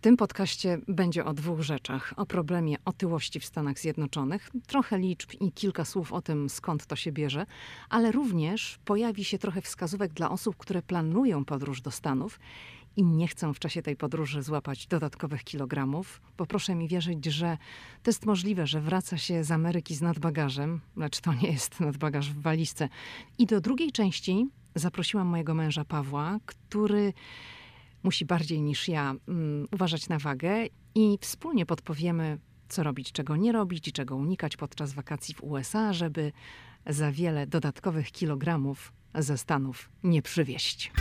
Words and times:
tym 0.00 0.16
podcaście 0.16 0.78
będzie 0.88 1.24
o 1.24 1.34
dwóch 1.34 1.60
rzeczach. 1.60 2.14
O 2.16 2.26
problemie 2.26 2.76
otyłości 2.84 3.40
w 3.40 3.44
Stanach 3.44 3.78
Zjednoczonych, 3.78 4.50
trochę 4.66 4.98
liczb 4.98 5.30
i 5.40 5.52
kilka 5.52 5.84
słów 5.84 6.12
o 6.12 6.22
tym, 6.22 6.48
skąd 6.50 6.86
to 6.86 6.96
się 6.96 7.12
bierze, 7.12 7.46
ale 7.88 8.12
również 8.12 8.78
pojawi 8.84 9.24
się 9.24 9.38
trochę 9.38 9.62
wskazówek 9.62 10.12
dla 10.12 10.30
osób, 10.30 10.56
które 10.56 10.82
planują 10.82 11.44
podróż 11.44 11.80
do 11.80 11.90
Stanów 11.90 12.40
i 12.96 13.04
nie 13.04 13.28
chcą 13.28 13.54
w 13.54 13.58
czasie 13.58 13.82
tej 13.82 13.96
podróży 13.96 14.42
złapać 14.42 14.86
dodatkowych 14.86 15.44
kilogramów, 15.44 16.20
bo 16.36 16.46
proszę 16.46 16.74
mi 16.74 16.88
wierzyć, 16.88 17.24
że 17.24 17.58
to 18.02 18.10
jest 18.10 18.26
możliwe, 18.26 18.66
że 18.66 18.80
wraca 18.80 19.18
się 19.18 19.44
z 19.44 19.50
Ameryki 19.50 19.94
z 19.94 20.02
nadbagażem, 20.02 20.80
lecz 20.96 21.20
to 21.20 21.34
nie 21.34 21.50
jest 21.52 21.80
nadbagaż 21.80 22.30
w 22.30 22.40
walizce. 22.42 22.88
I 23.38 23.46
do 23.46 23.60
drugiej 23.60 23.92
części 23.92 24.46
zaprosiłam 24.74 25.26
mojego 25.26 25.54
męża 25.54 25.84
Pawła, 25.84 26.38
który 26.46 27.12
musi 28.02 28.24
bardziej 28.24 28.62
niż 28.62 28.88
ja 28.88 29.14
um, 29.28 29.66
uważać 29.72 30.08
na 30.08 30.18
wagę 30.18 30.66
i 30.94 31.18
wspólnie 31.20 31.66
podpowiemy, 31.66 32.38
co 32.68 32.82
robić, 32.82 33.12
czego 33.12 33.36
nie 33.36 33.52
robić 33.52 33.88
i 33.88 33.92
czego 33.92 34.16
unikać 34.16 34.56
podczas 34.56 34.92
wakacji 34.92 35.34
w 35.34 35.42
USA, 35.42 35.92
żeby 35.92 36.32
za 36.86 37.12
wiele 37.12 37.46
dodatkowych 37.46 38.12
kilogramów 38.12 38.92
ze 39.14 39.38
Stanów 39.38 39.90
nie 40.02 40.22
przywieźć. 40.22 40.92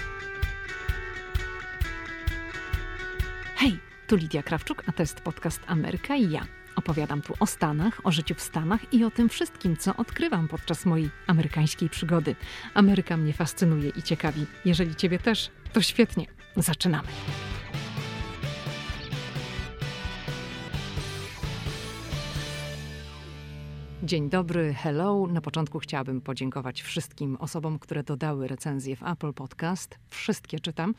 Hej, 3.55 3.79
tu 4.07 4.15
Lidia 4.15 4.43
Krawczuk, 4.43 4.83
a 4.87 4.91
to 4.91 5.03
jest 5.03 5.21
podcast 5.21 5.61
Ameryka 5.67 6.15
i 6.15 6.31
ja. 6.31 6.47
Opowiadam 6.75 7.21
tu 7.21 7.33
o 7.39 7.45
Stanach, 7.45 8.01
o 8.03 8.11
życiu 8.11 8.35
w 8.35 8.41
Stanach 8.41 8.93
i 8.93 9.03
o 9.03 9.11
tym 9.11 9.29
wszystkim, 9.29 9.77
co 9.77 9.95
odkrywam 9.95 10.47
podczas 10.47 10.85
mojej 10.85 11.09
amerykańskiej 11.27 11.89
przygody. 11.89 12.35
Ameryka 12.73 13.17
mnie 13.17 13.33
fascynuje 13.33 13.89
i 13.89 14.03
ciekawi. 14.03 14.45
Jeżeli 14.65 14.95
Ciebie 14.95 15.19
też, 15.19 15.51
to 15.73 15.81
świetnie. 15.81 16.38
Zaczynamy. 16.59 17.07
Dzień 24.03 24.29
dobry, 24.29 24.73
hello. 24.73 25.27
Na 25.27 25.41
początku 25.41 25.79
chciałabym 25.79 26.21
podziękować 26.21 26.81
wszystkim 26.81 27.35
osobom, 27.35 27.79
które 27.79 28.03
dodały 28.03 28.47
recenzję 28.47 28.95
w 28.95 29.03
Apple 29.03 29.33
Podcast. 29.33 29.99
Wszystkie 30.09 30.59
czytam 30.59 30.95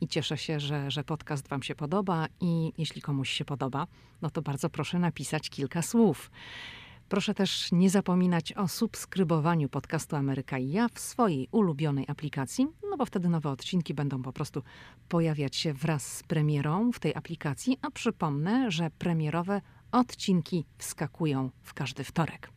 i 0.00 0.08
cieszę 0.08 0.38
się, 0.38 0.60
że, 0.60 0.90
że 0.90 1.04
podcast 1.04 1.48
Wam 1.48 1.62
się 1.62 1.74
podoba 1.74 2.26
i 2.40 2.72
jeśli 2.78 3.02
komuś 3.02 3.30
się 3.30 3.44
podoba, 3.44 3.86
no 4.22 4.30
to 4.30 4.42
bardzo 4.42 4.70
proszę 4.70 4.98
napisać 4.98 5.50
kilka 5.50 5.82
słów. 5.82 6.30
Proszę 7.10 7.34
też 7.34 7.72
nie 7.72 7.90
zapominać 7.90 8.52
o 8.52 8.68
subskrybowaniu 8.68 9.68
podcastu 9.68 10.16
Ameryka 10.16 10.58
i 10.58 10.70
ja 10.70 10.88
w 10.94 11.00
swojej 11.00 11.48
ulubionej 11.50 12.04
aplikacji, 12.08 12.66
no 12.90 12.96
bo 12.96 13.06
wtedy 13.06 13.28
nowe 13.28 13.50
odcinki 13.50 13.94
będą 13.94 14.22
po 14.22 14.32
prostu 14.32 14.62
pojawiać 15.08 15.56
się 15.56 15.72
wraz 15.72 16.16
z 16.16 16.22
premierą 16.22 16.92
w 16.92 16.98
tej 16.98 17.14
aplikacji, 17.14 17.78
a 17.82 17.90
przypomnę, 17.90 18.70
że 18.70 18.90
premierowe 18.90 19.60
odcinki 19.92 20.64
wskakują 20.78 21.50
w 21.62 21.74
każdy 21.74 22.04
wtorek. 22.04 22.50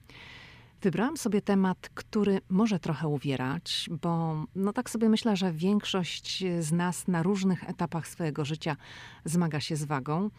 Wybrałam 0.81 1.17
sobie 1.17 1.41
temat, 1.41 1.89
który 1.93 2.41
może 2.49 2.79
trochę 2.79 3.07
uwierać, 3.07 3.89
bo 4.01 4.35
no 4.55 4.73
tak 4.73 4.89
sobie 4.89 5.09
myślę, 5.09 5.35
że 5.35 5.53
większość 5.53 6.43
z 6.59 6.71
nas 6.71 7.07
na 7.07 7.23
różnych 7.23 7.69
etapach 7.69 8.07
swojego 8.07 8.45
życia 8.45 8.77
zmaga 9.25 9.59
się 9.59 9.75
z 9.75 9.83
wagą, 9.83 10.29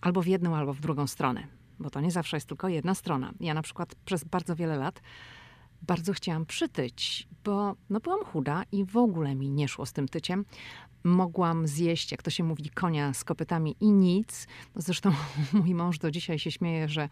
albo 0.00 0.22
w 0.22 0.26
jedną, 0.26 0.56
albo 0.56 0.72
w 0.72 0.80
drugą 0.80 1.06
stronę 1.06 1.63
bo 1.78 1.90
to 1.90 2.00
nie 2.00 2.10
zawsze 2.10 2.36
jest 2.36 2.46
tylko 2.46 2.68
jedna 2.68 2.94
strona. 2.94 3.32
Ja 3.40 3.54
na 3.54 3.62
przykład 3.62 3.94
przez 3.94 4.24
bardzo 4.24 4.56
wiele 4.56 4.76
lat 4.76 5.00
bardzo 5.86 6.12
chciałam 6.12 6.46
przytyć, 6.46 7.28
bo 7.44 7.76
no 7.90 8.00
byłam 8.00 8.24
chuda 8.24 8.62
i 8.72 8.84
w 8.84 8.96
ogóle 8.96 9.34
mi 9.34 9.50
nie 9.50 9.68
szło 9.68 9.86
z 9.86 9.92
tym 9.92 10.08
tyciem. 10.08 10.44
Mogłam 11.04 11.66
zjeść, 11.66 12.12
jak 12.12 12.22
to 12.22 12.30
się 12.30 12.44
mówi, 12.44 12.70
konia 12.70 13.14
z 13.14 13.24
kopytami 13.24 13.76
i 13.80 13.92
nic. 13.92 14.46
Zresztą 14.76 15.12
mój 15.52 15.74
mąż 15.74 15.98
do 15.98 16.10
dzisiaj 16.10 16.38
się 16.38 16.50
śmieje, 16.50 16.88
że 16.88 17.08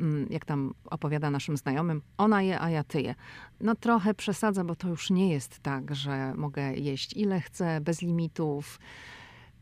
mm, 0.00 0.26
jak 0.30 0.44
tam 0.44 0.74
opowiada 0.84 1.30
naszym 1.30 1.56
znajomym, 1.56 2.02
ona 2.18 2.42
je, 2.42 2.60
a 2.60 2.70
ja 2.70 2.84
tyję. 2.84 3.14
No 3.60 3.74
trochę 3.74 4.14
przesadza, 4.14 4.64
bo 4.64 4.76
to 4.76 4.88
już 4.88 5.10
nie 5.10 5.32
jest 5.32 5.60
tak, 5.60 5.94
że 5.94 6.34
mogę 6.34 6.74
jeść 6.74 7.16
ile 7.16 7.40
chcę, 7.40 7.80
bez 7.80 8.02
limitów. 8.02 8.78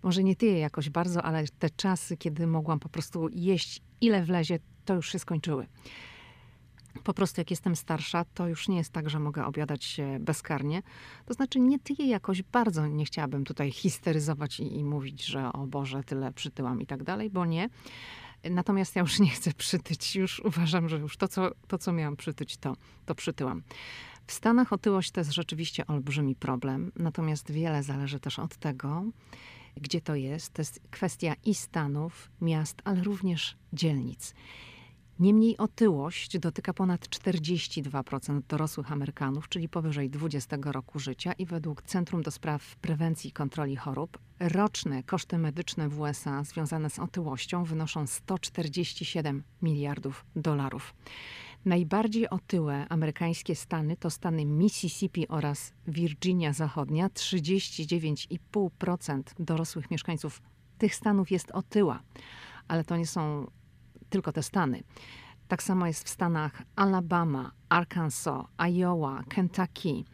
Może 0.02 0.24
nie 0.24 0.36
tyję 0.36 0.58
jakoś 0.58 0.90
bardzo, 0.90 1.22
ale 1.22 1.44
te 1.58 1.70
czasy, 1.70 2.16
kiedy 2.16 2.46
mogłam 2.46 2.80
po 2.80 2.88
prostu 2.88 3.28
jeść 3.32 3.82
ile 4.00 4.22
wlezie, 4.22 4.58
to 4.84 4.94
już 4.94 5.12
się 5.12 5.18
skończyły. 5.18 5.66
Po 7.04 7.14
prostu 7.14 7.40
jak 7.40 7.50
jestem 7.50 7.76
starsza, 7.76 8.24
to 8.34 8.48
już 8.48 8.68
nie 8.68 8.76
jest 8.76 8.92
tak, 8.92 9.10
że 9.10 9.18
mogę 9.18 9.46
obiadać 9.46 9.84
się 9.84 10.18
bezkarnie. 10.20 10.82
To 11.26 11.34
znaczy 11.34 11.60
nie 11.60 11.78
tyję 11.78 12.06
jakoś 12.08 12.42
bardzo, 12.42 12.86
nie 12.86 13.04
chciałabym 13.04 13.44
tutaj 13.44 13.70
histeryzować 13.70 14.60
i, 14.60 14.76
i 14.76 14.84
mówić, 14.84 15.24
że 15.24 15.52
o 15.52 15.66
Boże, 15.66 16.04
tyle 16.04 16.32
przytyłam 16.32 16.80
i 16.80 16.86
tak 16.86 17.02
dalej, 17.02 17.30
bo 17.30 17.46
nie. 17.46 17.68
Natomiast 18.50 18.96
ja 18.96 19.02
już 19.02 19.20
nie 19.20 19.30
chcę 19.30 19.52
przytyć, 19.52 20.16
już 20.16 20.40
uważam, 20.40 20.88
że 20.88 20.98
już 20.98 21.16
to, 21.16 21.28
co, 21.28 21.50
to, 21.68 21.78
co 21.78 21.92
miałam 21.92 22.16
przytyć, 22.16 22.56
to, 22.56 22.76
to 23.06 23.14
przytyłam. 23.14 23.62
W 24.26 24.32
Stanach 24.32 24.72
otyłość 24.72 25.10
to 25.10 25.20
jest 25.20 25.32
rzeczywiście 25.32 25.86
olbrzymi 25.86 26.34
problem, 26.34 26.92
natomiast 26.96 27.50
wiele 27.50 27.82
zależy 27.82 28.20
też 28.20 28.38
od 28.38 28.56
tego, 28.56 29.04
gdzie 29.80 30.00
to 30.00 30.14
jest. 30.14 30.52
To 30.52 30.62
jest 30.62 30.80
kwestia 30.90 31.34
i 31.44 31.54
stanów, 31.54 32.30
miast, 32.40 32.82
ale 32.84 33.02
również 33.02 33.56
dzielnic. 33.72 34.34
Niemniej 35.18 35.56
otyłość 35.56 36.38
dotyka 36.38 36.74
ponad 36.74 37.08
42% 37.08 38.42
dorosłych 38.48 38.92
Amerykanów, 38.92 39.48
czyli 39.48 39.68
powyżej 39.68 40.10
20 40.10 40.56
roku 40.64 40.98
życia 40.98 41.32
i 41.32 41.46
według 41.46 41.82
Centrum 41.82 42.22
do 42.22 42.30
Spraw 42.30 42.76
Prewencji 42.76 43.30
i 43.30 43.32
Kontroli 43.32 43.76
Chorób 43.76 44.18
roczne 44.40 45.02
koszty 45.02 45.38
medyczne 45.38 45.88
w 45.88 46.00
USA 46.00 46.44
związane 46.44 46.90
z 46.90 46.98
otyłością 46.98 47.64
wynoszą 47.64 48.06
147 48.06 49.42
miliardów 49.62 50.24
dolarów. 50.36 50.94
Najbardziej 51.68 52.30
otyłe 52.30 52.86
amerykańskie 52.88 53.54
stany 53.54 53.96
to 53.96 54.10
stany 54.10 54.44
Mississippi 54.44 55.28
oraz 55.28 55.72
Virginia 55.86 56.52
Zachodnia. 56.52 57.08
39,5% 57.08 59.22
dorosłych 59.38 59.90
mieszkańców 59.90 60.42
tych 60.78 60.94
stanów 60.94 61.30
jest 61.30 61.50
otyła, 61.50 62.02
ale 62.68 62.84
to 62.84 62.96
nie 62.96 63.06
są 63.06 63.50
tylko 64.10 64.32
te 64.32 64.42
stany. 64.42 64.82
Tak 65.48 65.62
samo 65.62 65.86
jest 65.86 66.04
w 66.04 66.08
stanach 66.08 66.62
Alabama, 66.76 67.52
Arkansas, 67.68 68.44
Iowa, 68.58 69.22
Kentucky, 69.28 70.04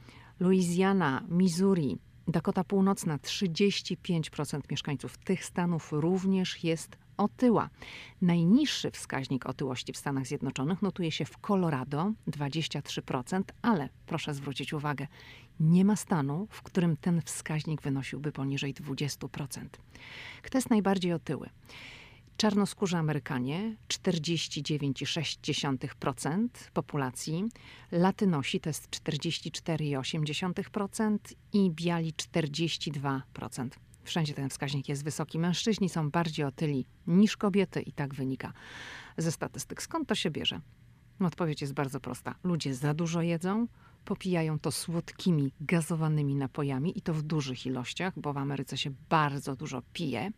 Louisiana, 0.40 1.24
Missouri, 1.28 1.98
Dakota 2.28 2.64
Północna. 2.64 3.18
35% 3.18 4.60
mieszkańców 4.70 5.18
tych 5.18 5.44
stanów 5.44 5.92
również 5.92 6.64
jest 6.64 7.03
otyła. 7.16 7.70
Najniższy 8.22 8.90
wskaźnik 8.90 9.46
otyłości 9.46 9.92
w 9.92 9.96
Stanach 9.96 10.26
Zjednoczonych 10.26 10.82
notuje 10.82 11.12
się 11.12 11.24
w 11.24 11.38
Colorado 11.38 12.12
23%, 12.28 13.42
ale 13.62 13.88
proszę 14.06 14.34
zwrócić 14.34 14.72
uwagę, 14.72 15.06
nie 15.60 15.84
ma 15.84 15.96
stanu, 15.96 16.46
w 16.50 16.62
którym 16.62 16.96
ten 16.96 17.22
wskaźnik 17.22 17.82
wynosiłby 17.82 18.32
poniżej 18.32 18.74
20%. 18.74 19.66
Kto 20.42 20.58
jest 20.58 20.70
najbardziej 20.70 21.12
otyły? 21.12 21.50
Czarnoskórzy 22.36 22.96
Amerykanie 22.96 23.76
49,6% 23.88 26.48
populacji, 26.72 27.44
Latynosi 27.92 28.60
to 28.60 28.70
jest 28.70 28.90
44,8% 28.90 31.18
i 31.52 31.70
biali 31.70 32.12
42%. 32.12 33.68
Wszędzie 34.04 34.34
ten 34.34 34.48
wskaźnik 34.48 34.88
jest 34.88 35.04
wysoki. 35.04 35.38
Mężczyźni 35.38 35.88
są 35.88 36.10
bardziej 36.10 36.46
otyli 36.46 36.86
niż 37.06 37.36
kobiety 37.36 37.82
i 37.82 37.92
tak 37.92 38.14
wynika 38.14 38.52
ze 39.16 39.32
statystyk. 39.32 39.82
Skąd 39.82 40.08
to 40.08 40.14
się 40.14 40.30
bierze? 40.30 40.60
Odpowiedź 41.20 41.60
jest 41.60 41.74
bardzo 41.74 42.00
prosta. 42.00 42.34
Ludzie 42.44 42.74
za 42.74 42.94
dużo 42.94 43.22
jedzą, 43.22 43.66
popijają 44.04 44.58
to 44.58 44.72
słodkimi, 44.72 45.52
gazowanymi 45.60 46.34
napojami 46.34 46.98
i 46.98 47.02
to 47.02 47.14
w 47.14 47.22
dużych 47.22 47.66
ilościach, 47.66 48.18
bo 48.20 48.32
w 48.32 48.38
Ameryce 48.38 48.78
się 48.78 48.90
bardzo 49.08 49.56
dużo 49.56 49.82
pije. 49.92 50.30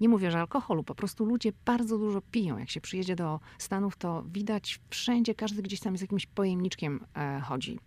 Nie 0.00 0.08
mówię, 0.08 0.30
że 0.30 0.40
alkoholu, 0.40 0.84
po 0.84 0.94
prostu 0.94 1.24
ludzie 1.24 1.52
bardzo 1.64 1.98
dużo 1.98 2.20
piją. 2.20 2.58
Jak 2.58 2.70
się 2.70 2.80
przyjedzie 2.80 3.16
do 3.16 3.40
Stanów, 3.58 3.96
to 3.96 4.24
widać 4.32 4.80
wszędzie, 4.90 5.34
każdy 5.34 5.62
gdzieś 5.62 5.80
tam 5.80 5.96
z 5.96 6.00
jakimś 6.00 6.26
pojemniczkiem 6.26 7.04
e, 7.16 7.40
chodzi. 7.40 7.78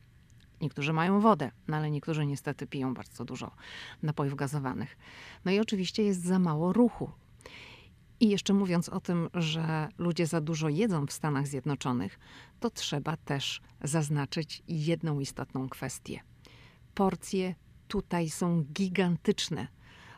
Niektórzy 0.62 0.94
mają 0.94 1.20
wodę, 1.20 1.52
no 1.68 1.78
ale 1.78 1.92
niektórzy 1.92 2.26
niestety 2.26 2.68
piją 2.68 2.94
bardzo 2.94 3.26
dużo 3.26 3.52
napojów 4.04 4.36
gazowanych. 4.36 4.98
No 5.46 5.52
i 5.52 5.60
oczywiście 5.60 6.04
jest 6.04 6.24
za 6.24 6.40
mało 6.40 6.74
ruchu. 6.74 7.12
I 8.20 8.30
jeszcze 8.30 8.54
mówiąc 8.54 8.90
o 8.90 9.00
tym, 9.00 9.30
że 9.34 9.90
ludzie 9.98 10.26
za 10.26 10.42
dużo 10.42 10.70
jedzą 10.70 11.06
w 11.06 11.12
Stanach 11.12 11.48
Zjednoczonych, 11.48 12.20
to 12.60 12.70
trzeba 12.70 13.18
też 13.18 13.62
zaznaczyć 13.84 14.64
jedną 14.68 15.20
istotną 15.20 15.70
kwestię. 15.70 16.20
Porcje 16.94 17.56
tutaj 17.88 18.30
są 18.30 18.64
gigantyczne, 18.64 19.68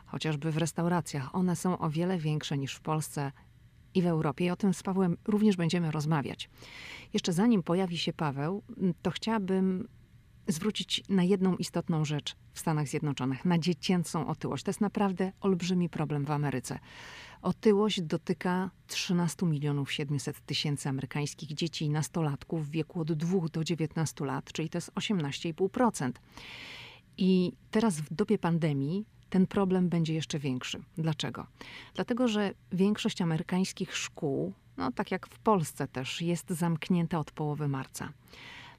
chociażby 0.06 0.52
w 0.52 0.56
restauracjach. 0.56 1.34
One 1.34 1.56
są 1.56 1.78
o 1.78 1.90
wiele 1.90 2.18
większe 2.18 2.58
niż 2.58 2.74
w 2.74 2.80
Polsce 2.80 3.32
i 3.94 4.02
w 4.02 4.06
Europie. 4.06 4.44
I 4.44 4.50
o 4.50 4.56
tym 4.56 4.74
z 4.74 4.82
Pawłem 4.82 5.16
również 5.24 5.56
będziemy 5.56 5.90
rozmawiać. 5.90 6.50
Jeszcze 7.12 7.32
zanim 7.32 7.62
pojawi 7.62 7.98
się 7.98 8.12
Paweł, 8.12 8.62
to 9.02 9.10
chciałabym 9.10 9.88
zwrócić 10.46 11.04
na 11.08 11.22
jedną 11.22 11.56
istotną 11.56 12.04
rzecz 12.04 12.36
w 12.52 12.60
Stanach 12.60 12.88
Zjednoczonych, 12.88 13.44
na 13.44 13.58
dziecięcą 13.58 14.26
otyłość. 14.26 14.64
To 14.64 14.70
jest 14.70 14.80
naprawdę 14.80 15.32
olbrzymi 15.40 15.88
problem 15.88 16.24
w 16.24 16.30
Ameryce. 16.30 16.78
Otyłość 17.42 18.02
dotyka 18.02 18.70
13 18.86 19.46
milionów 19.46 19.92
700 19.92 20.40
tysięcy 20.40 20.88
amerykańskich 20.88 21.54
dzieci 21.54 21.84
i 21.84 21.90
nastolatków 21.90 22.66
w 22.66 22.70
wieku 22.70 23.00
od 23.00 23.12
2 23.12 23.38
do 23.52 23.64
19 23.64 24.24
lat, 24.24 24.52
czyli 24.52 24.68
to 24.68 24.78
jest 24.78 24.92
18,5%. 24.94 26.12
I 27.18 27.52
teraz 27.70 28.00
w 28.00 28.14
dobie 28.14 28.38
pandemii 28.38 29.04
ten 29.30 29.46
problem 29.46 29.88
będzie 29.88 30.14
jeszcze 30.14 30.38
większy. 30.38 30.82
Dlaczego? 30.98 31.46
Dlatego, 31.94 32.28
że 32.28 32.54
większość 32.72 33.22
amerykańskich 33.22 33.96
szkół, 33.96 34.52
no 34.76 34.92
tak 34.92 35.10
jak 35.10 35.26
w 35.26 35.38
Polsce 35.38 35.88
też, 35.88 36.22
jest 36.22 36.50
zamknięta 36.50 37.18
od 37.18 37.30
połowy 37.30 37.68
marca. 37.68 38.12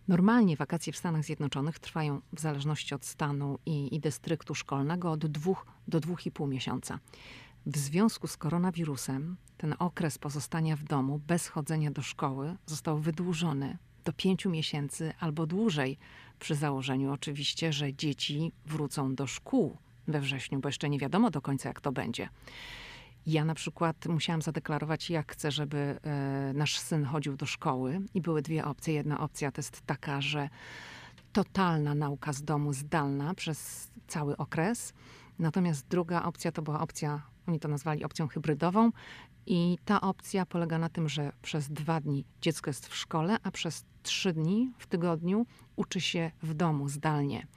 Normalnie 0.08 0.58
wakacje 0.58 0.94
w 0.94 0.98
Stanach 0.98 1.24
Zjednoczonych 1.24 1.80
trwają 1.80 2.22
w 2.34 2.40
zależności 2.40 2.96
od 2.96 3.06
stanu 3.06 3.60
i, 3.66 3.96
i 3.96 4.00
dystryktu 4.00 4.56
szkolnego 4.56 5.12
od 5.12 5.26
dwóch 5.26 5.66
do 5.88 6.00
dwóch 6.00 6.26
i 6.26 6.32
pół 6.32 6.48
miesiąca. 6.48 7.00
W 7.66 7.78
związku 7.78 8.28
z 8.28 8.38
koronawirusem 8.38 9.38
ten 9.58 9.76
okres 9.80 10.18
pozostania 10.18 10.76
w 10.76 10.84
domu 10.84 11.20
bez 11.28 11.48
chodzenia 11.48 11.92
do 11.92 12.02
szkoły 12.02 12.56
został 12.66 13.00
wydłużony 13.00 13.78
do 14.06 14.14
pięciu 14.14 14.50
miesięcy 14.50 15.14
albo 15.20 15.46
dłużej, 15.46 15.98
przy 16.40 16.56
założeniu 16.56 17.12
oczywiście, 17.12 17.74
że 17.74 17.94
dzieci 17.94 18.52
wrócą 18.66 19.16
do 19.16 19.28
szkół 19.28 19.78
we 20.08 20.22
wrześniu, 20.22 20.60
bo 20.60 20.70
jeszcze 20.70 20.90
nie 20.90 21.00
wiadomo 21.00 21.32
do 21.32 21.42
końca, 21.42 21.70
jak 21.70 21.82
to 21.82 21.92
będzie. 21.92 22.30
Ja 23.26 23.46
na 23.46 23.56
przykład 23.56 24.06
musiałam 24.06 24.42
zadeklarować, 24.42 25.10
jak 25.10 25.32
chcę, 25.32 25.52
żeby 25.52 26.00
e, 26.04 26.52
nasz 26.54 26.80
syn 26.80 27.06
chodził 27.06 27.38
do 27.38 27.46
szkoły, 27.46 28.02
i 28.14 28.22
były 28.22 28.42
dwie 28.42 28.66
opcje. 28.66 28.94
Jedna 28.94 29.20
opcja 29.20 29.52
to 29.52 29.60
jest 29.60 29.82
taka, 29.82 30.22
że 30.22 30.50
totalna 31.34 31.96
nauka 31.96 32.34
z 32.34 32.44
domu 32.44 32.74
zdalna 32.74 33.34
przez 33.34 33.92
cały 34.08 34.38
okres. 34.38 34.94
Natomiast 35.40 35.88
druga 35.88 36.24
opcja 36.24 36.52
to 36.52 36.62
była 36.62 36.80
opcja, 36.80 37.22
oni 37.48 37.60
to 37.60 37.68
nazwali 37.68 38.04
opcją 38.04 38.28
hybrydową, 38.28 38.92
i 39.46 39.78
ta 39.86 40.02
opcja 40.02 40.46
polega 40.46 40.78
na 40.78 40.90
tym, 40.90 41.10
że 41.10 41.32
przez 41.42 41.70
dwa 41.70 42.02
dni 42.02 42.26
dziecko 42.42 42.70
jest 42.70 42.88
w 42.88 42.96
szkole, 42.96 43.38
a 43.44 43.52
przez 43.52 43.86
trzy 44.04 44.34
dni 44.34 44.74
w 44.78 44.88
tygodniu 44.88 45.46
uczy 45.76 46.02
się 46.02 46.32
w 46.44 46.54
domu 46.54 46.90
zdalnie. 46.90 47.48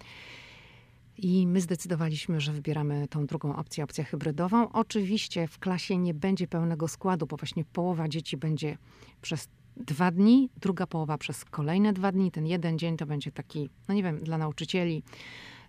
I 1.18 1.46
my 1.46 1.60
zdecydowaliśmy, 1.60 2.40
że 2.40 2.52
wybieramy 2.52 3.08
tą 3.08 3.26
drugą 3.26 3.56
opcję, 3.56 3.84
opcję 3.84 4.04
hybrydową. 4.04 4.72
Oczywiście 4.72 5.48
w 5.48 5.58
klasie 5.58 5.98
nie 5.98 6.14
będzie 6.14 6.48
pełnego 6.48 6.88
składu, 6.88 7.26
bo 7.26 7.36
właśnie 7.36 7.64
połowa 7.64 8.08
dzieci 8.08 8.36
będzie 8.36 8.78
przez 9.22 9.48
dwa 9.76 10.10
dni, 10.10 10.50
druga 10.56 10.86
połowa 10.86 11.18
przez 11.18 11.44
kolejne 11.44 11.92
dwa 11.92 12.12
dni. 12.12 12.30
Ten 12.30 12.46
jeden 12.46 12.78
dzień 12.78 12.96
to 12.96 13.06
będzie 13.06 13.32
taki, 13.32 13.70
no 13.88 13.94
nie 13.94 14.02
wiem, 14.02 14.20
dla 14.20 14.38
nauczycieli. 14.38 15.02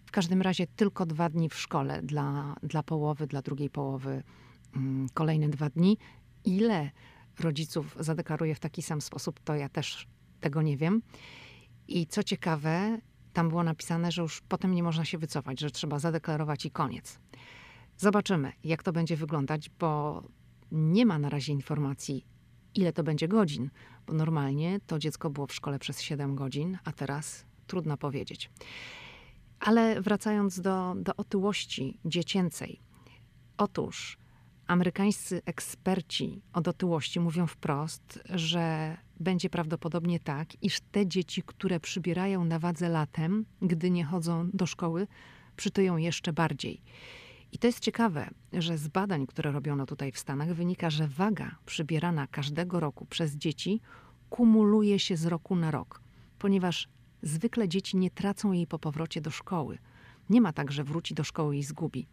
W 0.06 0.12
każdym 0.12 0.42
razie 0.42 0.68
tylko 0.68 1.06
dwa 1.06 1.30
dni 1.30 1.50
w 1.50 1.56
szkole 1.56 2.02
dla, 2.02 2.56
dla 2.64 2.84
połowy, 2.84 3.28
dla 3.28 3.42
drugiej 3.42 3.70
połowy 3.70 4.24
mm, 4.76 5.08
kolejne 5.14 5.50
dwa 5.50 5.70
dni. 5.70 5.98
Ile 6.46 6.92
rodziców 7.40 7.98
zadeklaruje 8.00 8.56
w 8.56 8.60
taki 8.60 8.82
sam 8.82 9.02
sposób, 9.02 9.40
to 9.40 9.56
ja 9.56 9.70
też 9.70 10.08
tego 10.40 10.62
nie 10.62 10.78
wiem. 10.78 11.02
I 11.88 12.08
co 12.08 12.24
ciekawe, 12.24 12.98
tam 13.36 13.50
było 13.50 13.64
napisane, 13.64 14.12
że 14.12 14.22
już 14.22 14.42
potem 14.42 14.76
nie 14.76 14.84
można 14.84 15.06
się 15.06 15.18
wycofać, 15.18 15.60
że 15.60 15.72
trzeba 15.72 16.00
zadeklarować 16.00 16.66
i 16.66 16.72
koniec. 16.72 17.20
Zobaczymy, 17.98 18.52
jak 18.64 18.84
to 18.84 18.92
będzie 18.92 19.16
wyglądać, 19.16 19.70
bo 19.70 20.22
nie 20.72 21.06
ma 21.06 21.20
na 21.20 21.30
razie 21.30 21.54
informacji, 21.54 22.26
ile 22.76 22.94
to 22.94 23.04
będzie 23.04 23.28
godzin, 23.28 23.70
bo 24.08 24.14
normalnie 24.14 24.80
to 24.88 25.00
dziecko 25.00 25.30
było 25.30 25.48
w 25.48 25.54
szkole 25.54 25.80
przez 25.80 26.02
7 26.02 26.36
godzin, 26.36 26.78
a 26.84 26.92
teraz 26.92 27.46
trudno 27.68 27.98
powiedzieć. 27.98 28.52
Ale 29.60 30.02
wracając 30.02 30.62
do, 30.62 30.96
do 30.98 31.16
otyłości 31.16 32.00
dziecięcej. 32.06 32.80
Otóż 33.58 34.18
amerykańscy 34.68 35.42
eksperci 35.46 36.42
od 36.54 36.68
otyłości 36.68 37.20
mówią 37.20 37.48
wprost, 37.48 38.20
że 38.30 38.98
będzie 39.20 39.50
prawdopodobnie 39.50 40.20
tak, 40.20 40.64
iż 40.64 40.80
te 40.82 41.08
dzieci, 41.08 41.44
które 41.46 41.80
przybierają 41.80 42.46
na 42.46 42.60
wadze 42.60 42.90
latem, 42.90 43.46
gdy 43.62 43.92
nie 43.92 44.06
chodzą 44.06 44.50
do 44.54 44.66
szkoły, 44.66 45.08
przytyją 45.56 45.98
jeszcze 45.98 46.34
bardziej. 46.34 46.82
I 47.52 47.58
to 47.58 47.68
jest 47.68 47.80
ciekawe, 47.80 48.30
że 48.54 48.78
z 48.78 48.88
badań, 48.88 49.28
które 49.28 49.52
robiono 49.52 49.86
tutaj 49.86 50.12
w 50.12 50.20
Stanach, 50.20 50.54
wynika, 50.54 50.90
że 50.90 51.08
waga 51.08 51.56
przybierana 51.66 52.28
każdego 52.28 52.80
roku 52.80 53.06
przez 53.06 53.36
dzieci 53.36 53.82
kumuluje 54.30 55.00
się 55.00 55.18
z 55.18 55.26
roku 55.26 55.56
na 55.56 55.72
rok, 55.72 56.02
ponieważ 56.40 56.88
zwykle 57.22 57.70
dzieci 57.70 57.98
nie 57.98 58.12
tracą 58.12 58.52
jej 58.52 58.68
po 58.68 58.80
powrocie 58.80 59.22
do 59.22 59.32
szkoły. 59.32 59.78
Nie 60.30 60.42
ma 60.42 60.54
tak, 60.54 60.72
że 60.72 60.84
wróci 60.84 61.14
do 61.14 61.24
szkoły 61.24 61.58
i 61.58 61.64
zgubi. 61.64 62.08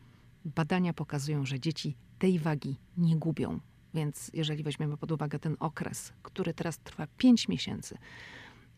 Badania 0.45 0.93
pokazują, 0.93 1.47
że 1.47 1.61
dzieci 1.61 1.97
tej 2.19 2.39
wagi 2.39 2.77
nie 2.97 3.17
gubią. 3.17 3.61
Więc 3.95 4.31
jeżeli 4.35 4.63
weźmiemy 4.63 4.97
pod 4.97 5.13
uwagę 5.13 5.39
ten 5.39 5.57
okres, 5.61 6.13
który 6.23 6.55
teraz 6.55 6.79
trwa 6.79 7.07
5 7.17 7.49
miesięcy, 7.49 7.99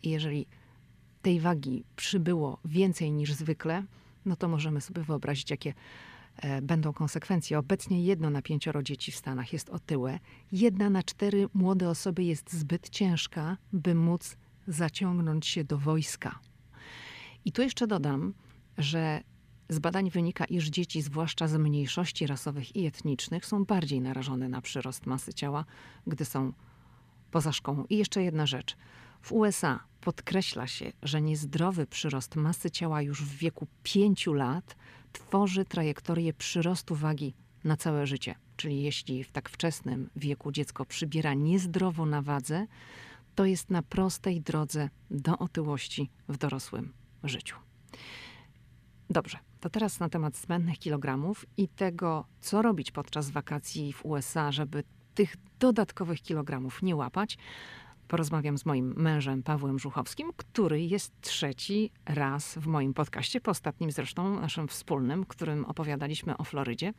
i 0.02 0.10
jeżeli 0.10 0.46
tej 1.22 1.40
wagi 1.40 1.84
przybyło 1.96 2.58
więcej 2.64 3.12
niż 3.12 3.32
zwykle, 3.32 3.84
no 4.24 4.36
to 4.36 4.48
możemy 4.48 4.80
sobie 4.80 5.02
wyobrazić, 5.02 5.50
jakie 5.50 5.74
e, 6.36 6.62
będą 6.62 6.92
konsekwencje. 6.92 7.58
Obecnie 7.58 8.04
jedno 8.04 8.30
na 8.30 8.42
pięcioro 8.42 8.82
dzieci 8.82 9.12
w 9.12 9.16
Stanach 9.16 9.52
jest 9.52 9.70
otyłe, 9.70 10.18
jedna 10.52 10.90
na 10.90 11.02
cztery 11.02 11.48
młode 11.54 11.88
osoby 11.88 12.24
jest 12.24 12.52
zbyt 12.52 12.88
ciężka, 12.88 13.56
by 13.72 13.94
móc 13.94 14.36
zaciągnąć 14.66 15.46
się 15.46 15.64
do 15.64 15.78
wojska. 15.78 16.38
I 17.44 17.52
tu 17.52 17.62
jeszcze 17.62 17.86
dodam, 17.86 18.34
że 18.78 19.20
z 19.68 19.78
badań 19.78 20.10
wynika, 20.10 20.44
iż 20.44 20.66
dzieci, 20.68 21.02
zwłaszcza 21.02 21.48
z 21.48 21.56
mniejszości 21.56 22.26
rasowych 22.26 22.76
i 22.76 22.86
etnicznych, 22.86 23.46
są 23.46 23.64
bardziej 23.64 24.00
narażone 24.00 24.48
na 24.48 24.60
przyrost 24.60 25.06
masy 25.06 25.34
ciała, 25.34 25.64
gdy 26.06 26.24
są 26.24 26.52
poza 27.30 27.52
szkołą. 27.52 27.84
I 27.90 27.96
jeszcze 27.96 28.22
jedna 28.22 28.46
rzecz. 28.46 28.76
W 29.22 29.32
USA 29.32 29.80
podkreśla 30.00 30.66
się, 30.66 30.92
że 31.02 31.22
niezdrowy 31.22 31.86
przyrost 31.86 32.36
masy 32.36 32.70
ciała 32.70 33.02
już 33.02 33.22
w 33.22 33.36
wieku 33.36 33.66
5 33.82 34.26
lat 34.26 34.76
tworzy 35.12 35.64
trajektorię 35.64 36.32
przyrostu 36.32 36.94
wagi 36.94 37.34
na 37.64 37.76
całe 37.76 38.06
życie. 38.06 38.34
Czyli 38.56 38.82
jeśli 38.82 39.24
w 39.24 39.32
tak 39.32 39.48
wczesnym 39.48 40.10
wieku 40.16 40.52
dziecko 40.52 40.84
przybiera 40.84 41.34
niezdrowo 41.34 42.06
na 42.06 42.22
wadze, 42.22 42.66
to 43.34 43.44
jest 43.44 43.70
na 43.70 43.82
prostej 43.82 44.40
drodze 44.40 44.90
do 45.10 45.38
otyłości 45.38 46.10
w 46.28 46.36
dorosłym 46.36 46.92
życiu. 47.24 47.56
Dobrze, 49.10 49.38
to 49.64 49.70
teraz 49.70 50.00
na 50.00 50.08
temat 50.08 50.36
zbędnych 50.36 50.78
kilogramów 50.78 51.46
i 51.56 51.68
tego, 51.68 52.24
co 52.40 52.62
robić 52.62 52.90
podczas 52.90 53.30
wakacji 53.30 53.92
w 53.92 54.04
USA, 54.04 54.52
żeby 54.52 54.84
tych 55.14 55.36
dodatkowych 55.60 56.22
kilogramów 56.22 56.82
nie 56.82 56.96
łapać. 56.96 57.38
Porozmawiam 58.08 58.58
z 58.58 58.66
moim 58.66 58.94
mężem 58.96 59.42
Pawłem 59.42 59.78
Żuchowskim, 59.78 60.30
który 60.36 60.82
jest 60.82 61.20
trzeci 61.20 61.90
raz 62.06 62.58
w 62.58 62.66
moim 62.66 62.94
podcaście, 62.94 63.40
po 63.40 63.50
ostatnim 63.50 63.90
zresztą 63.90 64.40
naszym 64.40 64.68
wspólnym, 64.68 65.24
którym 65.24 65.64
opowiadaliśmy 65.64 66.36
o 66.36 66.44
Florydzie. 66.44 66.92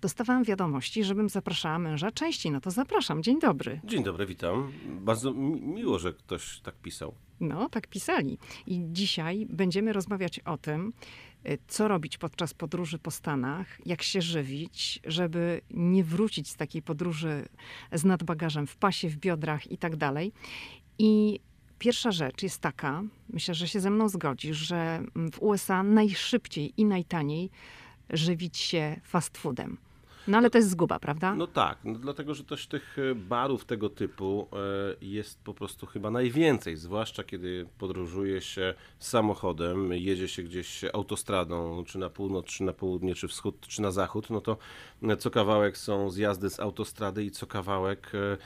Dostawałam 0.00 0.44
wiadomości, 0.44 1.04
żebym 1.04 1.28
zapraszała 1.28 1.78
męża 1.78 2.10
częściej. 2.10 2.52
No 2.52 2.60
to 2.60 2.70
zapraszam. 2.70 3.22
Dzień 3.22 3.40
dobry. 3.40 3.80
Dzień 3.84 4.04
dobry, 4.04 4.26
witam. 4.26 4.72
Bardzo 4.86 5.32
miło, 5.34 5.98
że 5.98 6.12
ktoś 6.12 6.60
tak 6.60 6.74
pisał. 6.74 7.14
No, 7.40 7.68
tak 7.68 7.86
pisali. 7.86 8.38
I 8.66 8.80
dzisiaj 8.92 9.46
będziemy 9.50 9.92
rozmawiać 9.92 10.38
o 10.38 10.58
tym, 10.58 10.92
co 11.68 11.88
robić 11.88 12.18
podczas 12.18 12.54
podróży 12.54 12.98
po 12.98 13.10
Stanach, 13.10 13.66
jak 13.86 14.02
się 14.02 14.22
żywić, 14.22 15.00
żeby 15.04 15.60
nie 15.70 16.04
wrócić 16.04 16.50
z 16.50 16.56
takiej 16.56 16.82
podróży 16.82 17.48
z 17.92 18.04
nadbagażem 18.04 18.66
w 18.66 18.76
pasie, 18.76 19.08
w 19.08 19.16
biodrach 19.16 19.70
i 19.70 19.78
tak 19.78 19.96
dalej. 19.96 20.32
I 20.98 21.40
pierwsza 21.78 22.12
rzecz 22.12 22.42
jest 22.42 22.60
taka, 22.60 23.02
myślę, 23.28 23.54
że 23.54 23.68
się 23.68 23.80
ze 23.80 23.90
mną 23.90 24.08
zgodzisz, 24.08 24.56
że 24.56 25.02
w 25.32 25.42
USA 25.42 25.82
najszybciej 25.82 26.72
i 26.76 26.84
najtaniej 26.84 27.50
żywić 28.10 28.58
się 28.58 29.00
fast 29.04 29.38
foodem. 29.38 29.78
No 30.28 30.38
ale 30.38 30.50
to 30.50 30.58
jest 30.58 30.70
zguba, 30.70 30.98
prawda? 30.98 31.34
No 31.34 31.46
tak, 31.46 31.78
no, 31.84 31.98
dlatego 31.98 32.34
że 32.34 32.44
też 32.44 32.66
tych 32.66 32.96
e, 32.98 33.14
barów 33.14 33.64
tego 33.64 33.90
typu 33.90 34.48
e, 34.52 34.56
jest 35.00 35.42
po 35.44 35.54
prostu 35.54 35.86
chyba 35.86 36.10
najwięcej, 36.10 36.76
zwłaszcza 36.76 37.24
kiedy 37.24 37.66
podróżuje 37.78 38.40
się 38.40 38.74
samochodem, 38.98 39.92
jedzie 39.92 40.28
się 40.28 40.42
gdzieś 40.42 40.84
autostradą, 40.92 41.84
czy 41.84 41.98
na 41.98 42.10
północ, 42.10 42.46
czy 42.46 42.64
na 42.64 42.72
południe, 42.72 43.14
czy 43.14 43.28
wschód, 43.28 43.66
czy 43.68 43.82
na 43.82 43.90
zachód, 43.90 44.30
no 44.30 44.40
to 44.40 44.56
co 45.18 45.30
kawałek 45.30 45.78
są 45.78 46.10
zjazdy 46.10 46.50
z 46.50 46.60
autostrady 46.60 47.24
i 47.24 47.30
co 47.30 47.46
kawałek 47.46 48.12
e, 48.14 48.36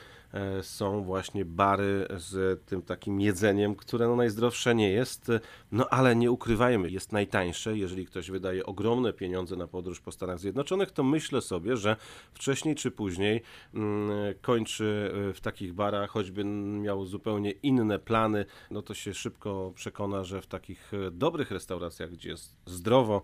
są 0.63 1.05
właśnie 1.05 1.45
bary 1.45 2.07
z 2.17 2.65
tym 2.65 2.83
takim 2.83 3.21
jedzeniem, 3.21 3.75
które 3.75 4.09
no 4.09 4.17
najzdrowsze 4.17 4.75
nie 4.75 4.91
jest, 4.91 5.33
no 5.73 5.89
ale 5.89 6.17
nie 6.17 6.31
ukrywajmy, 6.31 6.91
jest 6.91 7.13
najtańsze. 7.13 7.79
Jeżeli 7.79 8.07
ktoś 8.07 8.31
wydaje 8.31 8.67
ogromne 8.67 9.13
pieniądze 9.13 9.57
na 9.57 9.67
podróż 9.67 10.01
po 10.01 10.13
Stanach 10.13 10.39
Zjednoczonych, 10.39 10.91
to 10.91 11.03
myślę 11.03 11.41
sobie, 11.41 11.77
że 11.77 11.97
wcześniej 12.35 12.75
czy 12.75 12.91
później 12.91 13.43
mm, 13.75 14.11
kończy 14.41 15.13
e, 15.31 15.33
w 15.33 15.41
takich 15.41 15.73
barach, 15.73 16.11
choćby 16.11 16.45
miał 16.45 17.07
zupełnie 17.07 17.51
inne 17.51 17.99
plany, 17.99 18.45
no 18.71 18.83
to 18.83 18.95
się 18.95 19.15
szybko 19.15 19.73
przekona, 19.75 20.25
że 20.25 20.43
w 20.43 20.47
takich 20.47 20.95
e, 20.95 21.11
dobrych 21.11 21.51
restauracjach, 21.51 22.11
gdzie 22.11 22.29
jest 22.29 22.57
zdrowo, 22.67 23.23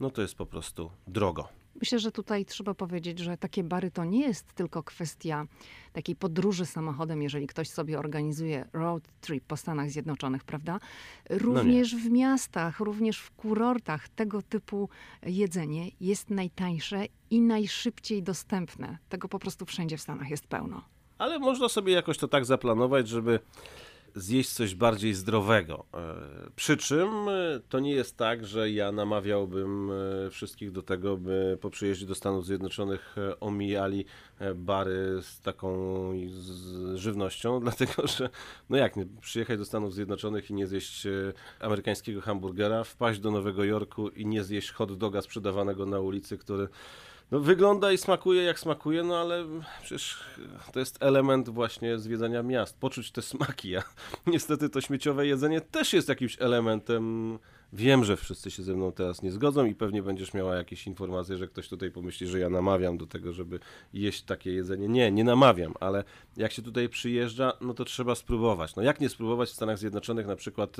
no 0.00 0.10
to 0.10 0.22
jest 0.22 0.34
po 0.34 0.46
prostu 0.46 0.90
drogo. 1.06 1.48
Myślę, 1.80 1.98
że 1.98 2.12
tutaj 2.12 2.44
trzeba 2.44 2.74
powiedzieć, 2.74 3.18
że 3.18 3.36
takie 3.36 3.64
bary 3.64 3.90
to 3.90 4.04
nie 4.04 4.20
jest 4.20 4.52
tylko 4.52 4.82
kwestia 4.82 5.46
takiej 5.92 6.16
podróży 6.16 6.66
samochodem, 6.66 7.22
jeżeli 7.22 7.46
ktoś 7.46 7.70
sobie 7.70 7.98
organizuje 7.98 8.68
road 8.72 9.02
trip 9.20 9.44
po 9.44 9.56
Stanach 9.56 9.90
Zjednoczonych, 9.90 10.44
prawda? 10.44 10.80
Również 11.30 11.96
w 11.96 12.10
miastach, 12.10 12.80
również 12.80 13.18
w 13.18 13.30
kurortach 13.30 14.08
tego 14.08 14.42
typu 14.42 14.88
jedzenie 15.22 15.90
jest 16.00 16.30
najtańsze 16.30 17.04
i 17.30 17.40
najszybciej 17.40 18.22
dostępne. 18.22 18.98
Tego 19.08 19.28
po 19.28 19.38
prostu 19.38 19.66
wszędzie 19.66 19.96
w 19.96 20.00
Stanach 20.00 20.30
jest 20.30 20.46
pełno. 20.46 20.82
Ale 21.18 21.38
można 21.38 21.68
sobie 21.68 21.92
jakoś 21.92 22.18
to 22.18 22.28
tak 22.28 22.44
zaplanować, 22.44 23.08
żeby 23.08 23.40
zjeść 24.16 24.50
coś 24.50 24.74
bardziej 24.74 25.14
zdrowego. 25.14 25.84
E, 25.94 26.50
przy 26.56 26.76
czym 26.76 27.28
e, 27.28 27.60
to 27.68 27.80
nie 27.80 27.92
jest 27.92 28.16
tak, 28.16 28.46
że 28.46 28.70
ja 28.70 28.92
namawiałbym 28.92 29.90
e, 29.90 30.30
wszystkich 30.30 30.72
do 30.72 30.82
tego, 30.82 31.16
by 31.16 31.58
po 31.60 31.70
przyjeździe 31.70 32.06
do 32.06 32.14
Stanów 32.14 32.46
Zjednoczonych 32.46 33.16
omijali 33.40 34.04
bary 34.54 35.18
z 35.22 35.40
taką 35.40 35.76
żywnością, 36.94 37.60
dlatego 37.66 38.06
że 38.06 38.30
no 38.70 38.76
jak 38.76 38.96
nie, 38.96 39.06
przyjechać 39.20 39.58
do 39.58 39.64
Stanów 39.64 39.94
Zjednoczonych 39.94 40.50
i 40.50 40.54
nie 40.54 40.66
zjeść 40.66 41.06
amerykańskiego 41.60 42.20
hamburgera, 42.20 42.84
wpaść 42.84 43.20
do 43.20 43.30
Nowego 43.30 43.64
Jorku 43.64 44.08
i 44.08 44.26
nie 44.26 44.44
zjeść 44.44 44.70
hot 44.70 44.98
doga 44.98 45.22
sprzedawanego 45.22 45.86
na 45.86 46.00
ulicy, 46.00 46.38
który 46.38 46.68
no, 47.30 47.40
wygląda 47.40 47.92
i 47.92 47.98
smakuje 47.98 48.42
jak 48.42 48.60
smakuje, 48.60 49.02
no 49.02 49.18
ale 49.18 49.44
przecież 49.80 50.24
to 50.72 50.78
jest 50.78 51.02
element 51.02 51.48
właśnie 51.48 51.98
zwiedzania 51.98 52.42
miast, 52.42 52.78
poczuć 52.78 53.10
te 53.10 53.22
smaki, 53.22 53.76
a 53.76 53.82
niestety 54.26 54.68
to 54.68 54.80
śmieciowe 54.80 55.26
jedzenie 55.26 55.60
też 55.60 55.92
jest 55.92 56.08
jakimś 56.08 56.36
elementem 56.40 57.38
Wiem, 57.72 58.04
że 58.04 58.16
wszyscy 58.16 58.50
się 58.50 58.62
ze 58.62 58.74
mną 58.74 58.92
teraz 58.92 59.22
nie 59.22 59.32
zgodzą 59.32 59.64
i 59.64 59.74
pewnie 59.74 60.02
będziesz 60.02 60.34
miała 60.34 60.56
jakieś 60.56 60.86
informacje, 60.86 61.36
że 61.36 61.46
ktoś 61.46 61.68
tutaj 61.68 61.90
pomyśli, 61.90 62.26
że 62.26 62.38
ja 62.38 62.50
namawiam 62.50 62.98
do 62.98 63.06
tego, 63.06 63.32
żeby 63.32 63.60
jeść 63.92 64.22
takie 64.22 64.52
jedzenie. 64.52 64.88
Nie, 64.88 65.12
nie 65.12 65.24
namawiam, 65.24 65.74
ale 65.80 66.04
jak 66.36 66.52
się 66.52 66.62
tutaj 66.62 66.88
przyjeżdża, 66.88 67.52
no 67.60 67.74
to 67.74 67.84
trzeba 67.84 68.14
spróbować. 68.14 68.76
No 68.76 68.82
jak 68.82 69.00
nie 69.00 69.08
spróbować 69.08 69.48
w 69.48 69.52
Stanach 69.52 69.78
Zjednoczonych 69.78 70.26
na 70.26 70.36
przykład 70.36 70.76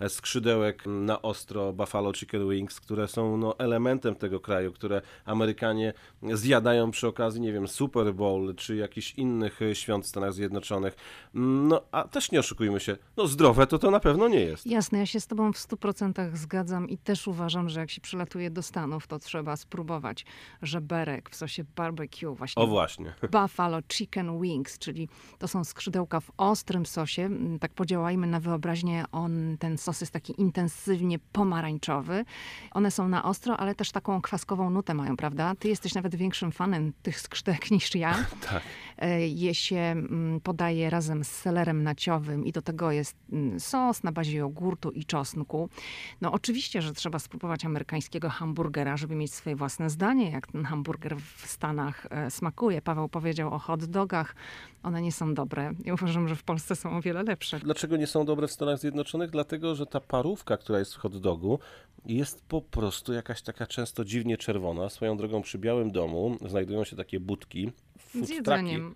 e, 0.00 0.08
skrzydełek 0.08 0.82
na 0.86 1.22
ostro 1.22 1.72
Buffalo 1.72 2.12
Chicken 2.14 2.48
Wings, 2.48 2.80
które 2.80 3.08
są 3.08 3.36
no, 3.36 3.58
elementem 3.58 4.14
tego 4.14 4.40
kraju, 4.40 4.72
które 4.72 5.02
Amerykanie 5.24 5.92
zjadają 6.22 6.90
przy 6.90 7.06
okazji, 7.08 7.40
nie 7.40 7.52
wiem, 7.52 7.68
Super 7.68 8.14
Bowl 8.14 8.54
czy 8.54 8.76
jakichś 8.76 9.14
innych 9.14 9.62
e, 9.62 9.74
świąt 9.74 10.04
w 10.04 10.08
Stanach 10.08 10.32
Zjednoczonych. 10.32 10.96
No 11.34 11.82
a 11.92 12.08
też 12.08 12.32
nie 12.32 12.40
oszukujmy 12.40 12.80
się, 12.80 12.96
no 13.16 13.26
zdrowe 13.26 13.66
to 13.66 13.78
to 13.78 13.90
na 13.90 14.00
pewno 14.00 14.28
nie 14.28 14.40
jest. 14.40 14.66
Jasne, 14.66 14.98
ja 14.98 15.06
się 15.06 15.20
z 15.20 15.26
tobą 15.26 15.52
w 15.52 15.56
100% 15.56 16.27
zgadzam 16.36 16.88
i 16.88 16.98
też 16.98 17.28
uważam, 17.28 17.68
że 17.68 17.80
jak 17.80 17.90
się 17.90 18.00
przylatuje 18.00 18.50
do 18.50 18.62
Stanów, 18.62 19.06
to 19.06 19.18
trzeba 19.18 19.56
spróbować 19.56 20.26
żeberek 20.62 21.30
w 21.30 21.36
sosie 21.36 21.64
barbecue, 21.76 22.34
właśnie. 22.34 22.62
O 22.62 22.66
właśnie. 22.66 23.14
Buffalo 23.32 23.78
Chicken 23.92 24.40
Wings, 24.40 24.78
czyli 24.78 25.08
to 25.38 25.48
są 25.48 25.64
skrzydełka 25.64 26.20
w 26.20 26.30
ostrym 26.36 26.86
sosie. 26.86 27.22
Mm, 27.22 27.58
tak 27.58 27.72
podziałajmy 27.72 28.26
na 28.26 28.40
wyobraźnię, 28.40 29.04
on, 29.12 29.56
ten 29.58 29.78
sos 29.78 30.00
jest 30.00 30.12
taki 30.12 30.40
intensywnie 30.40 31.18
pomarańczowy. 31.18 32.24
One 32.70 32.90
są 32.90 33.08
na 33.08 33.24
ostro, 33.24 33.56
ale 33.56 33.74
też 33.74 33.92
taką 33.92 34.22
kwaskową 34.22 34.70
nutę 34.70 34.94
mają, 34.94 35.16
prawda? 35.16 35.54
Ty 35.58 35.68
jesteś 35.68 35.94
nawet 35.94 36.14
większym 36.14 36.52
fanem 36.52 36.92
tych 37.02 37.20
skrzydełek 37.20 37.70
niż 37.76 37.94
ja. 37.94 38.14
tak. 38.50 38.62
E, 38.98 39.28
je 39.28 39.54
się 39.54 39.76
mm, 39.76 40.40
podaje 40.40 40.90
razem 40.90 41.24
z 41.24 41.28
selerem 41.28 41.82
naciowym 41.82 42.46
i 42.46 42.52
do 42.52 42.62
tego 42.62 42.92
jest 42.92 43.16
mm, 43.32 43.60
sos 43.60 44.02
na 44.02 44.12
bazie 44.12 44.38
jogurtu 44.38 44.90
i 44.90 45.04
czosnku. 45.04 45.68
No 46.20 46.32
oczywiście, 46.32 46.82
że 46.82 46.92
trzeba 46.92 47.18
spróbować 47.18 47.64
amerykańskiego 47.64 48.30
hamburgera, 48.30 48.96
żeby 48.96 49.14
mieć 49.14 49.34
swoje 49.34 49.56
własne 49.56 49.90
zdanie, 49.90 50.30
jak 50.30 50.46
ten 50.46 50.64
hamburger 50.64 51.16
w 51.16 51.46
Stanach 51.46 52.06
e, 52.10 52.30
smakuje. 52.30 52.82
Paweł 52.82 53.08
powiedział 53.08 53.54
o 53.54 53.58
hot 53.58 53.84
dogach. 53.84 54.34
One 54.82 55.02
nie 55.02 55.12
są 55.12 55.34
dobre. 55.34 55.72
Ja 55.84 55.94
uważam, 55.94 56.28
że 56.28 56.36
w 56.36 56.42
Polsce 56.42 56.76
są 56.76 56.96
o 56.96 57.00
wiele 57.00 57.22
lepsze. 57.22 57.60
Dlaczego 57.60 57.96
nie 57.96 58.06
są 58.06 58.24
dobre 58.24 58.48
w 58.48 58.52
Stanach 58.52 58.78
Zjednoczonych? 58.78 59.30
Dlatego, 59.30 59.74
że 59.74 59.86
ta 59.86 60.00
parówka, 60.00 60.56
która 60.56 60.78
jest 60.78 60.94
w 60.94 60.98
hot 60.98 61.18
dogu, 61.18 61.58
jest 62.06 62.44
po 62.48 62.60
prostu 62.60 63.12
jakaś 63.12 63.42
taka 63.42 63.66
często 63.66 64.04
dziwnie 64.04 64.36
czerwona. 64.36 64.88
Swoją 64.88 65.16
drogą 65.16 65.42
przy 65.42 65.58
Białym 65.58 65.90
Domu 65.90 66.36
znajdują 66.46 66.84
się 66.84 66.96
takie 66.96 67.20
budki, 67.20 67.72
food 67.98 68.30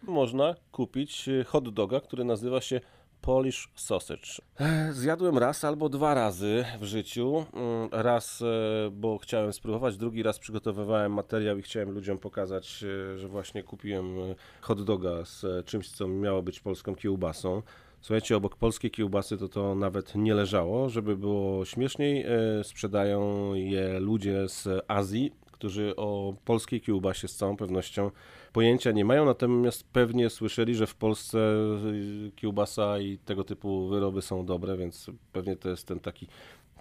Można 0.02 0.54
kupić 0.72 1.28
e, 1.28 1.44
hot 1.44 1.68
doga, 1.68 2.00
który 2.00 2.24
nazywa 2.24 2.60
się 2.60 2.80
Polish 3.22 3.68
sausage. 3.74 4.42
E, 4.60 4.92
zjadłem 4.92 5.38
raz 5.38 5.64
albo 5.64 5.88
dwa 5.88 6.14
razy 6.14 6.64
w 6.80 6.84
życiu. 6.84 7.46
Mm, 7.52 7.88
raz, 7.92 8.42
e, 8.42 8.90
bo 8.90 9.18
chciałem 9.18 9.52
spróbować, 9.52 9.96
drugi 9.96 10.22
raz 10.22 10.38
przygotowywałem 10.38 11.12
materiał 11.12 11.58
i 11.58 11.62
chciałem 11.62 11.90
ludziom 11.90 12.18
pokazać, 12.18 12.84
e, 13.14 13.18
że 13.18 13.28
właśnie 13.28 13.62
kupiłem 13.62 14.16
hot 14.60 14.84
doga 14.84 15.24
z 15.24 15.66
czymś, 15.66 15.90
co 15.90 16.08
miało 16.08 16.42
być 16.42 16.60
polską 16.60 16.94
kiełbasą. 16.94 17.62
Słuchajcie, 18.00 18.36
obok 18.36 18.56
polskiej 18.56 18.90
kiełbasy 18.90 19.38
to 19.38 19.48
to 19.48 19.74
nawet 19.74 20.14
nie 20.14 20.34
leżało. 20.34 20.88
Żeby 20.88 21.16
było 21.16 21.64
śmieszniej, 21.64 22.26
sprzedają 22.62 23.54
je 23.54 24.00
ludzie 24.00 24.48
z 24.48 24.68
Azji, 24.88 25.32
którzy 25.62 25.96
o 25.96 26.34
polskiej 26.44 26.80
kiełbasie 26.80 27.28
z 27.28 27.36
całą 27.36 27.56
pewnością 27.56 28.10
pojęcia 28.52 28.90
nie 28.90 29.04
mają, 29.04 29.24
natomiast 29.24 29.84
pewnie 29.84 30.30
słyszeli, 30.30 30.74
że 30.74 30.86
w 30.86 30.94
Polsce 30.94 31.38
y, 31.38 32.30
kiełbasa 32.36 32.98
i 32.98 33.18
tego 33.18 33.44
typu 33.44 33.88
wyroby 33.88 34.22
są 34.22 34.46
dobre, 34.46 34.76
więc 34.76 35.10
pewnie 35.32 35.56
to 35.56 35.68
jest 35.68 35.86
ten 35.86 36.00
taki 36.00 36.26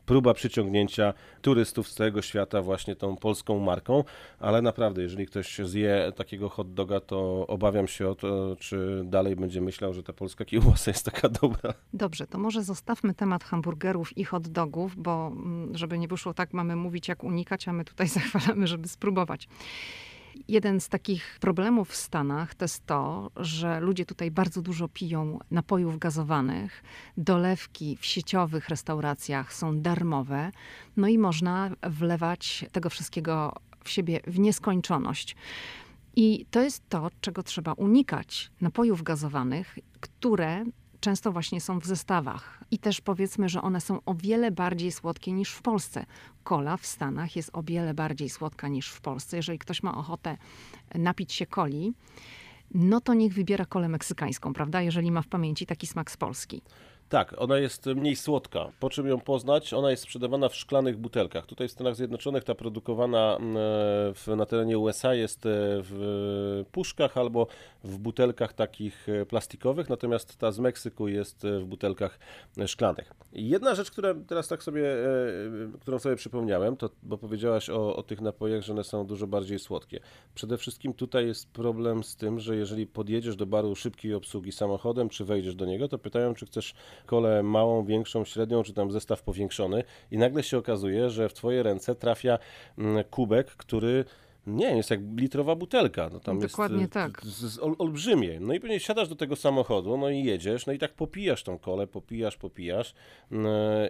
próba 0.06 0.34
przyciągnięcia 0.34 1.14
turystów 1.42 1.88
z 1.88 1.94
całego 1.94 2.22
świata 2.22 2.62
właśnie 2.62 2.96
tą 2.96 3.16
polską 3.16 3.60
marką, 3.60 4.04
ale 4.40 4.62
naprawdę, 4.62 5.02
jeżeli 5.02 5.28
ktoś 5.28 5.58
zje 5.64 6.12
takiego 6.16 6.50
hot 6.50 6.74
doga, 6.74 7.00
to 7.00 7.48
obawiam 7.48 7.88
się 7.88 8.10
o 8.10 8.16
to, 8.16 8.56
czy 8.60 9.02
dalej 9.06 9.36
będzie 9.36 9.62
myślał, 9.62 9.94
że 9.94 10.04
ta 10.04 10.14
polska 10.14 10.46
kiełbasa 10.46 10.92
jest 10.92 11.06
taka 11.06 11.30
dobra. 11.30 11.74
Dobrze, 11.94 12.28
to 12.28 12.38
może 12.38 12.64
zostawmy 12.64 13.14
temat 13.14 13.44
hamburgerów 13.44 14.18
i 14.18 14.24
hot 14.24 14.48
dogów, 14.48 14.96
bo 14.98 15.28
mm, 15.28 15.78
żeby 15.78 15.98
nie 15.98 16.08
wyszło 16.08 16.34
tak, 16.34 16.54
mamy 16.54 16.76
mówić 16.76 17.08
jak 17.08 17.24
unikać, 17.24 17.68
a 17.68 17.74
my 17.74 17.86
tutaj 17.86 18.08
zachwalamy, 18.18 18.68
żeby 18.68 18.88
spróbować. 18.88 19.48
Jeden 20.48 20.80
z 20.80 20.90
takich 20.90 21.38
problemów 21.40 21.90
w 21.90 21.96
Stanach 21.96 22.56
to 22.56 22.66
jest 22.66 22.86
to, 22.86 23.32
że 23.36 23.80
ludzie 23.80 24.06
tutaj 24.06 24.32
bardzo 24.32 24.62
dużo 24.62 24.88
piją 24.88 25.40
napojów 25.52 26.00
gazowanych. 26.00 26.84
Dolewki 27.18 27.98
w 27.98 28.06
sieciowych 28.06 28.70
restauracjach 28.70 29.54
są 29.54 29.82
darmowe, 29.82 30.52
no 30.98 31.08
i 31.08 31.18
można 31.18 31.72
wlewać 31.84 32.66
tego 32.72 32.90
wszystkiego 32.90 33.54
w 33.84 33.90
siebie 33.90 34.20
w 34.28 34.40
nieskończoność. 34.40 35.36
I 36.16 36.46
to 36.52 36.62
jest 36.62 36.90
to, 36.90 37.10
czego 37.22 37.44
trzeba 37.44 37.74
unikać. 37.74 38.52
Napojów 38.62 39.04
gazowanych, 39.04 39.80
które 40.00 40.66
często 41.02 41.32
właśnie 41.32 41.62
są 41.62 41.80
w 41.80 41.86
zestawach. 41.86 42.64
I 42.72 42.80
też 42.80 43.02
powiedzmy, 43.02 43.50
że 43.50 43.62
one 43.62 43.82
są 43.82 44.00
o 44.06 44.14
wiele 44.14 44.52
bardziej 44.52 44.92
słodkie 44.92 45.32
niż 45.32 45.52
w 45.52 45.62
Polsce. 45.62 46.06
Kola 46.44 46.78
w 46.78 46.86
Stanach 46.86 47.36
jest 47.36 47.50
o 47.54 47.64
wiele 47.64 47.94
bardziej 47.94 48.30
słodka 48.30 48.68
niż 48.68 48.90
w 48.90 49.02
Polsce. 49.02 49.38
Jeżeli 49.38 49.60
ktoś 49.60 49.84
ma 49.84 49.98
ochotę 49.98 50.38
napić 50.96 51.34
się 51.34 51.46
coli, 51.46 51.94
no 52.74 53.02
to 53.02 53.14
niech 53.14 53.34
wybiera 53.34 53.66
kolę 53.66 53.90
meksykańską, 53.90 54.54
prawda? 54.54 54.82
Jeżeli 54.82 55.12
ma 55.12 55.22
w 55.22 55.28
pamięci 55.28 55.66
taki 55.66 55.88
smak 55.88 56.12
z 56.12 56.18
Polski. 56.18 56.62
Tak, 57.12 57.36
ona 57.38 57.58
jest 57.58 57.86
mniej 57.86 58.16
słodka. 58.16 58.72
Po 58.80 58.90
czym 58.90 59.08
ją 59.08 59.20
poznać? 59.20 59.74
Ona 59.74 59.92
jest 59.92 60.04
sprzedawana 60.04 60.50
w 60.50 60.56
szklanych 60.56 60.98
butelkach. 60.98 61.46
Tutaj 61.46 61.68
w 61.68 61.72
Stanach 61.72 61.96
Zjednoczonych 61.96 62.44
ta 62.44 62.56
produkowana 62.56 63.38
mm, 63.40 63.56
w, 64.14 64.28
na 64.38 64.46
terenie 64.46 64.78
USA 64.78 65.14
jest 65.14 65.46
e, 65.46 65.50
w 65.84 66.66
puszkach 66.72 67.18
albo 67.18 67.48
w 67.84 67.98
butelkach 67.98 68.54
takich 68.54 69.10
e, 69.10 69.26
plastikowych, 69.26 69.90
natomiast 69.90 70.38
ta 70.38 70.52
z 70.52 70.60
Meksyku 70.60 71.08
jest 71.08 71.46
e, 71.46 71.60
w 71.60 71.66
butelkach 71.66 72.20
szklanych. 72.68 73.14
Jedna 73.34 73.76
rzecz, 73.76 73.92
która 73.92 74.14
teraz 74.28 74.48
tak 74.48 74.64
sobie, 74.64 74.84
którą 75.82 76.00
sobie 76.00 76.16
przypomniałem, 76.16 76.78
to 76.78 76.90
bo 77.04 77.18
powiedziałaś 77.18 77.70
o, 77.70 77.96
o 77.96 78.04
tych 78.04 78.22
napojach, 78.22 78.62
że 78.62 78.74
one 78.74 78.84
są 78.84 79.06
dużo 79.06 79.28
bardziej 79.28 79.60
słodkie. 79.60 80.00
Przede 80.36 80.58
wszystkim 80.58 80.94
tutaj 80.94 81.28
jest 81.28 81.52
problem 81.52 82.04
z 82.04 82.16
tym, 82.16 82.40
że 82.40 82.56
jeżeli 82.56 82.88
podjedziesz 82.88 83.36
do 83.36 83.46
baru 83.46 83.76
szybkiej 83.76 84.14
obsługi 84.14 84.52
samochodem, 84.52 85.10
czy 85.10 85.26
wejdziesz 85.26 85.56
do 85.56 85.66
niego, 85.66 85.88
to 85.88 85.98
pytają, 85.98 86.34
czy 86.34 86.46
chcesz 86.46 86.74
kolę 87.06 87.44
małą, 87.44 87.86
większą, 87.86 88.26
średnią, 88.26 88.64
czy 88.64 88.74
tam 88.74 88.92
zestaw 88.92 89.24
powiększony 89.24 89.84
i 90.12 90.18
nagle 90.18 90.44
się 90.44 90.58
okazuje, 90.58 91.10
że 91.10 91.30
w 91.30 91.34
Twoje 91.34 91.64
ręce 91.64 91.96
trafia 91.96 92.40
mm, 92.78 93.04
kubek, 93.04 93.48
który 93.48 94.06
Nie, 94.48 94.76
jest 94.78 94.90
jak 94.90 95.00
litrowa 95.16 95.56
butelka. 95.56 96.10
No 96.14 96.20
tam 96.20 96.40
Dokładnie 96.40 96.82
jest, 96.82 96.94
tak. 96.94 97.22
Z, 97.24 97.54
z 97.54 97.60
ol, 97.60 97.76
olbrzymie. 97.78 98.40
No 98.40 98.54
i 98.54 98.60
później 98.60 98.80
siadasz 98.80 99.08
do 99.08 99.16
tego 99.16 99.36
samochodu, 99.36 99.98
no 99.98 100.10
i 100.10 100.24
jedziesz, 100.24 100.66
no 100.66 100.74
i 100.74 100.80
tak 100.80 100.94
popijasz 100.94 101.44
tą 101.44 101.58
kolę, 101.60 101.88
popijasz, 101.88 102.38
popijasz 102.38 102.94
yy, 103.32 103.40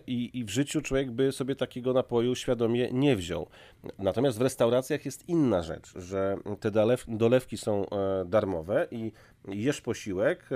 i, 0.08 0.40
i 0.40 0.46
w 0.46 0.50
życiu 0.50 0.82
człowiek 0.82 1.12
by 1.12 1.32
sobie 1.32 1.56
takiego 1.56 1.94
napoju 1.94 2.36
świadomie 2.36 2.90
nie 2.92 3.16
wziął. 3.16 3.48
Natomiast 4.00 4.38
w 4.38 4.42
restauracjach 4.42 5.06
jest 5.06 5.30
inna 5.30 5.62
rzecz, 5.62 5.94
że 5.96 6.38
te 6.60 6.72
dolew, 6.72 7.06
dolewki 7.08 7.58
są 7.58 7.86
e, 7.90 8.26
darmowe 8.26 8.88
i 8.92 9.12
jesz 9.48 9.82
posiłek, 9.82 10.50
e, 10.52 10.56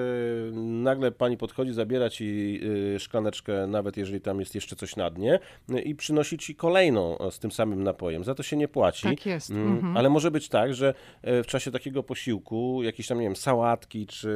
nagle 0.56 1.12
pani 1.12 1.38
podchodzi, 1.38 1.74
zabiera 1.74 2.10
ci 2.10 2.60
e, 2.96 3.00
szklaneczkę, 3.00 3.68
nawet 3.68 3.98
jeżeli 3.98 4.22
tam 4.22 4.40
jest 4.40 4.56
jeszcze 4.56 4.76
coś 4.76 4.96
na 4.96 5.10
dnie 5.10 5.40
e, 5.74 5.82
i 5.82 5.96
przynosi 5.96 6.38
ci 6.38 6.56
kolejną 6.56 7.18
z 7.32 7.40
tym 7.40 7.52
samym 7.52 7.84
napojem. 7.84 8.24
Za 8.24 8.36
to 8.36 8.44
się 8.44 8.58
nie 8.58 8.68
płaci. 8.68 9.04
Tak 9.04 9.26
jest. 9.26 9.50
Mm, 9.52 9.66
Mhm. 9.76 9.98
Ale 9.98 10.10
może 10.10 10.32
być 10.32 10.50
tak, 10.50 10.74
że 10.74 10.94
e, 11.22 11.44
w 11.44 11.48
czasie 11.48 11.72
takiego 11.72 12.04
posiłku, 12.04 12.84
jakieś 12.84 13.08
tam, 13.08 13.18
nie 13.20 13.24
wiem, 13.24 13.36
sałatki 13.36 14.08
czy 14.08 14.30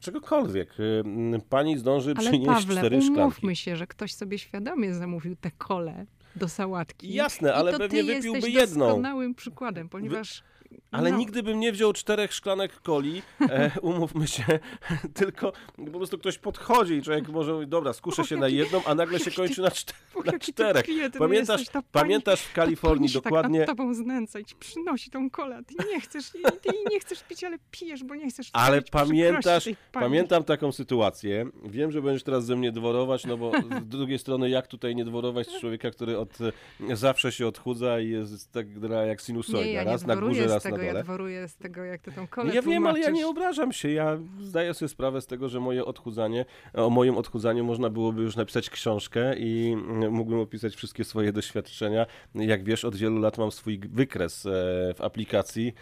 czegokolwiek, 0.00 0.74
pani 1.48 1.78
zdąży 1.78 2.14
Ale 2.16 2.30
przynieść 2.30 2.46
Pawle, 2.46 2.76
cztery 2.76 3.02
szklanki. 3.02 3.20
umówmy 3.20 3.56
się, 3.56 3.76
że 3.76 3.86
ktoś 3.86 4.12
sobie 4.14 4.38
świadomie 4.38 4.94
zamówił 4.94 5.36
tę 5.36 5.50
kolę 5.58 6.06
do 6.36 6.48
sałatki. 6.48 7.14
Jasne, 7.14 7.48
I 7.48 7.52
ale 7.52 7.72
to 7.72 7.78
pewnie 7.78 8.00
ty 8.04 8.14
wypiłby 8.14 8.38
jesteś 8.38 8.54
jedną. 8.54 8.86
doskonałym 8.86 9.34
przykładem, 9.34 9.88
ponieważ... 9.88 10.42
Ale 10.90 11.10
no, 11.10 11.18
nigdy 11.18 11.42
bym 11.42 11.60
nie 11.60 11.72
wziął 11.72 11.92
czterech 11.92 12.34
szklanek 12.34 12.80
coli, 12.80 13.22
e, 13.40 13.70
umówmy 13.82 14.28
się, 14.28 14.44
tylko 15.14 15.52
po 15.76 15.98
prostu 15.98 16.18
ktoś 16.18 16.38
podchodzi 16.38 16.94
i 16.94 17.02
człowiek 17.02 17.28
może 17.28 17.52
mówi, 17.52 17.66
dobra, 17.66 17.92
skuszę 17.92 18.24
się 18.24 18.36
na 18.36 18.48
jedną, 18.48 18.84
a 18.84 18.94
nagle 18.94 19.20
się 19.20 19.30
kończy 19.30 19.54
ty- 19.54 19.62
na, 19.62 19.70
czter 19.70 19.96
na 20.24 20.38
czterech. 20.38 20.86
biedny 20.86 21.18
Pamiętasz, 21.18 21.60
jesteś, 21.60 21.72
pani- 21.72 21.86
pamiętasz 21.92 22.40
w 22.40 22.52
Kalifornii 22.52 23.08
się 23.08 23.20
dokładnie... 23.20 23.58
tak 23.58 23.68
nad 23.68 23.76
tobą 23.76 23.94
znęca 23.94 24.40
i 24.40 24.44
ci 24.44 24.56
przynosi 24.56 25.10
tą 25.10 25.30
kolę, 25.30 25.62
ty 25.66 25.74
nie 25.92 26.00
chcesz, 26.00 26.30
ty 26.30 26.70
nie 26.90 27.00
chcesz 27.00 27.22
pić, 27.22 27.44
ale 27.44 27.58
pijesz, 27.70 28.04
bo 28.04 28.14
nie 28.14 28.30
chcesz 28.30 28.50
Ale 28.52 28.82
przykrości 28.82 29.08
pamiętasz, 29.08 29.68
pamiętam 29.92 30.44
taką 30.44 30.72
sytuację. 30.72 31.46
Wiem, 31.64 31.92
że 31.92 32.02
będziesz 32.02 32.22
teraz 32.22 32.46
ze 32.46 32.56
mnie 32.56 32.72
dworować, 32.72 33.24
no 33.24 33.36
bo 33.36 33.52
z 33.60 33.88
drugiej 33.96 34.18
strony, 34.18 34.50
jak 34.50 34.66
tutaj 34.66 34.94
nie 34.94 35.04
dworować 35.04 35.48
człowieka, 35.60 35.90
który 35.90 36.18
od, 36.18 36.38
zawsze 36.94 37.32
się 37.32 37.46
odchudza 37.46 38.00
i 38.00 38.10
jest 38.10 38.52
tak 38.52 38.66
jak 39.06 39.20
sinusoida. 39.20 39.66
Nie, 39.66 39.72
ja 39.72 39.84
raz 39.84 40.06
na 40.06 40.16
górze, 40.16 40.46
raz 40.46 40.63
tego, 40.64 40.76
na 40.76 40.82
ja 40.82 40.92
dole. 40.92 41.04
dworuję 41.04 41.48
z 41.48 41.56
tego, 41.56 41.84
jak 41.84 42.00
ty 42.00 42.12
tą 42.12 42.26
kolę 42.26 42.54
ja 42.54 42.62
wiem, 42.62 42.86
ale 42.86 43.00
ja 43.00 43.10
nie 43.10 43.26
obrażam 43.26 43.72
się. 43.72 43.90
Ja 43.90 44.18
zdaję 44.40 44.74
sobie 44.74 44.88
sprawę 44.88 45.20
z 45.20 45.26
tego, 45.26 45.48
że 45.48 45.60
moje 45.60 45.84
odchudzanie, 45.84 46.44
o 46.74 46.90
moim 46.90 47.16
odchudzaniu 47.16 47.64
można 47.64 47.90
byłoby 47.90 48.22
już 48.22 48.36
napisać 48.36 48.70
książkę 48.70 49.34
i 49.38 49.76
mógłbym 50.10 50.40
opisać 50.40 50.74
wszystkie 50.74 51.04
swoje 51.04 51.32
doświadczenia. 51.32 52.06
Jak 52.34 52.64
wiesz, 52.64 52.84
od 52.84 52.96
wielu 52.96 53.20
lat 53.20 53.38
mam 53.38 53.52
swój 53.52 53.78
wykres 53.78 54.46
e, 54.46 54.50
w 54.94 55.00
aplikacji, 55.00 55.74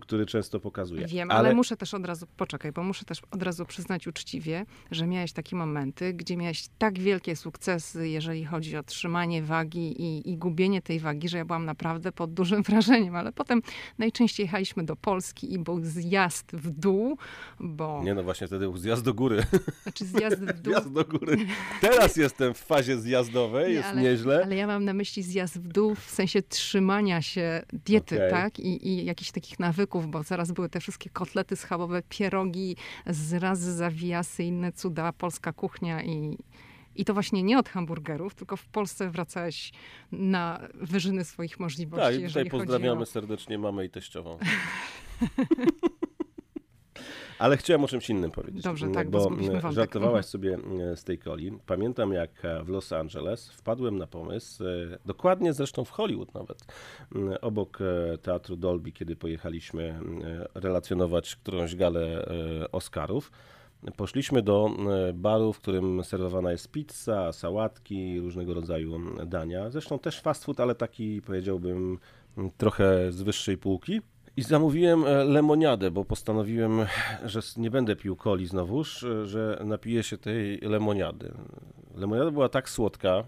który 0.00 0.26
często 0.26 0.60
pokazuję. 0.60 1.06
Wiem, 1.06 1.30
ale... 1.30 1.54
muszę 1.54 1.76
też 1.76 1.94
od 1.94 2.06
razu, 2.06 2.26
poczekaj, 2.36 2.72
bo 2.72 2.82
muszę 2.82 3.04
też 3.04 3.22
od 3.30 3.42
razu 3.42 3.66
przyznać 3.66 4.06
uczciwie, 4.06 4.66
że 4.90 5.06
miałeś 5.06 5.32
takie 5.32 5.56
momenty, 5.56 6.14
gdzie 6.14 6.36
miałeś 6.36 6.68
tak 6.78 6.98
wielkie 6.98 7.36
sukcesy, 7.36 8.08
jeżeli 8.08 8.44
chodzi 8.44 8.76
o 8.76 8.82
trzymanie 8.82 9.42
wagi 9.42 10.02
i, 10.02 10.30
i 10.30 10.36
gubienie 10.36 10.82
tej 10.82 11.00
wagi, 11.00 11.28
że 11.28 11.38
ja 11.38 11.44
byłam 11.44 11.64
naprawdę 11.64 12.12
pod 12.12 12.34
dużym 12.34 12.62
wrażeniem, 12.68 13.16
ale 13.16 13.32
potem 13.32 13.62
najczęściej 13.98 14.29
jechaliśmy 14.38 14.84
do 14.84 14.96
Polski 14.96 15.52
i 15.52 15.58
był 15.58 15.80
zjazd 15.84 16.52
w 16.52 16.70
dół, 16.70 17.18
bo... 17.60 18.02
Nie 18.04 18.14
no, 18.14 18.22
właśnie 18.22 18.46
wtedy 18.46 18.64
był 18.64 18.76
zjazd 18.76 19.04
do 19.04 19.14
góry. 19.14 19.42
Znaczy 19.82 20.04
zjazd 20.04 20.36
w 20.40 20.52
dół... 20.62 20.72
Zjazd 20.72 20.92
do 20.92 21.04
góry. 21.04 21.36
Teraz 21.80 22.16
jestem 22.16 22.54
w 22.54 22.58
fazie 22.58 22.98
zjazdowej, 23.00 23.68
Nie, 23.68 23.74
jest 23.74 23.88
ale- 23.88 24.02
nieźle. 24.02 24.42
Ale 24.44 24.56
ja 24.56 24.66
mam 24.66 24.84
na 24.84 24.92
myśli 24.94 25.22
zjazd 25.22 25.58
w 25.60 25.68
dół 25.68 25.94
w 25.94 26.10
sensie 26.10 26.42
trzymania 26.42 27.22
się 27.22 27.62
diety, 27.72 28.16
Okej. 28.16 28.30
tak? 28.30 28.58
I, 28.58 28.88
I 28.88 29.04
jakichś 29.04 29.30
takich 29.30 29.58
nawyków, 29.58 30.06
bo 30.10 30.22
zaraz 30.22 30.52
były 30.52 30.68
te 30.68 30.80
wszystkie 30.80 31.10
kotlety 31.10 31.56
schabowe, 31.56 32.02
pierogi, 32.08 32.76
zrazy, 33.06 33.74
zawijasy, 33.74 34.44
inne 34.44 34.72
cuda, 34.72 35.12
polska 35.12 35.52
kuchnia 35.52 36.02
i... 36.02 36.38
I 37.00 37.04
to 37.04 37.14
właśnie 37.14 37.42
nie 37.42 37.58
od 37.58 37.68
hamburgerów, 37.68 38.34
tylko 38.34 38.56
w 38.56 38.68
Polsce 38.68 39.10
wracałeś 39.10 39.72
na 40.12 40.68
wyżyny 40.74 41.24
swoich 41.24 41.60
możliwości. 41.60 42.04
Tak, 42.04 42.20
i 42.20 42.26
tutaj 42.26 42.50
pozdrawiamy 42.50 42.98
chodzi 42.98 43.10
serdecznie 43.10 43.58
mamę 43.58 43.84
i 43.84 43.90
teściową. 43.90 44.38
Ale 47.38 47.56
chciałem 47.56 47.84
o 47.84 47.88
czymś 47.88 48.10
innym 48.10 48.30
powiedzieć. 48.30 48.62
Dobrze, 48.62 48.88
tak, 48.88 49.10
bo 49.10 49.18
e, 49.18 49.30
wątek. 49.30 49.72
żartowałaś 49.72 50.26
sobie 50.26 50.58
e, 50.92 50.96
z 50.96 51.04
tej 51.04 51.18
coli. 51.18 51.52
Pamiętam, 51.66 52.12
jak 52.12 52.44
e, 52.44 52.64
w 52.64 52.68
Los 52.68 52.92
Angeles 52.92 53.50
wpadłem 53.50 53.98
na 53.98 54.06
pomysł, 54.06 54.64
e, 54.64 54.98
dokładnie 55.06 55.52
zresztą 55.52 55.84
w 55.84 55.90
Hollywood 55.90 56.34
nawet, 56.34 56.64
m, 57.14 57.34
obok 57.40 57.78
e, 57.80 58.18
Teatru 58.18 58.56
Dolby, 58.56 58.92
kiedy 58.92 59.16
pojechaliśmy 59.16 60.00
relacjonować 60.54 61.36
którąś 61.36 61.76
galę 61.76 62.28
Oscarów. 62.72 63.32
Poszliśmy 63.96 64.42
do 64.42 64.70
e, 65.08 65.12
baru, 65.12 65.52
w 65.52 65.60
którym 65.60 66.04
serwowana 66.04 66.52
jest 66.52 66.70
pizza, 66.70 67.32
sałatki, 67.32 68.20
różnego 68.20 68.54
rodzaju 68.54 69.00
dania. 69.26 69.70
Zresztą 69.70 69.98
też 69.98 70.20
fast 70.20 70.44
food, 70.44 70.60
ale 70.60 70.74
taki 70.74 71.22
powiedziałbym 71.22 71.98
trochę 72.56 73.12
z 73.12 73.22
wyższej 73.22 73.58
półki. 73.58 74.00
I 74.36 74.42
zamówiłem 74.42 75.04
e, 75.06 75.24
lemoniadę, 75.24 75.90
bo 75.90 76.04
postanowiłem, 76.04 76.86
że 77.24 77.40
nie 77.56 77.70
będę 77.70 77.96
pił 77.96 78.16
coli 78.16 78.46
znowuż, 78.46 79.04
e, 79.04 79.26
że 79.26 79.62
napiję 79.64 80.02
się 80.02 80.18
tej 80.18 80.58
lemoniady. 80.58 81.32
Lemoniada 81.94 82.30
była 82.30 82.48
tak 82.48 82.68
słodka, 82.68 83.24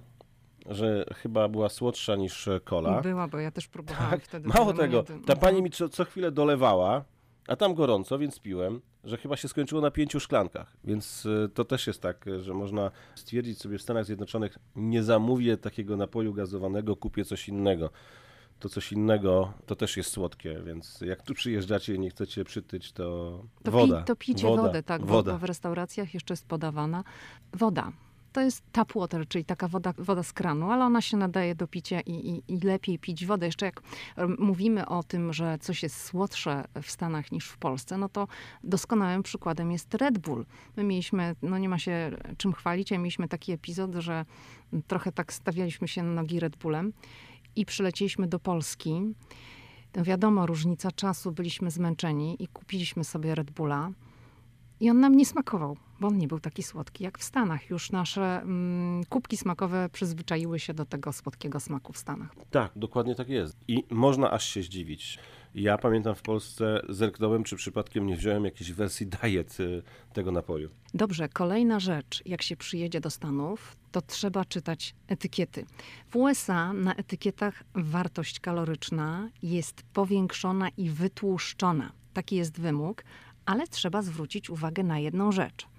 że 0.66 1.04
chyba 1.14 1.48
była 1.48 1.68
słodsza 1.68 2.16
niż 2.16 2.48
cola. 2.64 3.00
Była, 3.00 3.28
bo 3.28 3.38
ja 3.38 3.50
też 3.50 3.68
próbowałam 3.68 4.20
wtedy. 4.20 4.48
Tak. 4.48 4.58
Mało 4.58 4.72
tej 4.72 4.80
tego, 4.80 5.02
ta 5.02 5.12
Mhm. 5.12 5.38
pani 5.38 5.62
mi 5.62 5.70
co, 5.70 5.88
co 5.88 6.04
chwilę 6.04 6.32
dolewała, 6.32 7.04
a 7.48 7.56
tam 7.56 7.74
gorąco, 7.74 8.18
więc 8.18 8.40
piłem, 8.40 8.80
że 9.04 9.16
chyba 9.16 9.36
się 9.36 9.48
skończyło 9.48 9.80
na 9.80 9.90
pięciu 9.90 10.20
szklankach. 10.20 10.76
Więc 10.84 11.26
e, 11.44 11.48
to 11.48 11.64
też 11.64 11.86
jest 11.86 12.02
tak, 12.02 12.28
e, 12.28 12.40
że 12.42 12.54
można 12.54 12.90
stwierdzić 13.14 13.58
sobie 13.58 13.78
w 13.78 13.82
Stanach 13.82 14.04
Zjednoczonych, 14.04 14.58
nie 14.76 15.02
zamówię 15.02 15.56
takiego 15.56 15.96
napoju 15.96 16.34
gazowanego, 16.34 16.96
kupię 16.96 17.24
coś 17.24 17.48
innego. 17.48 17.90
To 18.58 18.68
coś 18.68 18.92
innego 18.92 19.52
to 19.66 19.76
też 19.76 19.96
jest 19.96 20.10
słodkie, 20.10 20.62
więc 20.66 21.00
jak 21.00 21.22
tu 21.22 21.34
przyjeżdżacie 21.34 21.94
i 21.94 21.98
nie 21.98 22.10
chcecie 22.10 22.44
przytyć, 22.44 22.92
to, 22.92 23.04
To, 23.62 23.70
woda. 23.70 24.00
pi, 24.00 24.04
to 24.06 24.16
picie 24.16 24.46
woda, 24.46 24.62
wodę, 24.62 24.82
tak, 24.82 25.06
Woda. 25.06 25.38
w 25.38 25.44
restauracjach 25.44 26.14
jeszcze 26.14 26.32
jest 26.32 26.46
podawana 26.46 27.04
woda. 27.52 27.92
To 28.32 28.40
jest 28.40 28.62
tap 28.72 28.92
water, 28.94 29.28
czyli 29.28 29.44
taka 29.44 29.68
woda, 29.68 29.94
woda 29.98 30.22
z 30.22 30.32
kranu, 30.32 30.70
ale 30.70 30.84
ona 30.84 31.00
się 31.00 31.16
nadaje 31.16 31.54
do 31.54 31.66
picia 31.66 32.00
i, 32.00 32.12
i, 32.12 32.54
i 32.54 32.60
lepiej 32.60 32.98
pić 32.98 33.26
wodę. 33.26 33.46
Jeszcze 33.46 33.66
jak 33.66 33.82
mówimy 34.38 34.86
o 34.86 35.02
tym, 35.02 35.32
że 35.32 35.58
coś 35.60 35.82
jest 35.82 36.04
słodsze 36.04 36.64
w 36.82 36.90
Stanach 36.90 37.32
niż 37.32 37.48
w 37.48 37.58
Polsce, 37.58 37.98
no 37.98 38.08
to 38.08 38.28
doskonałym 38.64 39.22
przykładem 39.22 39.72
jest 39.72 39.94
Red 39.94 40.18
Bull. 40.18 40.46
My 40.76 40.84
mieliśmy, 40.84 41.36
no 41.42 41.58
nie 41.58 41.68
ma 41.68 41.78
się 41.78 42.10
czym 42.36 42.52
chwalić, 42.52 42.92
a 42.92 42.98
mieliśmy 42.98 43.28
taki 43.28 43.52
epizod, 43.52 43.94
że 43.94 44.24
trochę 44.86 45.12
tak 45.12 45.32
stawialiśmy 45.32 45.88
się 45.88 46.02
na 46.02 46.12
nogi 46.12 46.40
Red 46.40 46.56
Bullem 46.56 46.92
i 47.56 47.66
przylecieliśmy 47.66 48.26
do 48.26 48.38
Polski. 48.38 49.02
No 49.96 50.04
wiadomo, 50.04 50.46
różnica 50.46 50.90
czasu, 50.90 51.32
byliśmy 51.32 51.70
zmęczeni 51.70 52.42
i 52.42 52.48
kupiliśmy 52.48 53.04
sobie 53.04 53.34
Red 53.34 53.50
Bulla. 53.50 53.90
I 54.80 54.90
on 54.90 55.00
nam 55.00 55.16
nie 55.16 55.26
smakował, 55.26 55.76
bo 56.02 56.08
on 56.08 56.18
nie 56.18 56.28
był 56.28 56.40
taki 56.40 56.62
słodki 56.62 57.04
jak 57.04 57.18
w 57.18 57.22
Stanach. 57.22 57.70
Już 57.70 57.90
nasze 57.90 58.40
mm, 58.42 59.04
kubki 59.04 59.36
smakowe 59.36 59.88
przyzwyczaiły 59.92 60.58
się 60.58 60.74
do 60.74 60.84
tego 60.84 61.12
słodkiego 61.12 61.60
smaku 61.60 61.92
w 61.92 61.98
Stanach. 61.98 62.34
Tak, 62.50 62.72
dokładnie 62.76 63.14
tak 63.14 63.28
jest. 63.28 63.56
I 63.68 63.84
można 63.90 64.30
aż 64.30 64.44
się 64.44 64.62
zdziwić. 64.62 65.18
Ja 65.54 65.78
pamiętam 65.78 66.14
w 66.14 66.22
Polsce 66.22 66.82
zerknąłem, 66.88 67.44
czy 67.44 67.56
przypadkiem 67.56 68.06
nie 68.06 68.16
wziąłem 68.16 68.44
jakiejś 68.44 68.72
wersji 68.72 69.06
diet 69.06 69.60
y, 69.60 69.82
tego 70.12 70.32
napoju. 70.32 70.70
Dobrze, 70.94 71.28
kolejna 71.28 71.80
rzecz, 71.80 72.22
jak 72.26 72.42
się 72.42 72.56
przyjedzie 72.56 73.00
do 73.00 73.10
Stanów, 73.10 73.76
to 73.92 74.02
trzeba 74.02 74.44
czytać 74.44 74.94
etykiety. 75.08 75.66
W 76.08 76.16
USA 76.16 76.72
na 76.72 76.94
etykietach 76.94 77.64
wartość 77.74 78.40
kaloryczna 78.40 79.30
jest 79.42 79.82
powiększona 79.82 80.68
i 80.68 80.90
wytłuszczona. 80.90 81.92
Taki 82.12 82.36
jest 82.36 82.60
wymóg, 82.60 83.04
ale 83.46 83.66
trzeba 83.66 84.02
zwrócić 84.02 84.50
uwagę 84.50 84.82
na 84.82 84.98
jedną 84.98 85.32
rzecz. 85.32 85.71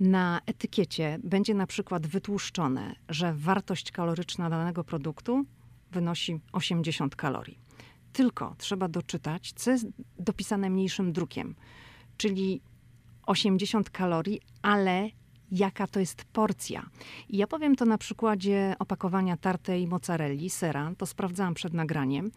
Na 0.00 0.40
etykiecie 0.46 1.18
będzie 1.24 1.54
na 1.54 1.66
przykład 1.66 2.06
wytłuszczone, 2.06 2.94
że 3.08 3.34
wartość 3.34 3.92
kaloryczna 3.92 4.50
danego 4.50 4.84
produktu 4.84 5.44
wynosi 5.90 6.40
80 6.52 7.16
kalorii. 7.16 7.58
Tylko 8.12 8.54
trzeba 8.58 8.88
doczytać, 8.88 9.52
co 9.56 9.70
jest 9.70 9.86
dopisane 10.18 10.70
mniejszym 10.70 11.12
drukiem, 11.12 11.54
czyli 12.16 12.60
80 13.26 13.90
kalorii, 13.90 14.40
ale 14.62 15.10
jaka 15.50 15.86
to 15.86 16.00
jest 16.00 16.24
porcja. 16.24 16.90
I 17.28 17.36
ja 17.36 17.46
powiem 17.46 17.76
to 17.76 17.84
na 17.84 17.98
przykładzie 17.98 18.74
opakowania 18.78 19.36
tartej 19.36 19.86
mozzarelli, 19.86 20.50
sera, 20.50 20.92
to 20.98 21.06
sprawdzałam 21.06 21.54
przed 21.54 21.74
nagraniem 21.74 22.30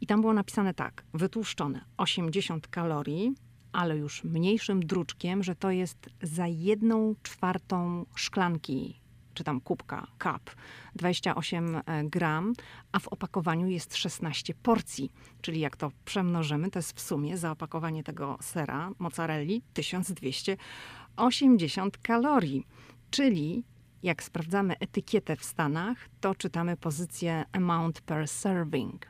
i 0.00 0.06
tam 0.06 0.20
było 0.20 0.32
napisane 0.32 0.74
tak, 0.74 1.04
wytłuszczone 1.14 1.84
80 1.96 2.68
kalorii, 2.68 3.34
ale 3.76 3.96
już 3.96 4.24
mniejszym 4.24 4.86
druczkiem, 4.86 5.42
że 5.42 5.54
to 5.54 5.70
jest 5.70 6.10
za 6.22 6.46
jedną 6.46 7.14
czwartą 7.22 8.06
szklanki 8.14 9.00
czy 9.34 9.44
tam 9.44 9.60
kubka, 9.60 10.06
cup, 10.22 10.56
28 10.94 11.80
gram, 12.04 12.52
a 12.92 12.98
w 12.98 13.08
opakowaniu 13.08 13.68
jest 13.68 13.96
16 13.96 14.54
porcji. 14.54 15.12
Czyli 15.40 15.60
jak 15.60 15.76
to 15.76 15.90
przemnożymy, 16.04 16.70
to 16.70 16.78
jest 16.78 16.92
w 16.92 17.00
sumie 17.00 17.38
za 17.38 17.50
opakowanie 17.50 18.02
tego 18.02 18.38
sera 18.40 18.90
mozzarelli 18.98 19.62
1280 19.72 21.98
kalorii. 21.98 22.66
Czyli 23.10 23.64
jak 24.02 24.22
sprawdzamy 24.22 24.78
etykietę 24.78 25.36
w 25.36 25.44
Stanach, 25.44 26.08
to 26.20 26.34
czytamy 26.34 26.76
pozycję 26.76 27.44
amount 27.52 28.00
per 28.00 28.28
serving. 28.28 29.06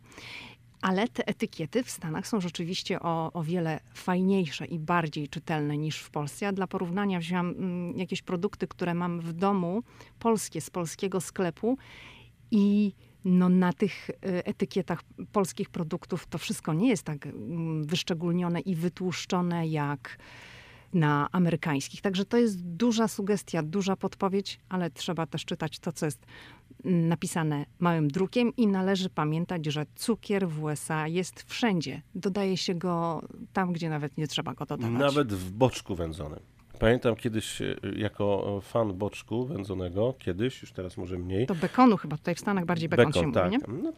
Ale 0.87 1.09
te 1.09 1.29
etykiety 1.29 1.83
w 1.83 1.91
Stanach 1.91 2.27
są 2.27 2.41
rzeczywiście 2.41 3.01
o, 3.01 3.33
o 3.33 3.43
wiele 3.43 3.81
fajniejsze 3.95 4.67
i 4.67 4.79
bardziej 4.79 5.29
czytelne 5.29 5.79
niż 5.79 5.99
w 5.99 6.11
Polsce. 6.11 6.45
Ja 6.45 6.53
dla 6.53 6.67
porównania 6.67 7.19
wziąłam 7.19 7.49
mm, 7.49 7.99
jakieś 7.99 8.23
produkty, 8.23 8.69
które 8.69 8.95
mam 8.95 9.21
w 9.21 9.33
domu, 9.33 9.83
polskie, 10.19 10.61
z 10.61 10.71
polskiego 10.71 11.21
sklepu 11.21 11.79
i 12.51 12.93
no 13.25 13.49
na 13.49 13.73
tych 13.73 14.11
y, 14.11 14.15
etykietach 14.23 15.03
polskich 15.33 15.71
produktów 15.71 16.27
to 16.27 16.39
wszystko 16.39 16.73
nie 16.73 16.89
jest 16.89 17.03
tak 17.03 17.27
mm, 17.27 17.85
wyszczególnione 17.85 18.61
i 18.61 18.75
wytłuszczone 18.75 19.69
jak 19.69 20.19
na 20.97 21.29
amerykańskich. 21.33 22.01
Także 22.01 22.25
to 22.25 22.37
jest 22.37 22.63
duża 22.63 23.09
sugestia, 23.09 23.63
duża 23.63 23.97
podpowiedź, 23.97 24.61
ale 24.69 24.91
trzeba 24.91 25.27
też 25.27 25.45
czytać 25.45 25.79
to, 25.79 25.93
co 25.93 26.07
jest 26.07 26.27
napisane 26.85 27.67
małym 27.79 28.09
drukiem 28.09 28.57
i 28.57 28.67
należy 28.67 29.11
pamiętać, 29.11 29.67
że 29.67 29.87
cukier 29.95 30.49
w 30.49 30.63
USA 30.63 31.09
jest 31.09 31.43
wszędzie. 31.43 32.03
Dodaje 32.15 32.57
się 32.57 32.75
go 32.75 33.23
tam, 33.53 33.73
gdzie 33.73 33.91
nawet 33.91 34.19
nie 34.19 34.27
trzeba 34.29 34.55
go 34.55 34.67
dodawać. 34.67 35.01
Nawet 35.01 35.33
w 35.33 35.51
boczku 35.51 35.95
wędzonym. 35.95 36.41
Pamiętam 36.79 37.17
kiedyś 37.17 37.61
y, 37.61 37.77
jako 37.97 38.61
fan 38.63 38.93
boczku 38.95 39.47
wędzonego, 39.47 40.15
kiedyś, 40.19 40.63
już 40.63 40.73
teraz 40.73 40.97
może 40.97 41.19
mniej. 41.19 41.47
To 41.47 41.55
bekonu 41.55 41.97
chyba, 41.97 42.17
tutaj 42.17 42.35
w 42.35 42.41
Stanach 42.41 42.65
bardziej 42.65 42.89
bekon, 42.89 43.07
bekon 43.07 43.23
się 43.23 43.33
tak. 43.33 43.53
mówi, 43.53 43.59
nie? 43.59 43.83
No, 43.83 43.93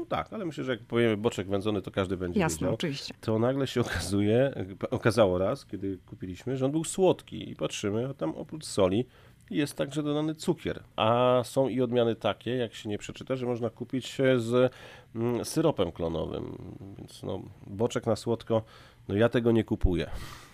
no, 0.00 0.06
tak, 0.06 0.32
ale 0.32 0.44
myślę, 0.44 0.64
że 0.64 0.72
jak 0.72 0.80
powiemy 0.80 1.16
boczek 1.16 1.48
wędzony, 1.48 1.82
to 1.82 1.90
każdy 1.90 2.16
będzie 2.16 2.40
Jasne, 2.40 2.58
wiedział. 2.58 2.74
oczywiście. 2.74 3.14
To 3.20 3.38
nagle 3.38 3.66
się 3.66 3.80
okazuje, 3.80 4.64
okazało 4.90 5.38
raz, 5.38 5.66
kiedy 5.66 5.98
kupiliśmy, 6.06 6.56
że 6.56 6.64
on 6.64 6.72
był 6.72 6.84
słodki 6.84 7.50
i 7.50 7.56
patrzymy, 7.56 8.08
a 8.08 8.14
tam 8.14 8.34
oprócz 8.34 8.64
soli 8.64 9.06
jest 9.50 9.76
także 9.76 10.02
dodany 10.02 10.34
cukier. 10.34 10.82
A 10.96 11.40
są 11.44 11.68
i 11.68 11.80
odmiany 11.80 12.16
takie, 12.16 12.56
jak 12.56 12.74
się 12.74 12.88
nie 12.88 12.98
przeczyta, 12.98 13.36
że 13.36 13.46
można 13.46 13.70
kupić 13.70 14.18
z 14.36 14.72
mm, 15.14 15.44
syropem 15.44 15.92
klonowym. 15.92 16.74
Więc 16.98 17.22
no, 17.22 17.42
boczek 17.66 18.06
na 18.06 18.16
słodko, 18.16 18.62
no 19.08 19.14
ja 19.14 19.28
tego 19.28 19.52
nie 19.52 19.64
kupuję. 19.64 20.10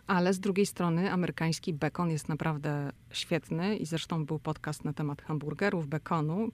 Ale 0.06 0.32
z 0.32 0.40
drugiej 0.40 0.66
strony 0.66 1.12
amerykański 1.12 1.74
bekon 1.74 2.10
jest 2.10 2.28
naprawdę 2.28 2.92
świetny 3.10 3.76
i 3.76 3.86
zresztą 3.86 4.26
był 4.26 4.38
podcast 4.38 4.84
na 4.84 4.92
temat 4.92 5.22
hamburgerów, 5.22 5.86
bekonu 5.86 6.48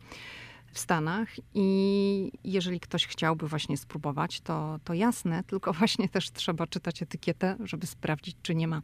w 0.73 0.79
Stanach 0.79 1.29
i 1.55 2.33
jeżeli 2.45 2.81
ktoś 2.81 3.07
chciałby 3.07 3.49
właśnie 3.49 3.77
spróbować, 3.77 4.41
to, 4.41 4.79
to 4.85 4.95
jasne, 4.95 5.45
tylko 5.51 5.73
właśnie 5.73 6.09
też 6.09 6.31
trzeba 6.31 6.67
czytać 6.67 7.03
etykietę, 7.03 7.57
żeby 7.65 7.87
sprawdzić, 7.87 8.37
czy 8.43 8.55
nie 8.55 8.69
ma 8.69 8.83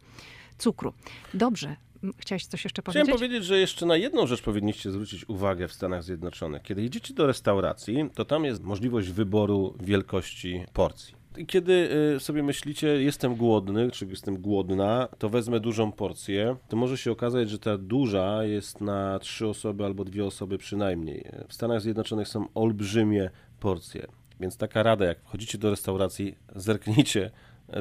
cukru. 0.57 0.93
Dobrze, 1.33 1.75
Chciałeś 2.17 2.45
coś 2.45 2.63
jeszcze 2.63 2.81
powiedzieć? 2.81 3.03
Chciałem 3.03 3.19
powiedzieć, 3.19 3.45
że 3.45 3.59
jeszcze 3.59 3.85
na 3.85 3.97
jedną 3.97 4.27
rzecz 4.27 4.41
powinniście 4.41 4.91
zwrócić 4.91 5.29
uwagę 5.29 5.67
w 5.67 5.73
Stanach 5.73 6.03
Zjednoczonych. 6.03 6.61
Kiedy 6.61 6.83
idziecie 6.83 7.13
do 7.13 7.27
restauracji, 7.27 8.09
to 8.15 8.25
tam 8.25 8.45
jest 8.45 8.63
możliwość 8.63 9.09
wyboru 9.09 9.75
wielkości 9.79 10.65
porcji. 10.73 11.18
Kiedy 11.47 11.89
y, 12.15 12.19
sobie 12.19 12.43
myślicie, 12.43 12.87
jestem 12.87 13.35
głodny, 13.35 13.91
czy 13.91 14.05
jestem 14.05 14.37
głodna, 14.41 15.07
to 15.17 15.29
wezmę 15.29 15.59
dużą 15.59 15.91
porcję, 15.91 16.55
to 16.67 16.77
może 16.77 16.97
się 16.97 17.11
okazać, 17.11 17.49
że 17.49 17.59
ta 17.59 17.77
duża 17.77 18.43
jest 18.43 18.81
na 18.81 19.19
trzy 19.19 19.47
osoby 19.47 19.85
albo 19.85 20.05
dwie 20.05 20.25
osoby 20.25 20.57
przynajmniej. 20.57 21.31
W 21.47 21.53
Stanach 21.53 21.81
Zjednoczonych 21.81 22.27
są 22.27 22.45
olbrzymie 22.55 23.29
porcje, 23.59 24.07
więc 24.39 24.57
taka 24.57 24.83
rada, 24.83 25.05
jak 25.05 25.19
wchodzicie 25.19 25.57
do 25.57 25.69
restauracji, 25.69 26.35
zerknijcie 26.55 27.31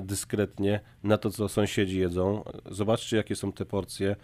dyskretnie 0.02 0.80
na 1.02 1.18
to, 1.18 1.30
co 1.30 1.48
sąsiedzi 1.48 1.98
jedzą. 1.98 2.44
Zobaczcie, 2.70 3.16
jakie 3.16 3.36
są 3.36 3.52
te 3.52 3.64
porcje. 3.64 4.16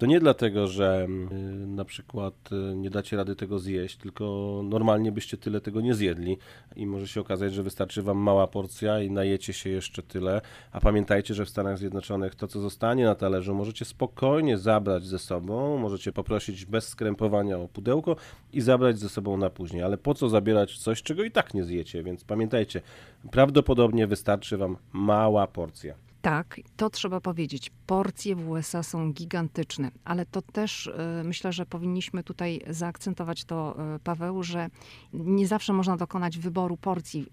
To 0.00 0.06
nie 0.06 0.20
dlatego, 0.20 0.66
że 0.66 1.06
y, 1.32 1.66
na 1.66 1.84
przykład 1.84 2.34
y, 2.52 2.76
nie 2.76 2.90
dacie 2.90 3.16
rady 3.16 3.36
tego 3.36 3.58
zjeść, 3.58 3.96
tylko 3.96 4.24
normalnie 4.64 5.12
byście 5.12 5.36
tyle 5.36 5.60
tego 5.60 5.80
nie 5.80 5.94
zjedli 5.94 6.38
i 6.76 6.86
może 6.86 7.08
się 7.08 7.20
okazać, 7.20 7.54
że 7.54 7.62
wystarczy 7.62 8.02
wam 8.02 8.18
mała 8.18 8.46
porcja 8.46 9.00
i 9.00 9.10
najecie 9.10 9.52
się 9.52 9.70
jeszcze 9.70 10.02
tyle. 10.02 10.40
A 10.72 10.80
pamiętajcie, 10.80 11.34
że 11.34 11.44
w 11.44 11.48
Stanach 11.48 11.78
Zjednoczonych 11.78 12.34
to, 12.34 12.48
co 12.48 12.60
zostanie 12.60 13.04
na 13.04 13.14
talerzu, 13.14 13.54
możecie 13.54 13.84
spokojnie 13.84 14.58
zabrać 14.58 15.04
ze 15.04 15.18
sobą, 15.18 15.78
możecie 15.78 16.12
poprosić 16.12 16.64
bez 16.64 16.88
skrępowania 16.88 17.58
o 17.58 17.68
pudełko 17.68 18.16
i 18.52 18.60
zabrać 18.60 18.98
ze 18.98 19.08
sobą 19.08 19.36
na 19.36 19.50
później. 19.50 19.82
Ale 19.82 19.98
po 19.98 20.14
co 20.14 20.28
zabierać 20.28 20.78
coś, 20.78 21.02
czego 21.02 21.24
i 21.24 21.30
tak 21.30 21.54
nie 21.54 21.64
zjecie? 21.64 22.02
Więc 22.02 22.24
pamiętajcie, 22.24 22.82
prawdopodobnie 23.30 24.06
wystarczy 24.06 24.56
wam 24.56 24.76
mała 24.92 25.46
porcja. 25.46 26.09
Tak, 26.22 26.60
to 26.76 26.90
trzeba 26.90 27.20
powiedzieć. 27.20 27.70
Porcje 27.86 28.36
w 28.36 28.48
USA 28.48 28.82
są 28.82 29.12
gigantyczne, 29.12 29.90
ale 30.04 30.26
to 30.26 30.42
też 30.42 30.86
y, 30.86 31.24
myślę, 31.24 31.52
że 31.52 31.66
powinniśmy 31.66 32.22
tutaj 32.22 32.60
zaakcentować 32.68 33.44
to, 33.44 33.76
y, 33.96 33.98
Paweł, 33.98 34.42
że 34.42 34.68
nie 35.12 35.46
zawsze 35.46 35.72
można 35.72 35.96
dokonać 35.96 36.38
wyboru 36.38 36.76
porcji. 36.76 37.26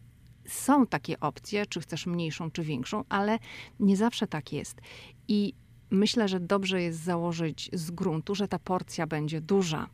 Są 0.45 0.87
takie 0.87 1.19
opcje, 1.19 1.65
czy 1.65 1.81
chcesz 1.81 2.05
mniejszą, 2.05 2.51
czy 2.51 2.63
większą, 2.63 3.03
ale 3.09 3.39
nie 3.79 3.97
zawsze 3.97 4.27
tak 4.27 4.53
jest. 4.53 4.81
I 5.27 5.53
myślę, 5.91 6.27
że 6.27 6.39
dobrze 6.39 6.81
jest 6.81 6.99
założyć 7.03 7.69
z 7.73 7.91
gruntu, 7.91 8.35
że 8.35 8.47
ta 8.47 8.59
porcja 8.59 9.07
będzie 9.07 9.41
duża. 9.41 9.87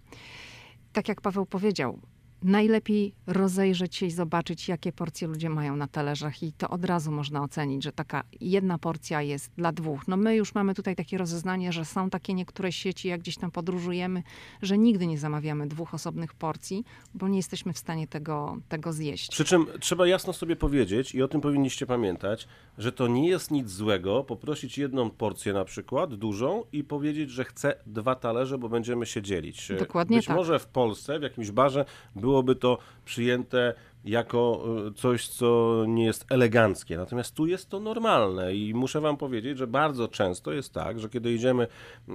Tak 0.93 1.07
jak 1.07 1.21
Paweł 1.21 1.45
powiedział, 1.45 1.99
najlepiej 2.43 3.13
rozejrzeć 3.27 3.95
się 3.95 4.05
i 4.05 4.11
zobaczyć, 4.11 4.67
jakie 4.67 4.91
porcje 4.91 5.27
ludzie 5.27 5.49
mają 5.49 5.75
na 5.75 5.87
talerzach, 5.87 6.43
i 6.43 6.53
to 6.53 6.69
od 6.69 6.85
razu 6.85 7.11
można 7.11 7.43
ocenić, 7.43 7.83
że 7.83 7.91
taka 7.91 8.23
jedna 8.41 8.77
porcja 8.77 9.21
jest 9.21 9.51
dla 9.57 9.71
dwóch. 9.71 10.07
No 10.07 10.17
my 10.17 10.35
już 10.35 10.55
mamy 10.55 10.73
tutaj 10.73 10.95
takie 10.95 11.17
rozeznanie, 11.17 11.71
że 11.71 11.85
są 11.85 12.09
takie 12.09 12.33
niektóre 12.33 12.71
sieci, 12.71 13.07
jak 13.07 13.21
gdzieś 13.21 13.37
tam 13.37 13.51
podróżujemy, 13.51 14.23
że 14.61 14.77
nigdy 14.77 15.07
nie 15.07 15.17
zamawiamy 15.17 15.67
dwóch 15.67 15.93
osobnych 15.93 16.33
porcji, 16.33 16.83
bo 17.13 17.27
nie 17.27 17.37
jesteśmy 17.37 17.73
w 17.73 17.77
stanie 17.77 18.07
tego, 18.07 18.57
tego 18.69 18.93
zjeść. 18.93 19.29
Przy 19.29 19.45
czym 19.45 19.65
trzeba 19.79 20.07
jasno 20.07 20.33
sobie 20.33 20.55
powiedzieć, 20.55 21.15
i 21.15 21.23
o 21.23 21.27
tym 21.27 21.41
powinniście 21.41 21.85
pamiętać, 21.85 22.47
że 22.77 22.91
to 22.91 23.07
nie 23.07 23.27
jest 23.27 23.51
nic 23.51 23.69
złego 23.69 24.23
poprosić 24.23 24.77
jedną 24.77 25.09
porcję 25.09 25.53
na 25.53 25.65
przykład, 25.65 26.15
dużą, 26.15 26.63
i 26.71 26.83
powiedzieć, 26.83 27.29
że 27.29 27.43
chcę 27.43 27.75
dwa 27.85 28.15
talerze, 28.15 28.57
bo 28.57 28.69
będziemy 28.69 29.05
się 29.05 29.21
dzielić. 29.21 29.71
Dokładnie 29.79 30.17
Być 30.17 30.25
tak. 30.25 30.35
może 30.35 30.59
w 30.59 30.67
Polsce, 30.67 31.19
w 31.19 31.23
jakimś 31.23 31.51
barze 31.51 31.85
było 32.15 32.32
byłoby 32.33 32.55
to 32.55 32.77
przyjęte 33.05 33.73
jako 34.05 34.63
e, 34.87 34.93
coś, 34.93 35.27
co 35.27 35.83
nie 35.87 36.05
jest 36.05 36.25
eleganckie. 36.29 36.97
Natomiast 36.97 37.35
tu 37.35 37.45
jest 37.45 37.69
to 37.69 37.79
normalne 37.79 38.55
i 38.55 38.73
muszę 38.73 39.01
Wam 39.01 39.17
powiedzieć, 39.17 39.57
że 39.57 39.67
bardzo 39.67 40.07
często 40.07 40.53
jest 40.53 40.73
tak, 40.73 40.99
że 40.99 41.09
kiedy 41.09 41.33
idziemy 41.33 41.67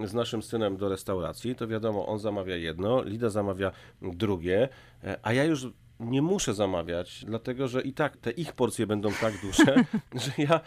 z 0.04 0.14
naszym 0.14 0.42
synem 0.42 0.76
do 0.76 0.88
restauracji, 0.88 1.54
to 1.54 1.68
wiadomo, 1.68 2.06
on 2.06 2.18
zamawia 2.18 2.56
jedno, 2.56 3.02
Lida 3.02 3.30
zamawia 3.30 3.70
drugie, 4.02 4.68
e, 5.04 5.18
a 5.22 5.32
ja 5.32 5.44
już 5.44 5.66
nie 6.00 6.22
muszę 6.22 6.54
zamawiać, 6.54 7.24
dlatego 7.26 7.68
że 7.68 7.82
i 7.82 7.92
tak 7.92 8.16
te 8.16 8.30
ich 8.30 8.52
porcje 8.52 8.86
będą 8.86 9.12
tak 9.20 9.34
duże, 9.42 9.84
że 10.24 10.30
ja 10.38 10.60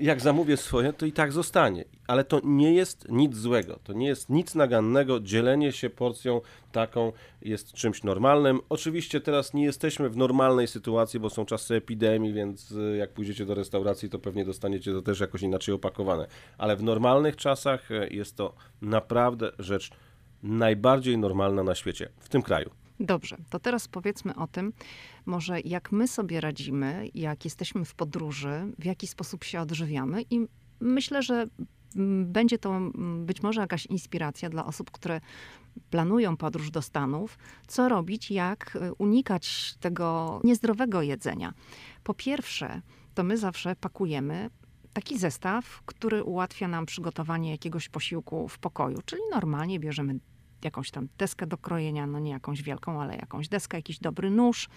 jak 0.00 0.20
zamówię 0.20 0.56
swoje, 0.56 0.92
to 0.92 1.06
i 1.06 1.12
tak 1.12 1.32
zostanie. 1.32 1.84
Ale 2.06 2.24
to 2.24 2.40
nie 2.44 2.74
jest 2.74 3.08
nic 3.08 3.36
złego, 3.36 3.78
to 3.84 3.92
nie 3.92 4.06
jest 4.06 4.30
nic 4.30 4.54
nagannego. 4.54 5.20
Dzielenie 5.20 5.72
się 5.72 5.90
porcją 5.90 6.40
taką 6.72 7.12
jest 7.42 7.72
czymś 7.72 8.02
normalnym. 8.02 8.60
Oczywiście 8.68 9.20
teraz 9.20 9.54
nie 9.54 9.64
jesteśmy 9.64 10.10
w 10.10 10.16
normalnej 10.16 10.66
sytuacji, 10.66 11.20
bo 11.20 11.30
są 11.30 11.46
czasy 11.46 11.74
epidemii, 11.74 12.32
więc 12.32 12.72
y, 12.72 12.96
jak 12.96 13.12
pójdziecie 13.12 13.46
do 13.46 13.54
restauracji, 13.54 14.10
to 14.10 14.18
pewnie 14.18 14.44
dostaniecie 14.44 14.92
to 14.92 15.02
też 15.02 15.20
jakoś 15.20 15.42
inaczej 15.42 15.74
opakowane. 15.74 16.26
Ale 16.58 16.76
w 16.76 16.82
normalnych 16.82 17.36
czasach 17.36 17.90
y, 17.90 18.08
jest 18.10 18.36
to 18.36 18.54
naprawdę 18.82 19.52
rzecz 19.58 19.90
najbardziej 20.42 21.18
normalna 21.18 21.62
na 21.62 21.74
świecie, 21.74 22.08
w 22.18 22.28
tym 22.28 22.42
kraju. 22.42 22.79
Dobrze, 23.00 23.36
to 23.50 23.58
teraz 23.58 23.88
powiedzmy 23.88 24.34
o 24.34 24.46
tym, 24.46 24.72
może 25.26 25.60
jak 25.60 25.92
my 25.92 26.08
sobie 26.08 26.40
radzimy, 26.40 27.08
jak 27.14 27.44
jesteśmy 27.44 27.84
w 27.84 27.94
podróży, 27.94 28.72
w 28.78 28.84
jaki 28.84 29.06
sposób 29.06 29.44
się 29.44 29.60
odżywiamy 29.60 30.22
i 30.30 30.46
myślę, 30.80 31.22
że 31.22 31.46
będzie 32.24 32.58
to 32.58 32.80
być 33.18 33.42
może 33.42 33.60
jakaś 33.60 33.86
inspiracja 33.86 34.50
dla 34.50 34.66
osób, 34.66 34.90
które 34.90 35.20
planują 35.90 36.36
podróż 36.36 36.70
do 36.70 36.82
Stanów, 36.82 37.38
co 37.66 37.88
robić, 37.88 38.30
jak 38.30 38.78
unikać 38.98 39.74
tego 39.80 40.40
niezdrowego 40.44 41.02
jedzenia. 41.02 41.54
Po 42.04 42.14
pierwsze, 42.14 42.82
to 43.14 43.22
my 43.22 43.36
zawsze 43.36 43.76
pakujemy 43.76 44.50
taki 44.92 45.18
zestaw, 45.18 45.82
który 45.86 46.24
ułatwia 46.24 46.68
nam 46.68 46.86
przygotowanie 46.86 47.50
jakiegoś 47.50 47.88
posiłku 47.88 48.48
w 48.48 48.58
pokoju, 48.58 48.98
czyli 49.04 49.22
normalnie 49.30 49.80
bierzemy 49.80 50.18
jakąś 50.64 50.90
tam 50.90 51.08
deskę 51.18 51.46
do 51.46 51.58
krojenia, 51.58 52.06
no 52.06 52.18
nie 52.18 52.30
jakąś 52.30 52.62
wielką, 52.62 53.02
ale 53.02 53.16
jakąś 53.16 53.48
deskę, 53.48 53.78
jakiś 53.78 53.98
dobry 53.98 54.30
nóż, 54.30 54.68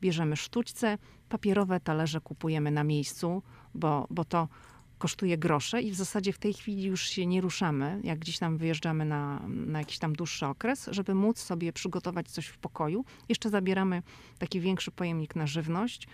bierzemy 0.00 0.36
sztućce, 0.36 0.98
papierowe 1.28 1.80
talerze 1.80 2.20
kupujemy 2.20 2.70
na 2.70 2.84
miejscu, 2.84 3.42
bo, 3.74 4.06
bo 4.10 4.24
to 4.24 4.48
kosztuje 4.98 5.38
grosze 5.38 5.82
i 5.82 5.90
w 5.90 5.94
zasadzie 5.94 6.32
w 6.32 6.38
tej 6.38 6.54
chwili 6.54 6.82
już 6.82 7.08
się 7.08 7.26
nie 7.26 7.40
ruszamy, 7.40 8.00
jak 8.04 8.18
gdzieś 8.18 8.38
tam 8.38 8.56
wyjeżdżamy 8.56 9.04
na, 9.04 9.40
na 9.48 9.78
jakiś 9.78 9.98
tam 9.98 10.12
dłuższy 10.12 10.46
okres, 10.46 10.88
żeby 10.92 11.14
móc 11.14 11.38
sobie 11.38 11.72
przygotować 11.72 12.30
coś 12.30 12.46
w 12.46 12.58
pokoju. 12.58 13.04
Jeszcze 13.28 13.50
zabieramy 13.50 14.02
taki 14.38 14.60
większy 14.60 14.90
pojemnik 14.90 15.36
na 15.36 15.46
żywność, 15.46 16.08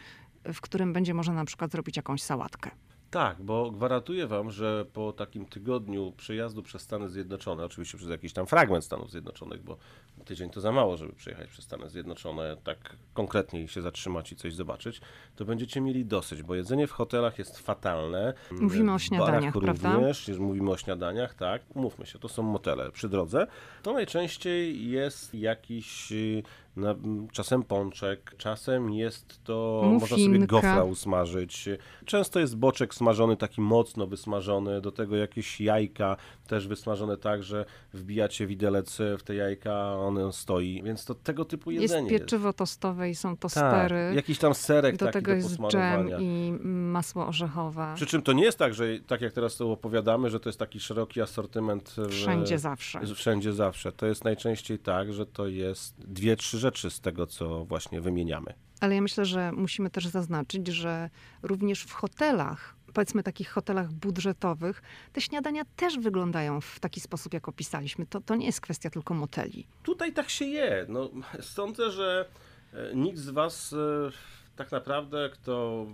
w 0.44 0.60
którym 0.60 0.92
będzie 0.92 1.14
można 1.14 1.34
na 1.34 1.44
przykład 1.44 1.72
zrobić 1.72 1.96
jakąś 1.96 2.22
sałatkę. 2.22 2.70
Tak, 3.12 3.42
bo 3.42 3.70
gwarantuję 3.70 4.26
wam, 4.26 4.50
że 4.50 4.86
po 4.92 5.12
takim 5.12 5.46
tygodniu 5.46 6.12
przejazdu 6.16 6.62
przez 6.62 6.82
Stany 6.82 7.08
Zjednoczone, 7.08 7.64
oczywiście 7.64 7.98
przez 7.98 8.10
jakiś 8.10 8.32
tam 8.32 8.46
fragment 8.46 8.84
Stanów 8.84 9.10
Zjednoczonych, 9.10 9.62
bo 9.62 9.76
tydzień 10.24 10.50
to 10.50 10.60
za 10.60 10.72
mało, 10.72 10.96
żeby 10.96 11.12
przejechać 11.12 11.48
przez 11.48 11.64
Stany 11.64 11.88
Zjednoczone, 11.88 12.56
tak 12.64 12.96
konkretnie 13.14 13.68
się 13.68 13.82
zatrzymać 13.82 14.32
i 14.32 14.36
coś 14.36 14.54
zobaczyć, 14.54 15.00
to 15.36 15.44
będziecie 15.44 15.80
mieli 15.80 16.04
dosyć, 16.04 16.42
bo 16.42 16.54
jedzenie 16.54 16.86
w 16.86 16.92
hotelach 16.92 17.38
jest 17.38 17.58
fatalne. 17.58 18.34
Mówimy 18.50 18.92
o 18.92 18.98
śniadaniach, 18.98 19.54
barach 19.54 19.64
prawda? 19.64 19.94
Również, 19.94 20.28
mówimy 20.38 20.70
o 20.70 20.76
śniadaniach, 20.76 21.34
tak, 21.34 21.62
umówmy 21.74 22.06
się, 22.06 22.18
to 22.18 22.28
są 22.28 22.42
motele 22.42 22.90
przy 22.90 23.08
drodze. 23.08 23.46
To 23.82 23.92
najczęściej 23.92 24.90
jest 24.90 25.34
jakiś 25.34 26.12
y, 26.12 26.42
na, 26.76 26.94
czasem 27.32 27.62
pączek, 27.62 28.34
czasem 28.38 28.92
jest 28.92 29.44
to, 29.44 29.82
można 30.00 30.16
sobie 30.16 30.38
gofra 30.38 30.84
usmażyć. 30.84 31.68
Często 32.04 32.40
jest 32.40 32.56
boczek 32.56 32.94
smażony, 32.94 33.36
taki 33.36 33.60
mocno 33.60 34.06
wysmażony, 34.06 34.80
do 34.80 34.92
tego 34.92 35.16
jakieś 35.16 35.60
jajka 35.60 36.16
też 36.46 36.68
wysmażone 36.68 37.16
tak, 37.16 37.42
że 37.42 37.64
wbijacie 37.94 38.46
widelec 38.46 38.98
w 39.18 39.22
te 39.22 39.34
jajka, 39.34 39.96
on 40.20 40.32
stoi, 40.32 40.82
więc 40.84 41.04
to 41.04 41.14
tego 41.14 41.44
typu 41.44 41.70
Jest 41.70 41.82
jedzenie 41.82 42.10
jest. 42.12 42.24
pieczywo 42.24 42.52
tostowe 42.52 43.10
i 43.10 43.14
są 43.14 43.30
Tak, 43.30 43.40
tostery. 43.40 44.12
jakiś 44.14 44.38
tam 44.38 44.54
serek 44.54 44.96
do 44.96 45.06
taki 45.06 45.12
tego 45.12 45.30
do 45.30 45.34
jest 45.36 45.58
dżem 45.68 46.08
i 46.20 46.52
masło 46.64 47.26
orzechowe. 47.26 47.92
Przy 47.96 48.06
czym 48.06 48.22
to 48.22 48.32
nie 48.32 48.44
jest 48.44 48.58
tak, 48.58 48.74
że 48.74 48.84
tak 49.06 49.20
jak 49.20 49.32
teraz 49.32 49.56
to 49.56 49.72
opowiadamy, 49.72 50.30
że 50.30 50.40
to 50.40 50.48
jest 50.48 50.58
taki 50.58 50.80
szeroki 50.80 51.20
asortyment 51.20 51.94
w- 51.96 52.10
Wszędzie 52.10 52.58
zawsze. 52.58 53.00
Wszędzie 53.14 53.52
zawsze. 53.52 53.92
To 53.92 54.06
jest 54.06 54.24
najczęściej 54.24 54.78
tak, 54.78 55.12
że 55.12 55.26
to 55.26 55.46
jest 55.46 55.94
dwie, 56.08 56.36
trzy 56.36 56.58
rzeczy 56.58 56.90
z 56.90 57.00
tego, 57.00 57.26
co 57.26 57.64
właśnie 57.64 58.00
wymieniamy. 58.00 58.54
Ale 58.80 58.94
ja 58.94 59.00
myślę, 59.00 59.24
że 59.24 59.52
musimy 59.52 59.90
też 59.90 60.06
zaznaczyć, 60.06 60.66
że 60.68 61.10
również 61.42 61.82
w 61.82 61.92
hotelach, 61.92 62.74
powiedzmy 62.92 63.22
takich 63.22 63.50
hotelach 63.50 63.92
budżetowych, 63.92 64.82
te 65.12 65.20
śniadania 65.20 65.62
też 65.76 65.98
wyglądają 65.98 66.60
w 66.60 66.80
taki 66.80 67.00
sposób, 67.00 67.34
jak 67.34 67.48
opisaliśmy. 67.48 68.06
To, 68.06 68.20
to 68.20 68.34
nie 68.36 68.46
jest 68.46 68.60
kwestia 68.60 68.90
tylko 68.90 69.14
moteli. 69.14 69.66
Tutaj 69.82 70.12
tak 70.12 70.30
się 70.30 70.44
je. 70.44 70.86
No, 70.88 71.10
sądzę, 71.40 71.90
że 71.90 72.28
e, 72.74 72.94
nikt 72.94 73.18
z 73.18 73.30
Was 73.30 73.72
e, 73.72 74.10
tak 74.56 74.72
naprawdę, 74.72 75.30
kto 75.32 75.86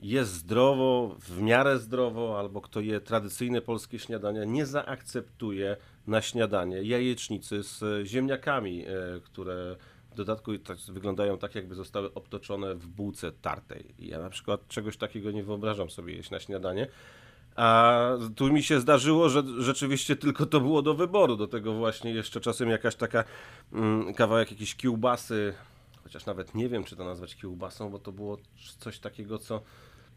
jest 0.00 0.32
zdrowo, 0.32 1.16
w 1.20 1.42
miarę 1.42 1.78
zdrowo, 1.78 2.38
albo 2.38 2.60
kto 2.60 2.80
je 2.80 3.00
tradycyjne 3.00 3.60
polskie 3.60 3.98
śniadania, 3.98 4.44
nie 4.44 4.66
zaakceptuje 4.66 5.76
na 6.06 6.22
śniadanie 6.22 6.82
jajecznicy 6.82 7.62
z 7.62 8.06
ziemniakami, 8.06 8.84
e, 8.86 9.20
które 9.24 9.76
w 9.97 9.97
dodatku 10.18 10.58
tak 10.58 10.78
wyglądają 10.78 11.38
tak, 11.38 11.54
jakby 11.54 11.74
zostały 11.74 12.14
obtoczone 12.14 12.74
w 12.74 12.86
bułce 12.86 13.32
tartej. 13.32 13.94
Ja 13.98 14.18
na 14.18 14.30
przykład 14.30 14.68
czegoś 14.68 14.96
takiego 14.96 15.30
nie 15.30 15.42
wyobrażam 15.42 15.90
sobie 15.90 16.14
jeść 16.14 16.30
na 16.30 16.40
śniadanie. 16.40 16.86
A 17.56 18.02
tu 18.36 18.52
mi 18.52 18.62
się 18.62 18.80
zdarzyło, 18.80 19.28
że 19.28 19.42
rzeczywiście 19.58 20.16
tylko 20.16 20.46
to 20.46 20.60
było 20.60 20.82
do 20.82 20.94
wyboru. 20.94 21.36
Do 21.36 21.46
tego 21.46 21.74
właśnie 21.74 22.10
jeszcze 22.10 22.40
czasem 22.40 22.68
jakaś 22.68 22.94
taka 22.96 23.24
mm, 23.72 24.14
kawałek 24.14 24.50
jakiejś 24.50 24.74
kiełbasy, 24.74 25.54
chociaż 26.02 26.26
nawet 26.26 26.54
nie 26.54 26.68
wiem, 26.68 26.84
czy 26.84 26.96
to 26.96 27.04
nazwać 27.04 27.36
kiełbasą, 27.36 27.90
bo 27.90 27.98
to 27.98 28.12
było 28.12 28.38
coś 28.78 28.98
takiego, 28.98 29.38
co 29.38 29.62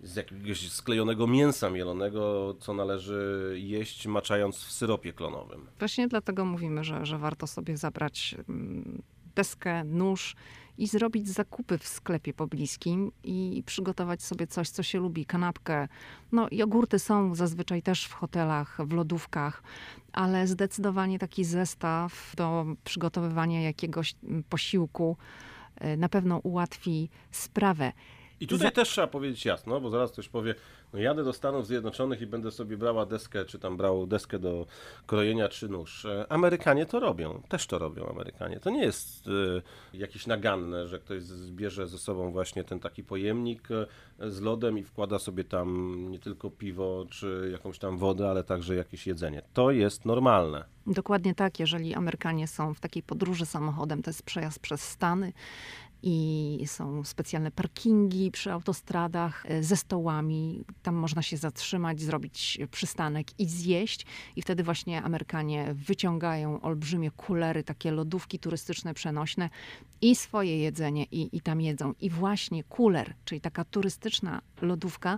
z 0.04 0.16
jakiegoś 0.16 0.72
sklejonego 0.72 1.28
mięsa 1.28 1.70
mielonego, 1.70 2.54
co 2.60 2.74
należy 2.74 3.54
jeść 3.58 4.08
maczając 4.08 4.58
w 4.58 4.72
syropie 4.72 5.14
klonowym. 5.14 5.68
Właśnie 5.80 6.08
dlatego 6.08 6.46
mówimy, 6.46 6.84
że, 6.84 7.06
że 7.06 7.18
warto 7.18 7.48
sobie 7.48 7.78
zabrać 7.78 8.36
mm, 8.50 9.02
deskę, 9.36 9.84
nóż 9.84 10.36
i 10.78 10.88
zrobić 10.88 11.30
zakupy 11.30 11.78
w 11.78 11.88
sklepie 11.88 12.34
pobliskim 12.34 13.12
i 13.24 13.64
przygotować 13.66 14.24
sobie 14.24 14.48
coś, 14.48 14.70
co 14.70 14.84
się 14.84 15.00
lubi, 15.00 15.26
kanapkę. 15.26 15.88
No 16.32 16.48
jogurty 16.52 17.00
są 17.00 17.36
zazwyczaj 17.36 17.82
też 17.82 18.06
w 18.06 18.14
hotelach, 18.14 18.78
w 18.86 18.94
lodówkach, 18.94 19.64
ale 20.14 20.48
zdecydowanie 20.48 21.20
taki 21.20 21.46
zestaw 21.46 22.34
do 22.38 22.66
przygotowywania 22.84 23.62
jakiegoś 23.62 24.16
mm, 24.24 24.44
posiłku 24.44 25.18
y, 25.86 25.98
na 25.98 26.10
pewno 26.10 26.38
ułatwi 26.38 27.10
sprawę. 27.32 27.92
I 28.42 28.48
tutaj 28.48 28.68
Za- 28.68 28.72
też 28.72 28.90
trzeba 28.90 29.08
powiedzieć 29.08 29.46
jasno, 29.46 29.82
bo 29.82 29.90
zaraz 29.90 30.12
ktoś 30.12 30.30
powie, 30.30 30.56
no 30.94 31.00
jadę 31.00 31.24
do 31.24 31.34
Stanów 31.34 31.68
Zjednoczonych 31.68 32.22
i 32.22 32.28
będę 32.28 32.52
sobie 32.52 32.78
brała 32.78 33.06
deskę, 33.06 33.46
czy 33.46 33.60
tam 33.60 33.78
brał 33.78 34.08
deskę 34.08 34.40
do 34.40 34.66
krojenia, 35.08 35.50
czy 35.50 35.70
nóż. 35.70 36.06
E, 36.06 36.26
Amerykanie 36.30 36.86
to 36.86 37.00
robią, 37.00 37.42
też 37.50 37.68
to 37.68 37.80
robią 37.80 38.10
Amerykanie. 38.10 38.60
To 38.60 38.70
nie 38.70 38.84
jest 38.84 39.28
e, 39.28 39.98
jakieś 39.98 40.28
naganne, 40.28 40.88
że 40.88 41.00
ktoś 41.00 41.24
zbierze 41.24 41.88
ze 41.88 41.98
sobą 41.98 42.32
właśnie 42.32 42.64
ten 42.64 42.80
taki 42.80 43.04
pojemnik 43.04 43.68
e, 43.72 44.32
z 44.32 44.42
lodem 44.42 44.78
i 44.78 44.84
wkłada 44.84 45.20
sobie 45.20 45.44
tam 45.44 45.98
nie 46.12 46.20
tylko 46.20 46.50
piwo, 46.50 47.06
czy 47.10 47.50
jakąś 47.52 47.80
tam 47.80 47.98
wodę, 47.98 48.30
ale 48.30 48.44
także 48.44 48.76
jakieś 48.76 49.08
jedzenie. 49.08 49.42
To 49.54 49.72
jest 49.72 50.06
normalne. 50.06 50.66
Dokładnie 50.88 51.36
tak, 51.36 51.60
jeżeli 51.60 51.94
Amerykanie 51.94 52.48
są 52.48 52.74
w 52.74 52.80
takiej 52.80 53.04
podróży 53.04 53.46
samochodem, 53.46 54.02
to 54.04 54.10
jest 54.10 54.24
przejazd 54.24 54.60
przez 54.60 54.82
Stany 54.82 55.34
i 56.04 56.64
są 56.68 57.04
specjalne 57.04 57.52
parkingi 57.52 58.32
przy 58.32 58.52
autostradach 58.52 59.46
e, 59.46 59.64
ze 59.64 59.78
stołami. 59.78 60.66
Tam 60.84 60.96
można 60.96 61.22
się 61.22 61.38
zatrzymać, 61.38 62.02
zrobić 62.02 62.60
przystanek 62.72 63.40
i 63.40 63.46
zjeść. 63.46 64.06
I 64.36 64.42
wtedy 64.42 64.64
właśnie 64.64 65.02
Amerykanie 65.04 65.74
wyciągają 65.74 66.62
olbrzymie 66.62 67.12
kulery, 67.12 67.64
takie 67.64 67.92
lodówki 67.92 68.40
turystyczne 68.40 68.94
przenośne 68.94 69.50
i 70.02 70.16
swoje 70.16 70.58
jedzenie 70.58 71.04
i, 71.04 71.38
i 71.38 71.42
tam 71.42 71.62
jedzą. 71.62 71.94
I 72.02 72.10
właśnie 72.10 72.64
kuler, 72.64 73.14
czyli 73.26 73.42
taka 73.42 73.66
turystyczna 73.66 74.42
lodówka, 74.62 75.18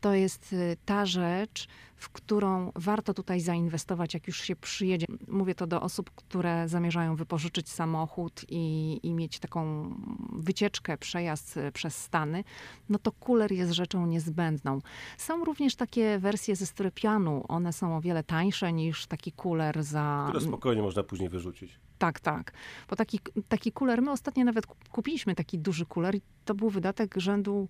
to 0.00 0.14
jest 0.14 0.52
y, 0.52 0.76
ta 0.84 1.06
rzecz, 1.06 1.68
w 1.96 2.08
którą 2.08 2.72
warto 2.74 3.14
tutaj 3.14 3.40
zainwestować, 3.40 4.14
jak 4.14 4.26
już 4.26 4.40
się 4.40 4.56
przyjedzie. 4.56 5.06
Mówię 5.28 5.54
to 5.54 5.66
do 5.66 5.82
osób, 5.82 6.10
które 6.10 6.68
zamierzają 6.68 7.16
wypożyczyć 7.16 7.68
samochód 7.68 8.44
i, 8.48 9.00
i 9.02 9.14
mieć 9.14 9.38
taką 9.38 9.90
wycieczkę, 10.32 10.98
przejazd 10.98 11.56
y, 11.56 11.72
przez 11.72 11.96
Stany. 11.96 12.44
No 12.88 12.98
to 12.98 13.12
kuler 13.12 13.52
jest 13.52 13.72
rzeczą 13.72 14.06
niezbędną. 14.06 14.78
Są 15.18 15.44
również 15.44 15.76
takie 15.76 16.18
wersje 16.18 16.56
ze 16.56 16.66
styropianu. 16.66 17.44
One 17.48 17.72
są 17.72 17.96
o 17.96 18.00
wiele 18.00 18.24
tańsze 18.24 18.72
niż 18.72 19.06
taki 19.06 19.32
kuler 19.32 19.82
za... 19.82 20.26
Które 20.28 20.44
spokojnie 20.44 20.82
można 20.82 21.02
później 21.02 21.28
wyrzucić. 21.28 21.78
Tak, 21.98 22.20
tak. 22.20 22.52
Bo 22.90 22.96
taki, 22.96 23.20
taki 23.48 23.72
kuler, 23.72 24.02
my 24.02 24.10
ostatnio 24.10 24.44
nawet 24.44 24.66
kup- 24.66 24.88
kupiliśmy 24.88 25.34
taki 25.34 25.58
duży 25.58 25.86
kuler 25.86 26.14
i 26.14 26.20
to 26.44 26.54
był 26.54 26.70
wydatek 26.70 27.14
rzędu 27.16 27.68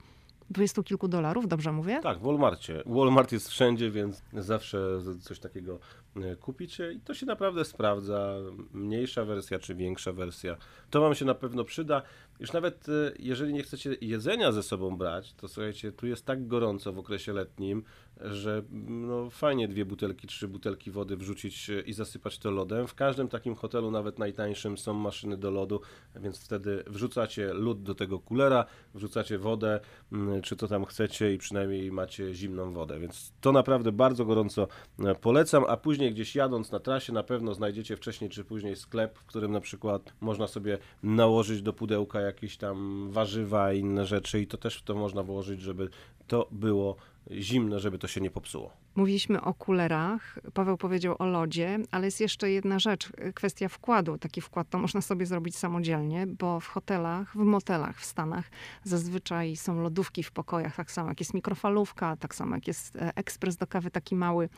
dwudziestu 0.51 0.83
kilku 0.83 1.09
dolarów, 1.09 1.49
dobrze 1.49 1.73
mówię? 1.73 2.01
Tak, 2.03 2.19
w 2.19 2.23
Walmartie. 2.23 2.83
Walmart 2.87 3.33
jest 3.33 3.49
wszędzie, 3.49 3.91
więc 3.91 4.23
zawsze 4.33 4.99
coś 5.21 5.39
takiego 5.39 5.79
e, 6.17 6.37
kupicie 6.37 6.93
i 6.93 7.01
to 7.01 7.15
się 7.15 7.27
naprawdę 7.27 7.65
sprawdza. 7.65 8.35
Mniejsza 8.73 9.25
wersja 9.25 9.59
czy 9.59 9.75
większa 9.75 10.13
wersja. 10.13 10.57
To 10.91 11.01
Wam 11.01 11.15
się 11.15 11.25
na 11.25 11.35
pewno 11.35 11.65
przyda. 11.65 12.03
Już 12.41 12.53
nawet 12.53 12.89
e, 12.89 13.13
jeżeli 13.19 13.53
nie 13.53 13.63
chcecie 13.63 13.97
jedzenia 14.01 14.53
ze 14.53 14.63
sobą 14.63 14.97
brać, 14.97 15.35
to 15.35 15.49
słuchajcie, 15.49 15.93
tu 15.93 16.07
jest 16.07 16.27
tak 16.27 16.47
gorąco 16.47 16.93
w 16.93 16.99
okresie 16.99 17.33
letnim, 17.33 17.83
że 18.21 18.63
mm, 18.73 19.07
no, 19.07 19.31
fajnie 19.31 19.69
dwie 19.69 19.85
butelki, 19.85 20.27
trzy 20.27 20.49
butelki 20.49 20.91
wody 20.91 21.17
wrzucić 21.17 21.71
e, 21.71 21.81
i 21.81 21.93
zasypać 21.93 22.39
to 22.39 22.51
lodem. 22.51 22.87
W 22.87 22.95
każdym 22.95 23.29
takim 23.29 23.55
hotelu, 23.55 23.91
nawet 23.91 24.19
najtańszym, 24.19 24.79
są 24.79 24.95
maszyny 24.95 25.37
do 25.37 25.51
lodu, 25.51 25.81
więc 26.17 26.45
wtedy 26.45 26.85
wrzucacie 26.87 27.55
lód 27.55 27.83
do 27.83 27.95
tego 27.95 28.19
kulera, 28.19 28.65
wrzucacie 28.95 29.39
wodę, 29.39 29.81
mm, 30.13 30.43
czy 30.43 30.57
to 30.57 30.69
tam 30.69 30.85
chcecie 30.85 31.35
i 31.35 31.39
przynajmniej 31.39 31.93
macie 31.93 32.35
zimną 32.35 32.73
wodę. 32.73 33.01
Więc 33.01 33.33
to 33.41 33.53
naprawdę 33.53 33.93
bardzo 33.93 34.25
gorąco 34.25 34.69
e, 34.99 35.15
polecam, 35.15 35.65
a 35.69 35.77
później 35.77 36.13
gdzieś 36.15 36.35
jadąc 36.35 36.73
na 36.73 36.81
trasie 36.81 37.13
na 37.13 37.23
pewno 37.23 37.55
znajdziecie 37.55 37.97
wcześniej 37.97 38.31
czy 38.31 38.45
później 38.45 38.77
sklep, 38.77 39.19
w 39.19 39.25
którym 39.25 39.53
na 39.53 39.61
przykład 39.61 40.13
można 40.21 40.47
sobie 40.47 40.79
nałożyć 41.03 41.63
do 41.63 41.73
pudełka 41.73 42.30
jakieś 42.31 42.57
tam 42.57 43.09
warzywa 43.11 43.73
i 43.73 43.79
inne 43.79 44.07
rzeczy 44.07 44.41
i 44.41 44.47
to 44.47 44.57
też 44.57 44.79
w 44.79 44.83
to 44.83 44.95
można 44.95 45.23
włożyć, 45.23 45.61
żeby 45.61 45.89
to 46.27 46.49
było 46.51 46.97
zimne, 47.31 47.81
żeby 47.81 47.99
to 47.99 48.09
się 48.09 48.21
nie 48.21 48.31
popsuło. 48.31 48.73
Mówiliśmy 48.95 49.41
o 49.41 49.55
kulerach, 49.55 50.39
Paweł 50.55 50.77
powiedział 50.77 51.17
o 51.19 51.27
lodzie, 51.27 51.79
ale 51.91 52.07
jest 52.07 52.21
jeszcze 52.21 52.51
jedna 52.51 52.79
rzecz, 52.79 53.11
y, 53.29 53.33
kwestia 53.33 53.69
wkładu. 53.69 54.19
Taki 54.19 54.41
wkład 54.41 54.71
to 54.71 54.79
można 54.79 55.01
sobie 55.01 55.27
zrobić 55.27 55.57
samodzielnie, 55.57 56.27
bo 56.27 56.61
w 56.61 56.67
hotelach, 56.67 57.33
w 57.33 57.45
motelach 57.45 58.01
w 58.01 58.05
Stanach 58.05 58.51
zazwyczaj 58.85 59.57
są 59.57 59.83
lodówki 59.83 60.23
w 60.23 60.33
pokojach, 60.33 60.77
tak 60.77 60.91
samo 60.91 61.09
jak 61.09 61.21
jest 61.21 61.35
mikrofalówka, 61.35 62.17
tak 62.17 62.35
samo 62.35 62.55
jak 62.55 62.67
jest 62.67 62.97
e, 62.97 63.17
ekspres 63.17 63.57
do 63.57 63.67
kawy 63.67 63.91
taki 63.91 64.17
mały. 64.17 64.49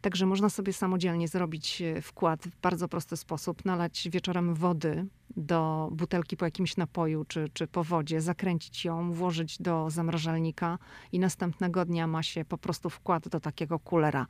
Także 0.00 0.26
można 0.26 0.48
sobie 0.48 0.72
samodzielnie 0.72 1.28
zrobić 1.28 1.82
e, 1.82 2.02
wkład 2.02 2.42
w 2.42 2.60
bardzo 2.60 2.88
prosty 2.88 3.16
sposób, 3.16 3.64
nalać 3.64 4.08
wieczorem 4.12 4.54
wody 4.54 5.06
do 5.36 5.88
butelki 5.92 6.36
po 6.36 6.44
jakimś 6.44 6.76
napoju 6.76 7.24
czy, 7.24 7.48
czy 7.52 7.66
po 7.66 7.84
wodzie, 7.84 8.20
zakręcić 8.20 8.84
ją, 8.84 9.12
włożyć 9.12 9.62
do 9.62 9.90
zamrażalnika 9.90 10.78
i 11.12 11.18
następnego 11.18 11.84
dnia 11.84 12.06
ma 12.06 12.22
się 12.22 12.44
po 12.44 12.58
prostu 12.58 12.90
wkład 12.90 13.28
do 13.28 13.40
takiego 13.40 13.78
kulera. 13.78 14.26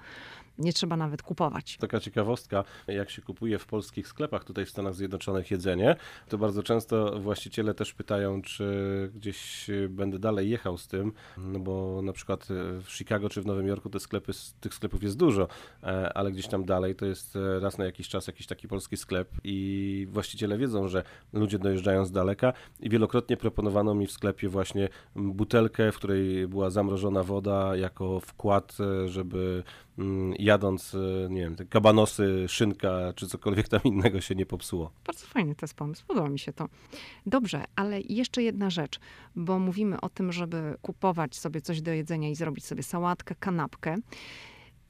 Nie 0.59 0.73
trzeba 0.73 0.97
nawet 0.97 1.23
kupować. 1.23 1.77
Taka 1.77 2.01
ciekawostka, 2.01 2.65
jak 2.87 3.11
się 3.11 3.23
kupuje 3.23 3.59
w 3.59 3.67
polskich 3.67 4.09
sklepach 4.09 4.45
tutaj 4.45 4.67
w 4.67 4.71
Stanach 4.71 4.95
Zjednoczonych 4.95 5.51
jedzenie, 5.51 5.97
to 6.29 6.39
bardzo 6.39 6.63
często 6.63 7.21
właściciele 7.21 7.75
też 7.75 7.95
pytają, 7.95 8.43
czy 8.43 9.11
gdzieś 9.15 9.71
będę 9.89 10.19
dalej 10.19 10.51
jechał 10.51 10.79
z 10.79 10.89
tym, 10.89 11.13
no 11.37 11.59
bo 11.59 12.03
na 12.03 12.13
przykład 12.13 12.47
w 12.85 12.87
Chicago 12.89 13.29
czy 13.29 13.43
w 13.43 13.47
Nowym 13.47 13.67
Jorku 13.67 13.91
te 13.91 14.01
sklepy, 14.01 14.33
tych 14.61 14.75
sklepów 14.75 15.03
jest 15.03 15.17
dużo, 15.17 15.49
e, 15.83 16.13
ale 16.13 16.33
gdzieś 16.33 16.47
tam 16.47 16.65
dalej 16.65 16.95
to 16.95 17.07
jest 17.07 17.37
e, 17.37 17.61
raz 17.61 17.79
na 17.79 17.85
jakiś 17.85 18.09
czas 18.09 18.27
jakiś 18.27 18.47
taki 18.47 18.69
polski 18.69 18.97
sklep 18.97 19.31
i 19.45 20.07
właściciele 20.11 20.59
wiedzą, 20.59 20.88
że 20.89 21.03
ludzie 21.33 21.59
dojeżdżają 21.59 22.05
z 22.05 22.13
daleka 22.13 22.53
i 22.81 22.91
wielokrotnie 22.91 23.37
proponowano 23.37 23.95
mi 23.95 24.07
w 24.07 24.13
sklepie 24.13 24.49
właśnie 24.49 24.89
butelkę, 25.17 25.93
w 25.93 25.97
której 25.97 26.49
była 26.49 26.71
zamrożona 26.71 27.23
woda 27.23 27.77
jako 27.77 28.21
wkład, 28.21 28.77
e, 28.81 29.09
żeby 29.09 29.63
Mm, 29.99 30.35
jadąc, 30.39 30.95
e, 30.95 31.29
nie 31.31 31.41
wiem, 31.41 31.57
te 31.57 31.65
kabanosy, 31.65 32.45
szynka 32.49 33.13
czy 33.17 33.27
cokolwiek 33.27 33.69
tam 33.69 33.81
innego 33.85 34.21
się 34.21 34.35
nie 34.35 34.47
popsuło. 34.47 34.91
Bardzo 35.07 35.27
fajny 35.27 35.55
to 35.55 35.65
jest 35.65 35.75
pomysł, 35.75 36.05
podoba 36.07 36.29
mi 36.29 36.39
się 36.39 36.53
to. 36.53 36.69
Dobrze, 37.27 37.65
ale 37.77 38.01
jeszcze 38.01 38.43
jedna 38.43 38.71
rzecz, 38.71 39.01
bo 39.37 39.59
mówimy 39.59 40.01
o 40.01 40.09
tym, 40.09 40.33
żeby 40.33 40.77
kupować 40.83 41.37
sobie 41.37 41.61
coś 41.61 41.83
do 41.83 41.93
jedzenia 41.93 42.31
i 42.31 42.35
zrobić 42.35 42.65
sobie 42.65 42.83
sałatkę, 42.83 43.35
kanapkę. 43.35 43.97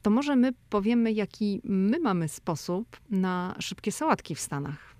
To 0.01 0.09
może 0.09 0.35
my 0.35 0.53
powiemy, 0.69 1.11
jaki 1.11 1.61
my 1.63 1.99
mamy 1.99 2.27
sposób 2.27 2.97
na 3.09 3.55
szybkie 3.59 3.91
sałatki 3.91 4.35
w 4.35 4.39
Stanach 4.39 4.98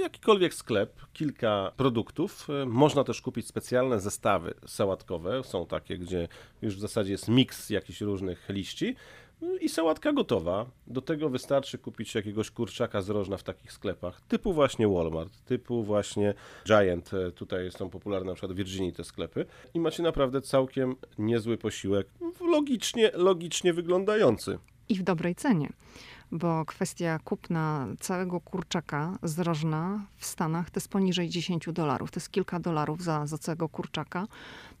jakikolwiek 0.00 0.54
sklep, 0.54 1.00
kilka 1.12 1.72
produktów. 1.76 2.48
E, 2.50 2.66
można 2.66 3.04
też 3.04 3.20
kupić 3.20 3.46
specjalne 3.46 4.00
zestawy 4.00 4.54
sałatkowe. 4.66 5.44
Są 5.44 5.66
takie, 5.66 5.98
gdzie 5.98 6.28
już 6.62 6.76
w 6.76 6.80
zasadzie 6.80 7.12
jest 7.12 7.28
miks 7.28 7.70
jakichś 7.70 8.00
różnych 8.00 8.48
liści. 8.48 8.96
No 9.40 9.56
I 9.56 9.68
sałatka 9.68 10.12
gotowa. 10.12 10.66
Do 10.86 11.02
tego 11.02 11.28
wystarczy 11.28 11.78
kupić 11.78 12.14
jakiegoś 12.14 12.50
kurczaka 12.50 13.02
z 13.02 13.08
rożna 13.08 13.36
w 13.36 13.42
takich 13.42 13.72
sklepach, 13.72 14.20
typu 14.20 14.52
właśnie 14.52 14.88
Walmart, 14.88 15.44
typu 15.44 15.82
właśnie 15.84 16.34
Giant. 16.66 17.14
E, 17.14 17.32
tutaj 17.32 17.70
są 17.70 17.90
popularne 17.90 18.26
na 18.26 18.34
przykład 18.34 18.52
w 18.52 18.56
Virginii 18.56 18.92
te 18.92 19.04
sklepy. 19.04 19.46
I 19.74 19.80
macie 19.80 20.02
naprawdę 20.02 20.40
całkiem 20.40 20.96
niezły 21.18 21.58
posiłek, 21.58 22.08
logicznie, 22.40 23.10
logicznie 23.14 23.72
wyglądający. 23.72 24.58
I 24.88 24.94
w 24.94 25.02
dobrej 25.02 25.34
cenie 25.34 25.68
bo 26.32 26.64
kwestia 26.64 27.18
kupna 27.24 27.86
całego 28.00 28.40
kurczaka 28.40 29.18
z 29.22 29.38
rożna 29.38 30.06
w 30.16 30.26
Stanach 30.26 30.70
to 30.70 30.78
jest 30.78 30.88
poniżej 30.88 31.28
10 31.28 31.68
dolarów. 31.72 32.10
To 32.10 32.20
jest 32.20 32.30
kilka 32.30 32.60
dolarów 32.60 33.02
za, 33.02 33.26
za 33.26 33.38
całego 33.38 33.68
kurczaka. 33.68 34.26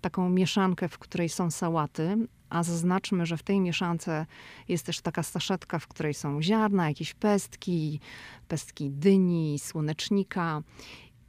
Taką 0.00 0.30
mieszankę, 0.30 0.88
w 0.88 0.98
której 0.98 1.28
są 1.28 1.50
sałaty, 1.50 2.16
a 2.50 2.62
zaznaczmy, 2.62 3.26
że 3.26 3.36
w 3.36 3.42
tej 3.42 3.60
mieszance 3.60 4.26
jest 4.68 4.86
też 4.86 5.00
taka 5.00 5.22
saszetka, 5.22 5.78
w 5.78 5.86
której 5.86 6.14
są 6.14 6.42
ziarna, 6.42 6.88
jakieś 6.88 7.14
pestki, 7.14 8.00
pestki 8.48 8.90
dyni, 8.90 9.58
słonecznika. 9.58 10.62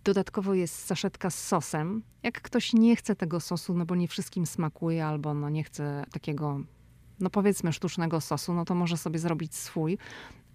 Dodatkowo 0.03 0.53
jest 0.53 0.85
saszetka 0.85 1.29
z 1.29 1.47
sosem. 1.47 2.03
Jak 2.23 2.41
ktoś 2.41 2.73
nie 2.73 2.95
chce 2.95 3.15
tego 3.15 3.39
sosu, 3.39 3.73
no 3.73 3.85
bo 3.85 3.95
nie 3.95 4.07
wszystkim 4.07 4.45
smakuje, 4.45 5.05
albo 5.05 5.33
no 5.33 5.49
nie 5.49 5.63
chce 5.63 6.05
takiego 6.11 6.61
no 7.19 7.29
powiedzmy 7.29 7.73
sztucznego 7.73 8.21
sosu, 8.21 8.53
no 8.53 8.65
to 8.65 8.75
może 8.75 8.97
sobie 8.97 9.19
zrobić 9.19 9.55
swój. 9.55 9.97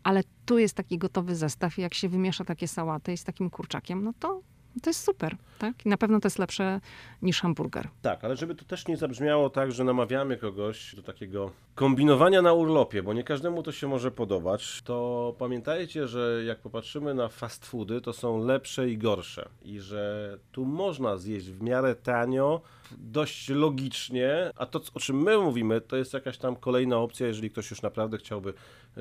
Ale 0.03 0.23
tu 0.47 0.59
jest 0.59 0.75
taki 0.75 0.99
gotowy 0.99 1.37
zestaw 1.37 1.79
i 1.79 1.83
jak 1.83 1.95
się 1.95 2.09
wymiesza 2.09 2.45
takie 2.45 2.69
sałaty 2.69 3.17
z 3.17 3.25
takim 3.25 3.51
kurczakiem, 3.51 4.05
no 4.05 4.13
to 4.19 4.41
to 4.83 4.91
jest 4.91 5.05
super, 5.05 5.37
tak? 5.59 5.87
I 5.87 5.89
na 5.89 5.97
pewno 5.97 6.21
to 6.21 6.27
jest 6.27 6.39
lepsze 6.39 6.81
niż 7.23 7.41
hamburger. 7.41 7.89
Tak, 8.03 8.25
ale 8.25 8.37
żeby 8.37 8.55
to 8.55 8.65
też 8.65 8.89
nie 8.89 8.97
zabrzmiało 8.97 9.51
tak, 9.51 9.73
że 9.73 9.85
namawiamy 9.85 10.37
kogoś 10.37 10.95
do 10.95 11.03
takiego 11.03 11.51
kombinowania 11.75 12.43
na 12.43 12.53
urlopie, 12.53 13.03
bo 13.03 13.13
nie 13.13 13.25
każdemu 13.25 13.63
to 13.63 13.73
się 13.73 13.89
może 13.89 14.11
podobać, 14.11 14.83
to 14.83 15.35
pamiętajcie, 15.39 16.09
że 16.09 16.43
jak 16.47 16.59
popatrzymy 16.59 17.15
na 17.15 17.29
fast 17.29 17.67
foody, 17.67 18.01
to 18.01 18.13
są 18.13 18.45
lepsze 18.45 18.91
i 18.91 18.99
gorsze. 18.99 19.49
I 19.63 19.81
że 19.81 20.37
tu 20.53 20.65
można 20.65 21.17
zjeść 21.17 21.47
w 21.47 21.63
miarę 21.63 21.95
tanio, 21.95 22.61
dość 22.99 23.49
logicznie, 23.49 24.51
a 24.57 24.67
to, 24.67 24.81
o 24.95 25.01
czym 25.01 25.23
my 25.23 25.39
mówimy, 25.39 25.81
to 25.81 25.97
jest 25.97 26.15
jakaś 26.15 26.39
tam 26.39 26.57
kolejna 26.57 26.99
opcja, 26.99 27.27
jeżeli 27.27 27.51
ktoś 27.51 27.71
już 27.71 27.83
naprawdę 27.83 28.19
chciałby 28.19 28.55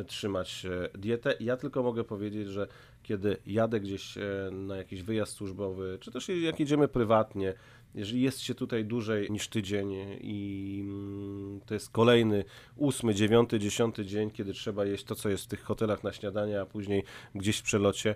trzymać 0.08 0.66
e, 0.66 0.98
dietę. 0.98 1.34
Ja 1.40 1.58
tylko 1.58 1.84
mogę 1.84 2.04
powiedzieć, 2.04 2.48
że 2.48 2.68
kiedy 3.04 3.38
jadę 3.46 3.80
gdzieś 3.80 4.18
e, 4.18 4.22
na 4.52 4.78
jakiś 4.78 5.04
wyjazd 5.04 5.34
służbowy, 5.34 5.98
czy 6.02 6.12
też 6.12 6.30
jak 6.30 6.60
jedziemy 6.60 6.88
prywatnie, 6.88 7.54
jeżeli 7.96 8.22
jest 8.22 8.39
się 8.39 8.56
tutaj 8.56 8.86
dłużej 8.86 9.32
niż 9.32 9.48
tydzień 9.48 9.92
i 10.22 10.80
mm, 10.84 11.62
to 11.66 11.74
jest 11.74 11.89
kolejny 11.89 12.44
ósmy, 12.76 13.16
dziewiąty, 13.16 13.60
dziesiąty 13.60 14.06
dzień, 14.06 14.32
kiedy 14.32 14.54
trzeba 14.54 14.86
jeść 14.86 15.04
to, 15.04 15.16
co 15.16 15.30
jest 15.30 15.44
w 15.44 15.48
tych 15.48 15.63
hotelach 15.63 16.04
na 16.04 16.13
śniadanie, 16.13 16.62
a 16.62 16.66
później 16.66 17.04
gdzieś 17.36 17.58
w 17.58 17.63
przelocie, 17.63 18.16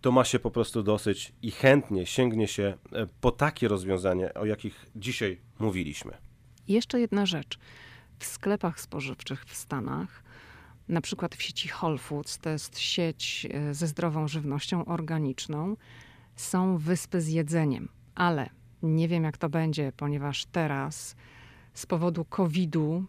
to 0.00 0.12
ma 0.12 0.24
się 0.24 0.38
po 0.38 0.50
prostu 0.50 0.82
dosyć 0.82 1.32
i 1.42 1.50
chętnie 1.50 2.06
sięgnie 2.06 2.48
się 2.48 2.74
e, 2.92 3.06
po 3.20 3.30
takie 3.30 3.68
rozwiązania, 3.68 4.34
o 4.34 4.44
jakich 4.44 4.86
dzisiaj 4.96 5.40
mówiliśmy. 5.58 6.12
Jeszcze 6.68 7.00
jedna 7.00 7.26
rzecz. 7.26 7.58
W 8.18 8.24
sklepach 8.24 8.80
spożywczych 8.80 9.44
w 9.44 9.54
Stanach 9.54 10.25
na 10.88 11.00
przykład 11.00 11.34
w 11.34 11.42
sieci 11.42 11.68
Whole 11.80 11.98
Foods, 11.98 12.38
to 12.38 12.50
jest 12.50 12.78
sieć 12.78 13.46
e, 13.50 13.74
ze 13.74 13.86
zdrową 13.86 14.28
żywnością 14.28 14.84
organiczną, 14.84 15.76
są 16.36 16.78
wyspy 16.78 17.20
z 17.20 17.28
jedzeniem, 17.28 17.88
ale 18.14 18.50
nie 18.82 19.08
wiem 19.08 19.24
jak 19.24 19.38
to 19.38 19.48
będzie, 19.48 19.92
ponieważ 19.96 20.46
teraz 20.46 21.16
z 21.74 21.86
powodu 21.86 22.24
COVID-u 22.24 23.04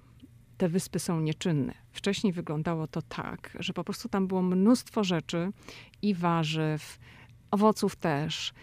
te 0.58 0.70
wyspy 0.70 1.00
są 1.00 1.20
nieczynne. 1.20 1.74
Wcześniej 1.92 2.34
wyglądało 2.34 2.88
to 2.88 3.02
tak, 3.02 3.58
że 3.60 3.74
po 3.74 3.84
prostu 3.84 4.10
tam 4.10 4.28
było 4.28 4.42
mnóstwo 4.42 5.04
rzeczy 5.04 5.52
i 6.02 6.14
warzyw, 6.14 7.00
owoców 7.52 7.96
też, 7.96 8.54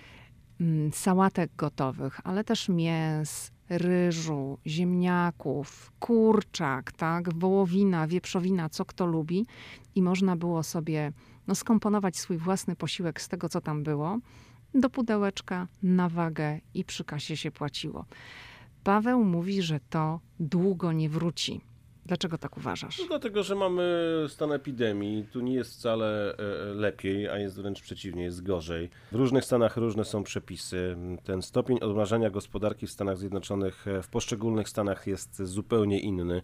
mm, 0.60 0.92
sałatek 0.92 1.50
gotowych, 1.56 2.20
ale 2.24 2.44
też 2.44 2.68
mięs, 2.68 3.50
ryżu, 3.68 4.58
ziemniaków, 4.66 5.92
kurczak, 6.00 6.92
tak, 6.92 7.34
wołowina, 7.34 8.06
wieprzowina, 8.06 8.68
co 8.68 8.84
kto 8.84 9.06
lubi. 9.06 9.46
I 9.94 10.02
można 10.02 10.36
było 10.36 10.62
sobie 10.62 11.12
no, 11.46 11.54
skomponować 11.54 12.16
swój 12.16 12.36
własny 12.36 12.76
posiłek 12.76 13.20
z 13.20 13.28
tego, 13.28 13.48
co 13.48 13.60
tam 13.60 13.82
było, 13.82 14.18
do 14.74 14.90
pudełeczka, 14.90 15.68
na 15.82 16.08
wagę 16.08 16.60
i 16.74 16.84
przy 16.84 17.04
kasie 17.04 17.36
się 17.36 17.50
płaciło. 17.50 18.04
Paweł 18.84 19.24
mówi, 19.24 19.62
że 19.62 19.80
to 19.80 20.20
długo 20.40 20.92
nie 20.92 21.08
wróci. 21.08 21.60
Dlaczego 22.06 22.38
tak 22.38 22.56
uważasz? 22.56 22.98
No 22.98 23.04
dlatego, 23.08 23.42
że 23.42 23.54
mamy 23.54 23.84
stan 24.28 24.52
epidemii. 24.52 25.24
Tu 25.32 25.40
nie 25.40 25.54
jest 25.54 25.72
wcale 25.72 26.36
e, 26.38 26.38
e, 26.38 26.74
lepiej, 26.74 27.28
a 27.28 27.38
jest 27.38 27.56
wręcz 27.56 27.82
przeciwnie, 27.82 28.22
jest 28.22 28.42
gorzej. 28.42 28.90
W 29.12 29.14
różnych 29.14 29.44
stanach 29.44 29.76
różne 29.76 30.04
są 30.04 30.22
przepisy. 30.22 30.96
Ten 31.24 31.42
stopień 31.42 31.78
odmrażania 31.80 32.30
gospodarki 32.30 32.86
w 32.86 32.90
Stanach 32.90 33.18
Zjednoczonych, 33.18 33.88
e, 33.88 34.02
w 34.02 34.08
poszczególnych 34.08 34.68
stanach 34.68 35.06
jest 35.06 35.42
zupełnie 35.42 36.00
inny. 36.00 36.42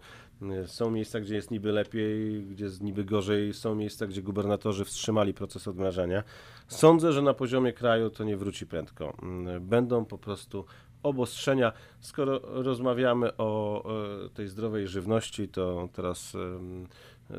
Są 0.65 0.91
miejsca, 0.91 1.19
gdzie 1.19 1.35
jest 1.35 1.51
niby 1.51 1.71
lepiej, 1.71 2.43
gdzie 2.43 2.65
jest 2.65 2.81
niby 2.81 3.03
gorzej. 3.03 3.53
Są 3.53 3.75
miejsca, 3.75 4.07
gdzie 4.07 4.21
gubernatorzy 4.21 4.85
wstrzymali 4.85 5.33
proces 5.33 5.67
odmrażania. 5.67 6.23
Sądzę, 6.67 7.13
że 7.13 7.21
na 7.21 7.33
poziomie 7.33 7.73
kraju 7.73 8.09
to 8.09 8.23
nie 8.23 8.37
wróci 8.37 8.67
prędko. 8.67 9.17
Będą 9.61 10.05
po 10.05 10.17
prostu 10.17 10.65
obostrzenia. 11.03 11.73
Skoro 11.99 12.39
rozmawiamy 12.43 13.37
o 13.37 13.83
tej 14.33 14.47
zdrowej 14.47 14.87
żywności, 14.87 15.47
to 15.47 15.89
teraz 15.93 16.37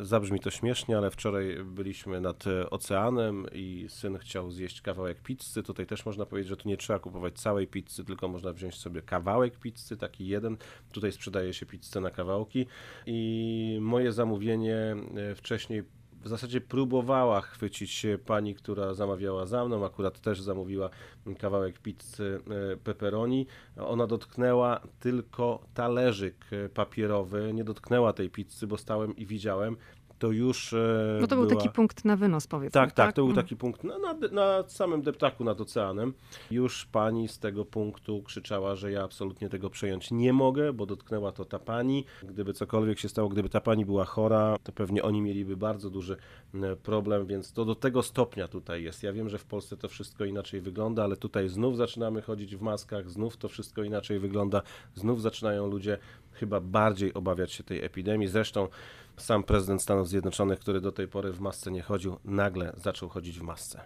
zabrzmi 0.00 0.40
to 0.40 0.50
śmiesznie, 0.50 0.98
ale 0.98 1.10
wczoraj 1.10 1.64
byliśmy 1.64 2.20
nad 2.20 2.44
oceanem 2.70 3.46
i 3.52 3.86
syn 3.88 4.18
chciał 4.18 4.50
zjeść 4.50 4.80
kawałek 4.80 5.22
pizzy. 5.22 5.62
Tutaj 5.62 5.86
też 5.86 6.06
można 6.06 6.26
powiedzieć, 6.26 6.48
że 6.48 6.56
tu 6.56 6.68
nie 6.68 6.76
trzeba 6.76 6.98
kupować 6.98 7.38
całej 7.38 7.66
pizzy, 7.66 8.04
tylko 8.04 8.28
można 8.28 8.52
wziąć 8.52 8.74
sobie 8.74 9.02
kawałek 9.02 9.58
pizzy, 9.58 9.96
taki 9.96 10.26
jeden. 10.26 10.56
Tutaj 10.92 11.12
sprzedaje 11.12 11.52
się 11.52 11.66
pizzę 11.66 12.00
na 12.00 12.10
kawałki 12.10 12.66
i 13.06 13.78
moje 13.80 14.12
zamówienie 14.12 14.96
e, 15.16 15.34
wcześniej 15.34 15.82
w 16.22 16.28
zasadzie 16.28 16.60
próbowała 16.60 17.40
chwycić 17.40 18.06
pani, 18.26 18.54
która 18.54 18.94
zamawiała 18.94 19.46
za 19.46 19.64
mną, 19.64 19.84
akurat 19.84 20.20
też 20.20 20.40
zamówiła 20.40 20.90
kawałek 21.38 21.78
pizzy 21.78 22.40
e, 22.72 22.76
pepperoni. 22.76 23.46
Ona 23.76 24.06
dotknęła 24.06 24.80
tylko 25.00 25.64
talerzyk 25.74 26.46
papierowy, 26.74 27.52
nie 27.54 27.64
dotknęła 27.64 28.12
tej 28.12 28.30
pizzy, 28.30 28.66
bo 28.66 28.78
stałem 28.78 29.16
i 29.16 29.26
widziałem. 29.26 29.76
To 30.22 30.30
już 30.30 30.72
e, 30.72 31.18
No 31.20 31.26
to 31.26 31.36
był 31.36 31.46
była... 31.46 31.56
taki 31.60 31.70
punkt 31.70 32.04
na 32.04 32.16
wynos, 32.16 32.46
powiedzmy. 32.46 32.80
Tak, 32.80 32.92
tak, 32.92 33.12
to 33.12 33.22
był 33.22 33.30
Mm. 33.30 33.36
taki 33.44 33.56
punkt 33.56 33.84
na, 33.84 33.98
na, 33.98 34.14
na 34.32 34.64
samym 34.68 35.02
deptaku 35.02 35.44
nad 35.44 35.60
oceanem. 35.60 36.14
Już 36.50 36.86
pani 36.86 37.28
z 37.28 37.38
tego 37.38 37.64
punktu 37.64 38.22
krzyczała, 38.22 38.74
że 38.74 38.92
ja 38.92 39.02
absolutnie 39.04 39.48
tego 39.48 39.70
przejąć 39.70 40.10
nie 40.10 40.32
mogę, 40.32 40.72
bo 40.72 40.86
dotknęła 40.86 41.32
to 41.32 41.44
ta 41.44 41.58
pani. 41.58 42.04
Gdyby 42.22 42.52
cokolwiek 42.52 42.98
się 42.98 43.08
stało, 43.08 43.28
gdyby 43.28 43.48
ta 43.48 43.60
pani 43.60 43.84
była 43.84 44.04
chora, 44.04 44.56
to 44.62 44.72
pewnie 44.72 45.02
oni 45.02 45.22
mieliby 45.22 45.56
bardzo 45.56 45.90
duży 45.90 46.16
e, 46.54 46.76
problem, 46.76 47.26
więc 47.26 47.52
to 47.52 47.64
do 47.64 47.74
tego 47.74 48.02
stopnia 48.02 48.48
tutaj 48.48 48.82
jest. 48.82 49.02
Ja 49.02 49.12
wiem, 49.12 49.28
że 49.28 49.38
w 49.38 49.44
Polsce 49.44 49.76
to 49.76 49.88
wszystko 49.88 50.24
inaczej 50.24 50.60
wygląda, 50.60 51.04
ale 51.04 51.16
tutaj 51.16 51.48
znów 51.48 51.76
zaczynamy 51.76 52.22
chodzić 52.22 52.56
w 52.56 52.60
maskach, 52.62 53.10
znów 53.10 53.36
to 53.36 53.48
wszystko 53.48 53.82
inaczej 53.82 54.18
wygląda, 54.18 54.62
znów 54.94 55.22
zaczynają 55.22 55.66
ludzie 55.66 55.98
chyba 56.32 56.60
bardziej 56.60 57.14
obawiać 57.14 57.52
się 57.52 57.64
tej 57.64 57.84
epidemii. 57.84 58.28
Zresztą 58.28 58.68
sam 59.16 59.42
prezydent 59.42 59.82
Stanów 59.82 60.08
Zjednoczonych, 60.08 60.58
który 60.58 60.80
do 60.80 60.92
tej 60.92 61.08
pory 61.08 61.32
w 61.32 61.40
masce 61.40 61.70
nie 61.70 61.82
chodził, 61.82 62.16
nagle 62.24 62.72
zaczął 62.76 63.08
chodzić 63.08 63.38
w 63.38 63.42
masce. 63.42 63.80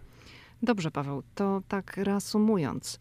Dobrze, 0.62 0.90
Paweł, 0.90 1.22
to 1.34 1.62
tak 1.68 1.96
reasumując, 1.96 2.98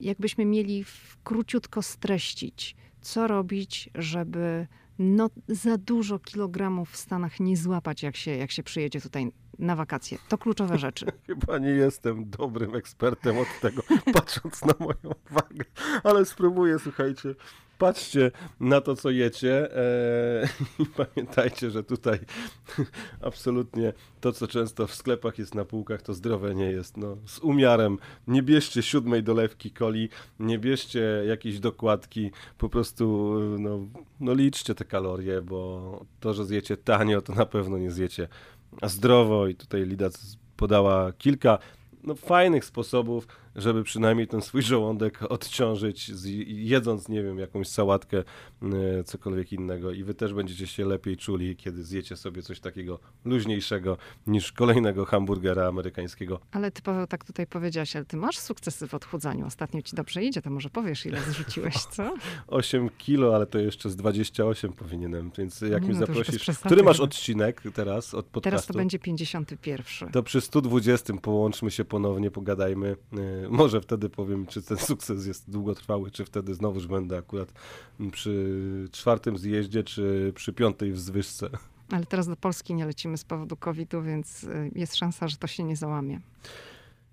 jakbyśmy 0.00 0.44
mieli 0.44 0.84
króciutko 1.24 1.82
streścić, 1.82 2.76
co 3.00 3.26
robić, 3.26 3.90
żeby 3.94 4.66
no, 4.98 5.30
za 5.48 5.78
dużo 5.78 6.18
kilogramów 6.18 6.90
w 6.90 6.96
Stanach 6.96 7.40
nie 7.40 7.56
złapać, 7.56 8.02
jak 8.02 8.16
się, 8.16 8.30
jak 8.30 8.50
się 8.50 8.62
przyjedzie 8.62 9.00
tutaj 9.00 9.32
na 9.58 9.76
wakacje. 9.76 10.18
To 10.28 10.38
kluczowe 10.38 10.78
rzeczy. 10.78 11.06
Chyba 11.26 11.58
nie 11.58 11.70
jestem 11.70 12.30
dobrym 12.30 12.74
ekspertem 12.74 13.38
od 13.38 13.48
tego, 13.60 13.82
patrząc 14.14 14.64
na 14.64 14.74
moją 14.80 15.14
wagę, 15.30 15.64
ale 16.04 16.24
spróbuję, 16.24 16.78
słuchajcie. 16.78 17.34
Patrzcie 17.78 18.30
na 18.60 18.80
to, 18.80 18.96
co 18.96 19.10
jecie 19.10 19.76
e, 19.76 20.48
i 20.82 20.86
pamiętajcie, 20.86 21.70
że 21.70 21.84
tutaj 21.84 22.18
absolutnie 23.20 23.92
to, 24.20 24.32
co 24.32 24.46
często 24.46 24.86
w 24.86 24.94
sklepach 24.94 25.38
jest 25.38 25.54
na 25.54 25.64
półkach, 25.64 26.02
to 26.02 26.14
zdrowe 26.14 26.54
nie 26.54 26.70
jest. 26.70 26.96
No, 26.96 27.16
z 27.26 27.38
umiarem. 27.38 27.98
Nie 28.26 28.42
bierzcie 28.42 28.82
siódmej 28.82 29.22
dolewki 29.22 29.70
coli, 29.70 30.08
nie 30.40 30.58
bierzcie 30.58 31.22
jakiejś 31.26 31.60
dokładki, 31.60 32.30
po 32.58 32.68
prostu 32.68 33.34
no, 33.58 33.86
no 34.20 34.34
liczcie 34.34 34.74
te 34.74 34.84
kalorie, 34.84 35.42
bo 35.42 36.04
to, 36.20 36.34
że 36.34 36.44
zjecie 36.44 36.76
tanio, 36.76 37.22
to 37.22 37.32
na 37.32 37.46
pewno 37.46 37.78
nie 37.78 37.90
zjecie 37.90 38.28
zdrowo 38.82 39.46
i 39.46 39.54
tutaj 39.54 39.86
Lida 39.86 40.08
podała 40.56 41.12
kilka 41.12 41.58
no, 42.04 42.14
fajnych 42.14 42.64
sposobów, 42.64 43.26
żeby 43.56 43.84
przynajmniej 43.84 44.26
ten 44.26 44.42
swój 44.42 44.62
żołądek 44.62 45.22
odciążyć, 45.22 46.10
jedząc, 46.46 47.08
nie 47.08 47.22
wiem, 47.22 47.38
jakąś 47.38 47.68
sałatkę, 47.68 48.18
e, 48.98 49.04
cokolwiek 49.04 49.52
innego 49.52 49.92
i 49.92 50.04
wy 50.04 50.14
też 50.14 50.34
będziecie 50.34 50.66
się 50.66 50.84
lepiej 50.84 51.16
czuli, 51.16 51.56
kiedy 51.56 51.84
zjecie 51.84 52.16
sobie 52.16 52.42
coś 52.42 52.60
takiego 52.60 52.98
luźniejszego 53.24 53.96
niż 54.26 54.52
kolejnego 54.52 55.04
hamburgera 55.04 55.68
amerykańskiego. 55.68 56.40
Ale 56.52 56.70
ty, 56.70 56.82
Paweł, 56.82 57.06
tak 57.06 57.24
tutaj 57.24 57.46
powiedziałaś, 57.46 57.96
ale 57.96 58.04
ty 58.04 58.16
masz 58.16 58.38
sukcesy 58.38 58.88
w 58.88 58.94
odchudzaniu. 58.94 59.46
Ostatnio 59.46 59.82
ci 59.82 59.96
dobrze 59.96 60.24
idzie, 60.24 60.42
to 60.42 60.50
może 60.50 60.70
powiesz, 60.70 61.06
ile 61.06 61.20
zrzuciłeś, 61.20 61.74
co? 61.74 62.14
8 62.46 62.90
kilo, 62.98 63.34
ale 63.34 63.46
to 63.46 63.58
jeszcze 63.58 63.90
z 63.90 63.96
28 63.96 64.72
powinienem, 64.72 65.30
więc 65.38 65.60
jak 65.60 65.82
mi 65.82 65.88
no 65.88 65.98
zaprosisz... 65.98 66.46
Który 66.64 66.82
masz 66.82 67.00
odcinek 67.00 67.62
teraz 67.74 68.14
od 68.14 68.26
podcastu? 68.26 68.50
Teraz 68.50 68.66
to 68.66 68.74
będzie 68.74 68.98
51. 68.98 70.10
To 70.10 70.22
przy 70.22 70.40
120 70.40 71.14
połączmy 71.22 71.70
się 71.70 71.84
ponownie, 71.84 72.30
pogadajmy. 72.30 72.96
Może 73.48 73.80
wtedy 73.80 74.10
powiem, 74.10 74.46
czy 74.46 74.62
ten 74.62 74.78
sukces 74.78 75.26
jest 75.26 75.50
długotrwały, 75.50 76.10
czy 76.10 76.24
wtedy 76.24 76.54
znowuż 76.54 76.86
będę 76.86 77.18
akurat 77.18 77.52
przy 78.12 78.88
czwartym 78.92 79.38
zjeździe, 79.38 79.84
czy 79.84 80.32
przy 80.34 80.52
piątej 80.52 80.92
wzwyżce. 80.92 81.48
Ale 81.90 82.06
teraz 82.06 82.28
do 82.28 82.36
Polski 82.36 82.74
nie 82.74 82.86
lecimy 82.86 83.18
z 83.18 83.24
powodu 83.24 83.56
COVID-u, 83.56 84.02
więc 84.02 84.44
y, 84.44 84.70
jest 84.74 84.96
szansa, 84.96 85.28
że 85.28 85.36
to 85.36 85.46
się 85.46 85.64
nie 85.64 85.76
załamie. 85.76 86.20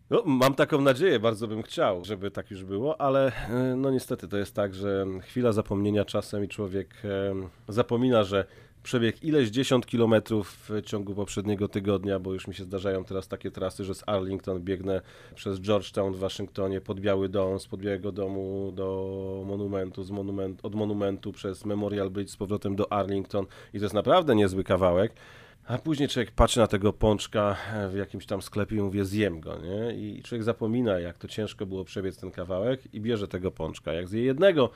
No, 0.09 0.23
mam 0.25 0.55
taką 0.55 0.81
nadzieję, 0.81 1.19
bardzo 1.19 1.47
bym 1.47 1.63
chciał, 1.63 2.05
żeby 2.05 2.31
tak 2.31 2.51
już 2.51 2.63
było, 2.63 3.01
ale 3.01 3.31
yy, 3.49 3.75
no 3.75 3.91
niestety 3.91 4.27
to 4.27 4.37
jest 4.37 4.55
tak, 4.55 4.73
że 4.73 5.05
chwila 5.21 5.51
zapomnienia 5.51 6.05
czasem 6.05 6.43
i 6.43 6.47
człowiek 6.47 7.01
zapomina, 7.67 8.23
że 8.23 8.45
przebiegł 8.85 9.17
ileś 9.21 9.49
dziesiąt 9.49 9.85
kilometrów 9.85 10.69
w 10.69 10.81
ciągu 10.81 11.15
poprzedniego 11.15 11.67
tygodnia, 11.67 12.19
bo 12.19 12.33
już 12.33 12.47
mi 12.47 12.53
się 12.53 12.63
zdarzają 12.63 13.03
teraz 13.03 13.27
takie 13.27 13.51
trasy, 13.51 13.83
że 13.83 13.95
z 13.95 14.03
Arlington 14.05 14.59
biegnę 14.59 15.01
przez 15.35 15.59
Georgetown 15.59 16.13
w 16.13 16.17
Waszyngtonie 16.17 16.81
pod 16.81 16.99
Biały 16.99 17.29
Dom, 17.29 17.59
z 17.59 17.67
pod 17.67 17.81
Białego 17.81 18.11
Domu 18.11 18.71
do 18.75 19.43
monumentu, 19.47 20.03
z 20.03 20.11
monument, 20.11 20.59
od 20.63 20.75
monumentu 20.75 21.31
przez 21.31 21.65
Memorial 21.65 22.09
Bridge 22.09 22.29
z 22.29 22.37
powrotem 22.37 22.75
do 22.75 22.93
Arlington 22.93 23.45
i 23.73 23.79
to 23.79 23.85
jest 23.85 23.95
naprawdę 23.95 24.35
niezły 24.35 24.63
kawałek. 24.63 25.13
A 25.67 25.77
później 25.77 26.09
człowiek 26.09 26.31
patrzy 26.31 26.59
na 26.59 26.67
tego 26.67 26.93
pączka 26.93 27.57
w 27.91 27.95
jakimś 27.95 28.25
tam 28.25 28.41
sklepie 28.41 28.75
i 28.75 28.81
mówi, 28.81 29.05
zjem 29.05 29.39
go, 29.39 29.57
nie? 29.57 29.95
I 29.95 30.23
człowiek 30.23 30.43
zapomina, 30.43 30.99
jak 30.99 31.17
to 31.17 31.27
ciężko 31.27 31.65
było 31.65 31.85
przebiec 31.85 32.17
ten 32.17 32.31
kawałek 32.31 32.93
i 32.93 33.01
bierze 33.01 33.27
tego 33.27 33.51
pączka. 33.51 33.93
Jak 33.93 34.07
zje 34.07 34.23
jednego, 34.23 34.69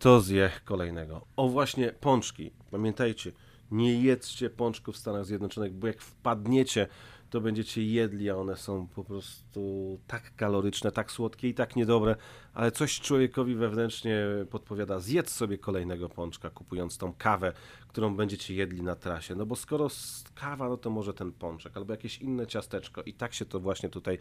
to 0.00 0.20
zje 0.20 0.50
kolejnego. 0.64 1.26
O 1.36 1.48
właśnie, 1.48 1.92
pączki. 1.92 2.50
Pamiętajcie, 2.70 3.32
nie 3.70 4.02
jedzcie 4.02 4.50
pączków 4.50 4.94
w 4.94 4.98
Stanach 4.98 5.24
Zjednoczonych, 5.24 5.72
bo 5.74 5.86
jak 5.86 6.02
wpadniecie, 6.02 6.86
to 7.30 7.40
będziecie 7.40 7.84
jedli, 7.84 8.30
a 8.30 8.36
one 8.36 8.56
są 8.56 8.86
po 8.86 9.04
prostu 9.04 9.98
tak 10.06 10.36
kaloryczne, 10.36 10.92
tak 10.92 11.12
słodkie 11.12 11.48
i 11.48 11.54
tak 11.54 11.76
niedobre, 11.76 12.16
ale 12.54 12.72
coś 12.72 13.00
człowiekowi 13.00 13.54
wewnętrznie 13.54 14.26
podpowiada, 14.50 14.98
zjedz 14.98 15.30
sobie 15.30 15.58
kolejnego 15.58 16.08
pączka, 16.08 16.50
kupując 16.50 16.98
tą 16.98 17.12
kawę, 17.18 17.52
którą 17.88 18.16
będziecie 18.16 18.54
jedli 18.54 18.82
na 18.82 18.96
trasie. 18.96 19.34
No 19.34 19.46
bo 19.46 19.56
skoro 19.56 19.88
kawa, 20.34 20.68
no 20.68 20.76
to 20.76 20.90
może 20.90 21.14
ten 21.14 21.32
pączek, 21.32 21.76
albo 21.76 21.92
jakieś 21.92 22.18
inne 22.18 22.46
ciasteczko. 22.46 23.02
I 23.02 23.14
tak 23.14 23.34
się 23.34 23.44
to 23.44 23.60
właśnie 23.60 23.88
tutaj 23.88 24.18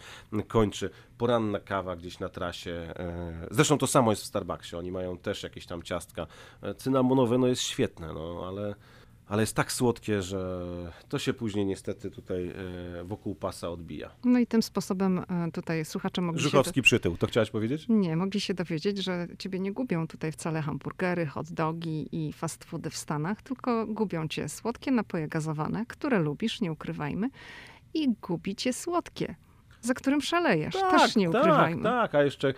kończy. 0.48 0.90
Poranna 1.18 1.60
kawa 1.60 1.96
gdzieś 1.96 2.20
na 2.20 2.30
trasie. 2.30 2.72
e, 2.72 3.48
Zresztą 3.52 3.78
to 3.78 3.88
samo 3.88 4.12
jest 4.12 4.24
w 4.24 4.26
Starbucksie. 4.26 4.76
Oni 4.76 4.92
mają 4.92 5.18
też 5.18 5.44
jakieś 5.44 5.66
tam 5.66 5.84
ciastka. 5.84 6.28
E, 6.62 6.76
Cynamonowe, 6.76 7.38
no 7.38 7.48
jest 7.48 7.62
świetne, 7.62 8.14
no 8.14 8.46
ale 8.48 8.76
ale 9.30 9.44
jest 9.44 9.56
tak 9.56 9.72
słodkie, 9.72 10.22
że 10.22 10.66
to 11.10 11.20
się 11.20 11.34
później 11.34 11.66
niestety 11.66 12.12
tutaj 12.12 12.48
e, 12.48 13.04
wokół 13.04 13.36
pasa 13.36 13.70
odbija. 13.70 14.10
No 14.24 14.40
i 14.40 14.48
tym 14.48 14.64
sposobem 14.64 15.20
e, 15.20 15.52
tutaj 15.54 15.86
słuchacze 15.86 16.22
mogli 16.22 16.42
się... 16.42 16.50
Żuchowski 16.50 16.82
przytył, 16.82 17.18
to 17.18 17.28
chciałaś 17.28 17.50
powiedzieć? 17.50 17.86
Nie, 17.90 18.16
mogli 18.16 18.40
się 18.40 18.54
dowiedzieć, 18.54 18.98
że 18.98 19.28
ciebie 19.40 19.60
nie 19.60 19.72
gubią 19.72 20.08
tutaj 20.08 20.32
wcale 20.32 20.62
hamburgery, 20.62 21.26
hot 21.26 21.52
dogi 21.52 22.08
i 22.12 22.34
fast 22.34 22.64
foody 22.64 22.90
w 22.90 22.98
Stanach, 22.98 23.42
tylko 23.42 23.88
gubią 23.88 24.28
cię 24.28 24.50
słodkie 24.50 24.92
napoje 24.92 25.28
gazowane, 25.28 25.86
które 25.86 26.20
lubisz, 26.20 26.62
nie 26.62 26.72
ukrywajmy, 26.72 27.30
i 27.94 28.10
gubi 28.22 28.56
cię 28.56 28.74
słodkie, 28.74 29.36
za 29.82 29.94
którym 29.94 30.22
szalejesz, 30.22 30.74
też 30.76 31.16
nie 31.16 31.30
tak, 31.30 31.42
ukrywajmy. 31.42 31.84
tak, 31.84 32.16
a 32.16 32.24
jeszcze 32.24 32.54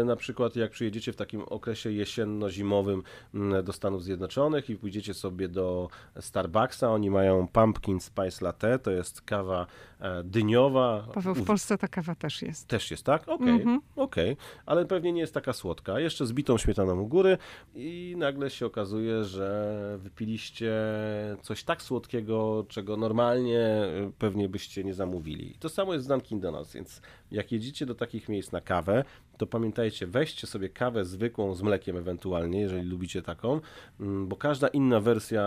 e, 0.00 0.04
na 0.04 0.16
przykład 0.16 0.56
jak 0.56 0.70
przyjedziecie 0.70 1.12
w 1.12 1.16
takim 1.16 1.42
okresie 1.42 1.90
jesienno-zimowym 1.90 3.02
m, 3.34 3.54
do 3.64 3.72
Stanów 3.72 4.04
Zjednoczonych 4.04 4.70
i 4.70 4.76
pójdziecie 4.76 5.14
sobie 5.14 5.48
do 5.48 5.88
Starbucksa, 6.20 6.90
oni 6.90 7.10
mają 7.10 7.48
pumpkin 7.48 8.00
spice 8.00 8.44
latte, 8.44 8.78
to 8.78 8.90
jest 8.90 9.20
kawa 9.22 9.66
e, 10.00 10.22
dyniowa. 10.24 11.06
Paweł, 11.14 11.34
w 11.34 11.44
Polsce 11.44 11.78
ta 11.78 11.88
kawa 11.88 12.14
też 12.14 12.42
jest. 12.42 12.68
Też 12.68 12.90
jest 12.90 13.04
tak? 13.04 13.28
Okej, 13.28 13.48
Mhm. 13.48 13.80
okej, 13.96 14.36
ale 14.66 14.84
pewnie 14.86 15.12
nie 15.12 15.20
jest 15.20 15.34
taka 15.34 15.52
słodka. 15.52 16.00
Jeszcze 16.00 16.26
z 16.26 16.32
bitą 16.32 16.58
śmietaną 16.58 17.00
u 17.00 17.06
góry 17.06 17.38
i 17.74 18.14
nagle 18.18 18.50
się 18.50 18.66
okazuje, 18.66 19.24
że 19.24 19.72
wypiliście 19.98 20.72
coś 21.42 21.64
tak 21.64 21.82
słodkiego, 21.82 22.64
czego 22.68 22.96
normalnie 22.96 23.84
y, 24.08 24.12
pewnie 24.18 24.48
byście 24.48 24.84
nie 24.84 24.94
zamówili. 24.94 25.54
To 25.60 25.68
samo 25.68 25.92
jest 25.92 26.04
z 26.04 26.08
Dunkin' 26.08 26.40
Donuts, 26.42 26.72
więc 26.74 27.02
jak 27.30 27.52
jedziecie 27.52 27.86
do 27.86 27.94
takich 27.94 28.28
miejsc 28.28 28.52
na 28.52 28.60
kawę, 28.60 29.04
to 29.38 29.46
pamiętajcie, 29.46 30.06
weźcie 30.06 30.46
sobie 30.46 30.68
kawę 30.68 31.04
zwykłą 31.04 31.54
z 31.54 31.62
mlekiem 31.62 31.96
ewentualnie, 31.96 32.60
jeżeli 32.60 32.88
lubicie 32.88 33.22
taką, 33.22 33.60
mm, 34.00 34.28
bo 34.28 34.36
każda 34.36 34.68
inna 34.68 35.00
wersja, 35.00 35.44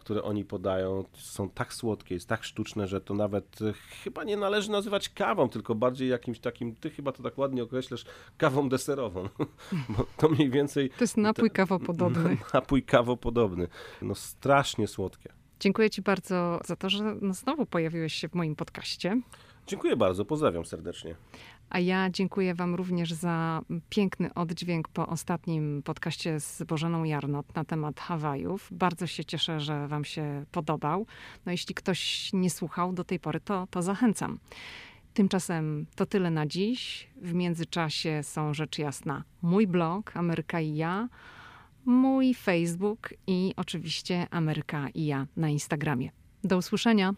które 0.00 0.22
oni 0.22 0.44
podają, 0.44 1.04
są 1.12 1.48
tak 1.48 1.74
słodkie, 1.74 2.14
jest 2.14 2.28
tak 2.28 2.44
sztuczne, 2.44 2.86
że 2.86 3.00
to 3.00 3.14
nawet 3.14 3.62
e, 3.62 3.72
chyba 3.72 4.24
nie 4.24 4.36
należy 4.36 4.70
nazywać 4.70 5.08
kawą, 5.08 5.48
tylko 5.48 5.74
bardziej 5.74 6.08
jakimś 6.08 6.38
takim, 6.38 6.74
ty 6.74 6.90
chyba 6.90 7.12
to 7.12 7.22
tak 7.22 7.38
ładnie 7.38 7.62
określasz, 7.62 8.04
kawą 8.36 8.68
deserową, 8.68 9.28
bo 9.96 10.06
to 10.16 10.28
mniej 10.28 10.50
więcej 10.50 10.90
To 10.90 11.04
jest 11.04 11.16
napój 11.16 11.50
kawopodobny. 11.50 12.36
napój 12.54 12.82
kawopodobny. 12.82 13.68
No 14.02 14.14
strasznie 14.14 14.88
słodkie. 14.88 15.32
Dziękuję 15.60 15.90
ci 15.90 16.02
bardzo 16.02 16.60
za 16.64 16.76
to, 16.76 16.90
że 16.90 17.16
no 17.20 17.34
znowu 17.34 17.66
pojawiłeś 17.66 18.14
się 18.14 18.28
w 18.28 18.34
moim 18.34 18.56
podcaście. 18.56 19.20
Dziękuję 19.66 19.96
bardzo, 19.96 20.24
pozdrawiam 20.24 20.64
serdecznie. 20.64 21.14
A 21.70 21.78
ja 21.78 22.10
dziękuję 22.10 22.54
Wam 22.54 22.74
również 22.74 23.12
za 23.12 23.60
piękny 23.88 24.34
oddźwięk 24.34 24.88
po 24.88 25.06
ostatnim 25.06 25.82
podcaście 25.82 26.40
z 26.40 26.62
Bożeną 26.62 27.04
Jarnot 27.04 27.54
na 27.54 27.64
temat 27.64 28.00
Hawajów. 28.00 28.68
Bardzo 28.72 29.06
się 29.06 29.24
cieszę, 29.24 29.60
że 29.60 29.88
Wam 29.88 30.04
się 30.04 30.44
podobał. 30.52 31.06
No 31.46 31.52
jeśli 31.52 31.74
ktoś 31.74 32.30
nie 32.32 32.50
słuchał 32.50 32.92
do 32.92 33.04
tej 33.04 33.20
pory, 33.20 33.40
to, 33.40 33.66
to 33.70 33.82
zachęcam. 33.82 34.38
Tymczasem 35.14 35.86
to 35.94 36.06
tyle 36.06 36.30
na 36.30 36.46
dziś. 36.46 37.08
W 37.16 37.34
międzyczasie 37.34 38.22
są 38.22 38.54
rzecz 38.54 38.78
jasna 38.78 39.24
mój 39.42 39.66
blog 39.66 40.16
Ameryka 40.16 40.60
i 40.60 40.76
ja, 40.76 41.08
mój 41.84 42.34
Facebook 42.34 43.14
i 43.26 43.54
oczywiście 43.56 44.26
Ameryka 44.30 44.88
i 44.94 45.06
ja 45.06 45.26
na 45.36 45.48
Instagramie. 45.48 46.10
Do 46.44 46.56
usłyszenia. 46.56 47.14